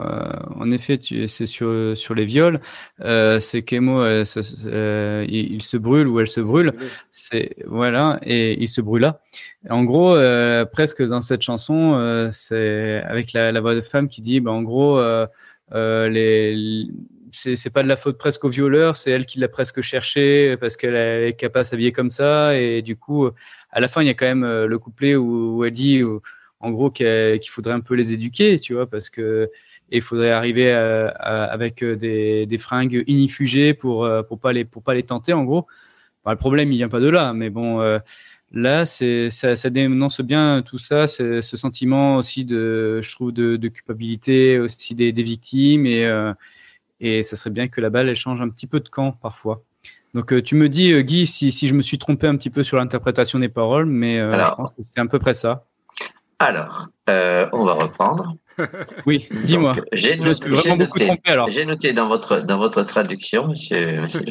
[0.57, 2.61] en effet, c'est sur sur les viols.
[3.03, 4.25] Euh, c'est Kemo, euh,
[4.67, 6.73] euh, il, il se brûle ou elle se brûle.
[7.11, 9.21] C'est voilà, et il se brûle là.
[9.71, 14.09] En gros, euh, presque dans cette chanson, euh, c'est avec la, la voix de femme
[14.09, 15.27] qui dit, bah, en gros, euh,
[15.75, 16.87] euh, les
[17.31, 20.77] c'est pas de la faute presque au violeur, c'est elle qui l'a presque cherché parce
[20.77, 23.29] qu'elle est capable de s'habiller comme ça et du coup,
[23.71, 26.21] à la fin, il y a quand même le couplet où, où elle dit, où-
[26.65, 29.51] en gros, qu'il faudrait un peu les éduquer, tu vois, parce que
[29.91, 34.53] il faudrait arriver à- à- avec euh, des, des fringues inifugées pour euh, pour pas
[34.53, 35.67] les pour pas les tenter, en gros.
[36.25, 37.81] Bah, le problème, il vient pas de là, mais bon.
[37.83, 37.99] euh,
[38.53, 43.33] Là, c'est ça, ça dénonce bien tout ça, c'est ce sentiment aussi de, je trouve,
[43.33, 46.33] de, de culpabilité aussi des, des victimes et euh,
[47.01, 49.65] et ça serait bien que la balle elle change un petit peu de camp parfois.
[50.15, 52.77] Donc tu me dis Guy si, si je me suis trompé un petit peu sur
[52.77, 54.51] l'interprétation des paroles, mais euh, Alors.
[54.51, 55.67] je pense que c'était à peu près ça.
[56.39, 58.35] Alors, euh, on va reprendre.
[59.05, 59.75] Oui, dis-moi.
[59.93, 64.03] J'ai noté- dans votre dans votre traduction, monsieur.
[64.03, 64.23] monsieur.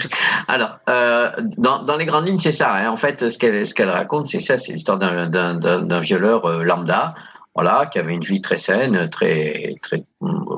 [0.48, 2.74] Alors, euh, dans, dans les grandes lignes, c'est ça.
[2.74, 2.90] hein.
[2.90, 7.16] En fait, ce qu'elle ce qu'elle raconte, c'est ça, c'est l'histoire d'un violeur euh, lambda,
[7.56, 10.04] voilà, qui avait une vie très saine, très très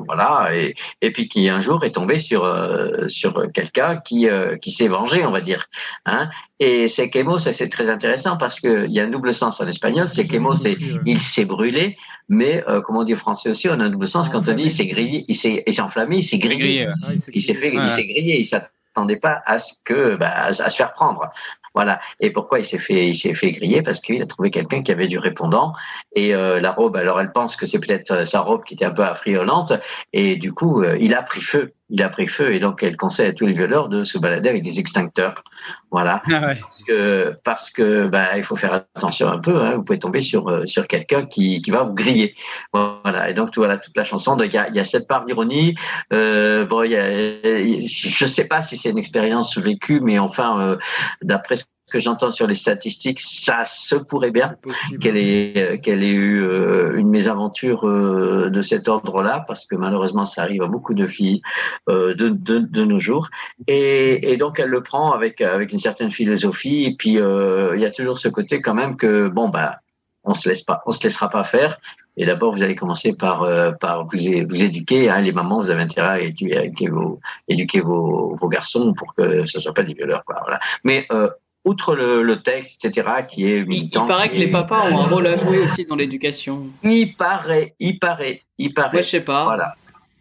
[0.06, 4.56] voilà, et et puis qui un jour est tombé sur euh, sur quelqu'un qui euh,
[4.56, 5.66] qui s'est vengé, on va dire.
[6.06, 6.30] Hein.
[6.58, 9.66] Et Sekemo, ça c'est très intéressant parce que il y a un double sens en
[9.66, 10.06] espagnol.
[10.06, 11.98] Sekemo, c'est il s'est brûlé,
[12.28, 14.54] mais euh, comme on dit en français aussi, on a un double sens quand on
[14.54, 16.86] dit il s'est grillé, il s'est il s'est enflammé, il s'est grillé.
[16.86, 20.46] Ah, il s'est fait, il s'est grillé, il s'attendait pas à ce que, bah, à,
[20.46, 21.30] à se faire prendre.
[21.76, 22.00] Voilà.
[22.20, 23.82] Et pourquoi il s'est fait, il s'est fait griller?
[23.82, 25.74] Parce qu'il a trouvé quelqu'un qui avait du répondant
[26.14, 26.96] et euh, la robe.
[26.96, 29.74] Alors elle pense que c'est peut-être euh, sa robe qui était un peu affriolante
[30.14, 31.74] et du coup euh, il a pris feu.
[31.88, 34.48] Il a pris feu et donc elle conseille à tous les violeurs de se balader
[34.48, 35.44] avec des extincteurs.
[35.92, 36.58] Voilà Ah ouais.
[36.60, 39.56] parce que parce que bah il faut faire attention un peu.
[39.60, 42.34] Hein, vous pouvez tomber sur euh, sur quelqu'un qui qui va vous griller.
[42.72, 43.30] Voilà.
[43.30, 44.36] Et donc tout, voilà toute la chanson.
[44.36, 45.76] Donc il y a, il y a cette part d'ironie.
[46.12, 47.08] Euh, bon, y a,
[47.40, 50.76] je sais pas si c'est une expérience vécue, mais enfin euh,
[51.22, 51.64] d'après ce
[51.96, 54.56] que j'entends sur les statistiques, ça se pourrait bien
[55.00, 59.76] qu'elle ait euh, qu'elle ait eu euh, une mésaventure euh, de cet ordre-là, parce que
[59.76, 61.40] malheureusement ça arrive à beaucoup de filles
[61.88, 63.28] de, de, de nos jours.
[63.66, 66.84] Et, et donc elle le prend avec avec une certaine philosophie.
[66.84, 69.76] Et puis euh, il y a toujours ce côté quand même que bon bah
[70.24, 71.78] on se laisse pas, on se laissera pas faire.
[72.18, 74.18] Et d'abord vous allez commencer par euh, par vous
[74.50, 75.08] vous éduquer.
[75.10, 78.92] Hein, les mamans, vous avez intérêt à éduquer, à éduquer vos éduquer vos, vos garçons
[78.98, 80.24] pour que ce soit pas des violeurs.
[80.26, 80.58] Quoi, voilà.
[80.82, 81.28] Mais euh,
[81.66, 84.98] outre le, le texte, etc., qui est Il, il militant, paraît que les papas ont
[85.00, 86.62] un rôle à jouer aussi dans l'éducation.
[86.82, 88.92] il paraît, il paraît, il paraît.
[88.92, 89.44] Moi, je sais pas.
[89.44, 89.74] Voilà.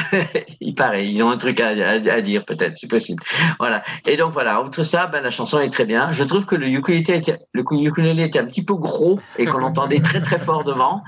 [0.62, 3.24] il paraît, ils ont un truc à, à- à dire peut-être, c'est possible.
[3.60, 3.84] Voilà.
[4.06, 6.12] Et donc voilà, outre ça, ben, la chanson est très bien.
[6.12, 9.64] Je trouve que le ukulélé était, le ukulélé était un petit peu gros et qu'on
[9.64, 11.04] entendait très très fort devant.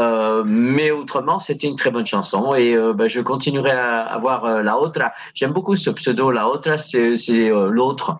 [0.00, 4.44] Euh, mais autrement, c'était une très bonne chanson et euh, ben, je continuerai à avoir
[4.44, 5.00] euh, la autre.
[5.34, 6.30] J'aime beaucoup ce pseudo.
[6.32, 8.16] La autre, c'est l'autre.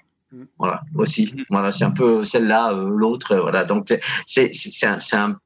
[0.58, 1.34] Voilà aussi.
[1.50, 3.32] Voilà, c'est un peu celle-là, euh, l'autre.
[3.32, 3.64] euh, Voilà.
[3.64, 5.36] Donc c'est c'est c'est un, c'est un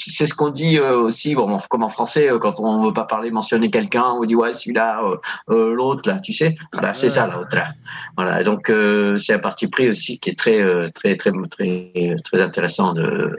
[0.00, 3.04] c'est ce qu'on dit euh, aussi, bon, comme en français, euh, quand on veut pas
[3.04, 5.16] parler, mentionner quelqu'un, on dit ouais celui-là, euh,
[5.50, 7.72] euh, l'autre là, tu sais, voilà, c'est ça l'autre là.
[8.16, 12.14] Voilà, donc euh, c'est un parti pris aussi qui est très euh, très très très
[12.22, 13.38] très intéressant de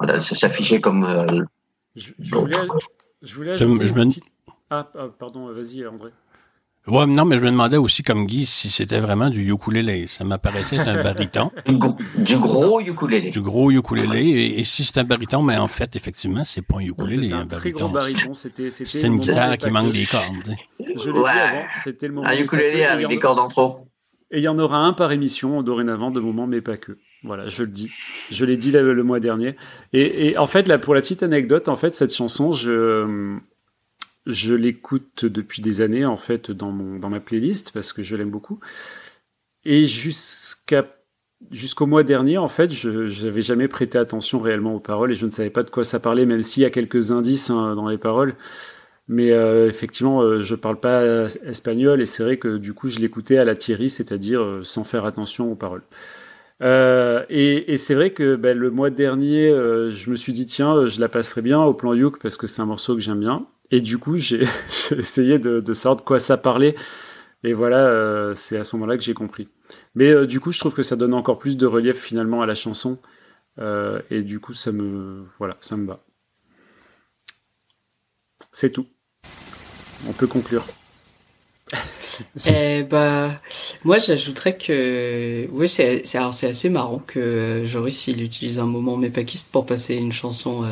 [0.00, 1.44] voilà, de s'afficher comme euh,
[1.94, 2.56] Je, je voulais,
[3.22, 4.24] je voulais ajouter je une me- petite-
[4.70, 6.10] Ah, ah, pardon, vas-y André.
[6.86, 10.06] Ouais, non, mais je me demandais aussi, comme Guy, si c'était vraiment du ukulélé.
[10.06, 11.50] Ça m'apparaissait être un baryton.
[11.66, 13.30] du, gros- du gros ukulélé.
[13.30, 14.20] Du gros ukulélé.
[14.20, 17.40] Et, et si c'est un baryton, mais en fait, effectivement, c'est pas un ukulélé, un
[17.40, 18.30] un très gros baryton.
[18.30, 18.34] baryton.
[18.34, 20.56] C'était une moment guitare qui manque des cordes.
[20.80, 21.30] Je l'ai Ouais.
[21.32, 22.26] dit avant, c'était le moment.
[22.28, 23.86] Un ukulélé avec des en- cordes en trop.
[24.32, 26.96] Et il y en aura un par émission dorénavant de moment, mais pas que.
[27.24, 27.90] Voilà, je le dis.
[28.30, 29.54] Je l'ai dit le, le mois dernier.
[29.92, 33.36] Et, et en fait, là, pour la petite anecdote, en fait, cette chanson, je,
[34.26, 38.16] je l'écoute depuis des années, en fait, dans, mon, dans ma playlist, parce que je
[38.16, 38.60] l'aime beaucoup.
[39.64, 40.86] Et jusqu'à
[41.50, 45.26] jusqu'au mois dernier, en fait, je n'avais jamais prêté attention réellement aux paroles et je
[45.26, 47.88] ne savais pas de quoi ça parlait, même s'il y a quelques indices hein, dans
[47.88, 48.34] les paroles.
[49.08, 52.98] Mais euh, effectivement, euh, je parle pas espagnol et c'est vrai que du coup, je
[53.00, 55.82] l'écoutais à la Thierry, c'est-à-dire euh, sans faire attention aux paroles.
[56.62, 61.00] Et, et c'est vrai que ben, le mois dernier, je me suis dit tiens, je
[61.00, 63.46] la passerai bien au plan Youk parce que c'est un morceau que j'aime bien.
[63.70, 64.46] Et du coup, j'ai
[64.90, 66.74] essayé de, savoir de quoi ça parlait.
[67.42, 69.48] Et voilà, euh, c'est à ce moment-là que j'ai compris.
[69.94, 72.46] Mais euh, du coup, je trouve que ça donne encore plus de relief finalement à
[72.46, 72.98] la chanson.
[73.58, 76.04] Euh, et du coup, ça me, voilà, ça me va.
[78.52, 78.86] C'est tout.
[80.08, 80.64] On peut conclure.
[82.46, 83.40] Eh bah,
[83.82, 89.64] moi j'ajouterais que oui c'est assez marrant que Joris il utilise un moment mépakiste pour
[89.64, 90.66] passer une chanson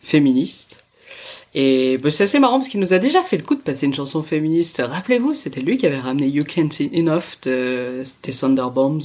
[0.00, 0.84] féministe.
[1.54, 3.86] Et bah, c'est assez marrant parce qu'il nous a déjà fait le coup de passer
[3.86, 4.80] une chanson féministe.
[4.86, 9.00] Rappelez-vous, c'était lui qui avait ramené You Can't Enough de, des Thunderbombs.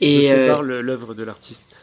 [0.00, 1.76] Et Et je euh, sépare le- l'œuvre de l'artiste.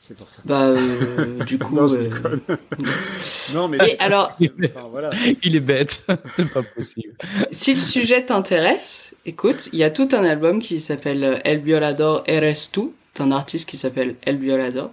[0.00, 0.40] C'est pour ça.
[0.46, 2.08] bah euh, du coup Non, je euh,
[3.54, 3.76] non, mais.
[3.76, 4.30] Mais alors-
[4.64, 5.10] Enfin, voilà.
[5.42, 6.02] Il est bête,
[6.36, 7.12] c'est pas possible.
[7.50, 11.60] Si le sujet t'intéresse, écoute, il y a tout un album qui s'appelle euh, El
[11.60, 12.80] Violador Eres Tu,
[13.16, 14.90] d'un artiste qui s'appelle El Violador,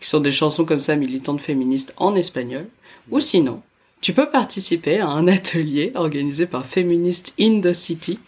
[0.00, 2.66] qui sont des chansons comme ça militantes féministes en espagnol.
[3.10, 3.62] Ou sinon,
[4.00, 8.18] tu peux participer à un atelier organisé par Feminist in the City,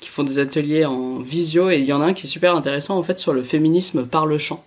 [0.00, 2.54] qui font des ateliers en visio, et il y en a un qui est super
[2.56, 4.64] intéressant en fait sur le féminisme par le chant,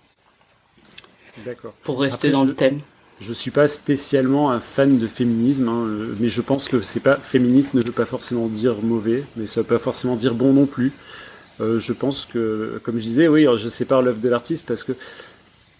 [1.44, 1.74] D'accord.
[1.84, 2.80] pour rester Après, dans je- le thème.
[3.20, 7.00] Je suis pas spécialement un fan de féminisme, hein, euh, mais je pense que c'est
[7.00, 10.52] pas féministe ne veut pas forcément dire mauvais, mais ça veut pas forcément dire bon
[10.52, 10.92] non plus.
[11.62, 14.92] Euh, je pense que, comme je disais, oui, je sépare l'œuvre de l'artiste parce que,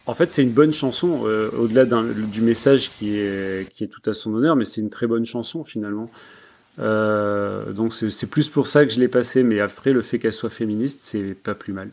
[0.06, 4.08] en fait, c'est une bonne chanson euh, au-delà du message qui est qui est tout
[4.08, 6.10] à son honneur, mais c'est une très bonne chanson finalement.
[6.78, 10.32] Euh, donc c'est plus pour ça que je l'ai passée, mais après le fait qu'elle
[10.32, 11.90] soit féministe, c'est pas plus mal.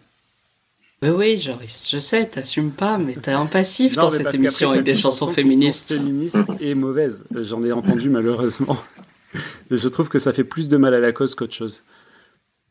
[1.01, 4.71] Oui, oui, Joris, je sais, t'assumes pas, mais t'es un passif Non, dans cette émission
[4.71, 5.93] avec des chansons féministes.
[5.93, 7.23] féministes et mauvaises.
[7.35, 8.77] J'en ai entendu malheureusement.
[9.71, 11.83] Je trouve que ça fait plus de mal à la cause qu'autre chose.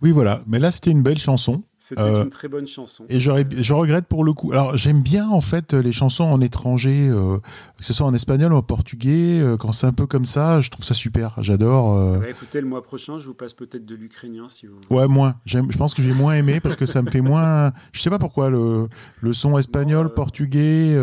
[0.00, 0.42] Oui, voilà.
[0.46, 1.62] Mais là, c'était une belle chanson.
[1.98, 3.04] C'était Euh, une très bonne chanson.
[3.08, 4.52] Et je regrette pour le coup.
[4.52, 7.38] Alors j'aime bien en fait les chansons en étranger, euh,
[7.78, 9.40] que ce soit en espagnol ou en portugais.
[9.40, 11.34] euh, quand c'est un peu comme ça, je trouve ça super.
[11.42, 11.96] J'adore.
[11.98, 12.18] euh.
[12.18, 15.00] Bah, écoutez, le mois prochain, je vous passe peut-être de l'ukrainien si vous voulez.
[15.02, 15.34] Ouais, moins.
[15.44, 17.72] Je pense que j'ai moins aimé parce que ça me fait moins.
[17.92, 18.88] Je sais pas pourquoi le,
[19.20, 20.96] le son espagnol, portugais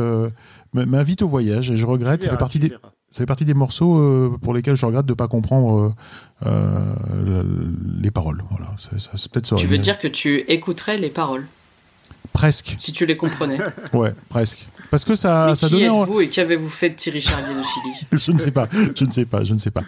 [0.73, 2.23] m'invite au voyage et je regrette.
[2.23, 2.69] Ça fait partie des.
[2.69, 2.91] verras.
[3.11, 5.95] Ça fait partie des morceaux euh, pour lesquels je regrette de pas comprendre
[6.45, 6.93] euh, euh,
[7.25, 8.43] le- les paroles.
[8.51, 9.55] Voilà, c'est ça- c'est peut-être ça.
[9.55, 11.47] Tu veux dire que tu écouterais les paroles?
[12.33, 12.75] Presque.
[12.77, 13.57] si tu les comprenais
[13.93, 14.67] Ouais, presque.
[14.91, 15.89] Parce que ça, Mais ça qui donnait.
[15.89, 18.07] en- êtes-vous et qu'avez-vous fait de Thierry Charlier de Chili?
[18.11, 19.81] Je ne sais pas, je ne sais pas, je ne sais pas.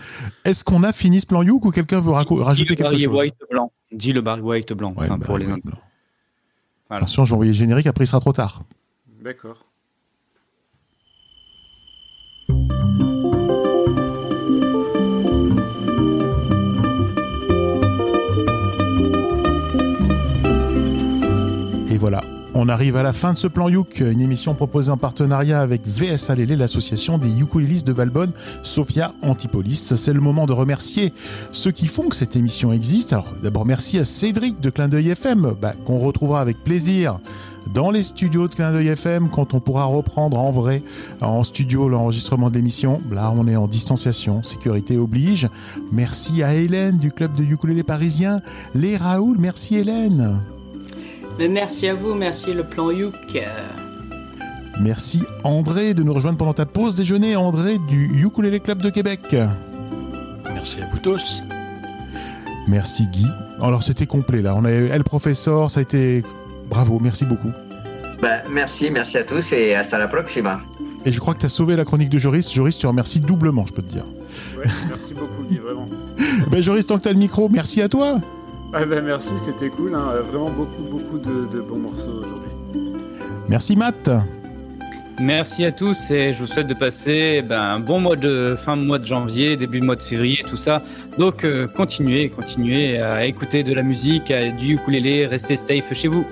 [0.43, 2.83] Est-ce qu'on a fini ce plan Youk ou quelqu'un veut raco- Dis rajouter le quelque
[2.91, 3.15] Barry chose?
[3.15, 3.71] White blanc.
[3.91, 4.93] Dis le Barry White blanc.
[4.97, 5.59] Ouais, enfin, le pour les blanc.
[6.89, 8.63] Attention, je vais envoyer le générique, après il sera trop tard.
[9.23, 9.65] D'accord.
[21.89, 22.23] Et voilà,
[22.53, 25.85] on arrive à la fin de ce plan Youk, une émission proposée en partenariat avec
[25.85, 28.31] VSA Lélé, l'association des ukulélistes de Valbonne,
[28.61, 29.93] Sophia Antipolis.
[29.95, 31.13] C'est le moment de remercier
[31.51, 33.13] ceux qui font que cette émission existe.
[33.13, 37.19] Alors d'abord merci à Cédric de Clin d'œil FM, bah, qu'on retrouvera avec plaisir
[37.67, 40.83] dans les studios de Clin d'œil FM quand on pourra reprendre en vrai,
[41.21, 43.01] en studio, l'enregistrement de l'émission.
[43.11, 45.47] Là, on est en distanciation, sécurité oblige.
[45.91, 48.41] Merci à Hélène du club de ukulélé parisien.
[48.75, 50.41] Les Raoul, merci Hélène.
[51.39, 53.39] Mais merci à vous, merci le plan Youk.
[54.79, 59.35] Merci André de nous rejoindre pendant ta pause déjeuner, André du Ukulele Club de Québec.
[60.45, 61.43] Merci à vous tous.
[62.67, 63.25] Merci Guy.
[63.61, 66.23] Alors c'était complet là, on a eu El Professeur, ça a été
[66.71, 67.51] bravo, merci beaucoup.
[68.21, 70.61] Ben, merci, merci à tous et hasta la próxima.
[71.05, 72.51] Et je crois que tu as sauvé la chronique de Joris.
[72.53, 74.05] Joris, tu remercies doublement, je peux te dire.
[74.57, 75.87] Ouais, merci beaucoup, Guy, vraiment.
[76.51, 78.19] ben Joris, tant que tu as le micro, merci à toi.
[78.73, 79.93] Ah ben merci, c'était cool.
[79.95, 80.13] hein.
[80.31, 82.51] Vraiment beaucoup, beaucoup de, de bons morceaux aujourd'hui.
[83.49, 84.09] Merci Matt.
[85.19, 88.77] Merci à tous et je vous souhaite de passer ben, un bon mois de fin
[88.77, 90.83] de mois de janvier, début de mois de février, tout ça.
[91.17, 96.07] Donc euh, continuez, continuez à écouter de la musique, à du ukulélé, restez safe chez
[96.07, 96.25] vous.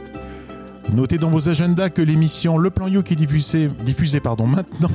[0.94, 4.90] Notez dans vos agendas que l'émission Le Plan Youk est diffusée, diffusée pardon, maintenant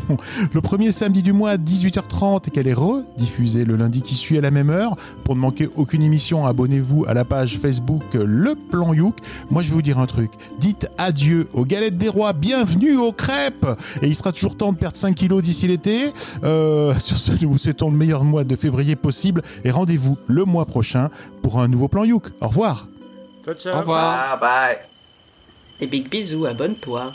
[0.53, 4.37] le premier samedi du mois à 18h30 et qu'elle est rediffusée le lundi qui suit
[4.37, 4.97] à la même heure.
[5.23, 9.17] Pour ne manquer aucune émission, abonnez-vous à la page Facebook Le Plan Youk.
[9.51, 10.33] Moi, je vais vous dire un truc.
[10.59, 13.67] Dites adieu aux galettes des rois, bienvenue aux crêpes.
[14.03, 16.13] Et il sera toujours temps de perdre 5 kilos d'ici l'été.
[16.43, 20.45] Euh, sur ce, nous vous souhaitons le meilleur mois de février possible et rendez-vous le
[20.45, 21.09] mois prochain
[21.43, 22.31] pour un nouveau Plan Youk.
[22.41, 22.89] Au revoir.
[23.45, 23.77] Ciao, ciao.
[23.77, 24.41] Au revoir.
[24.41, 24.94] Bye bye.
[25.81, 27.13] Des big bisous, abonne-toi.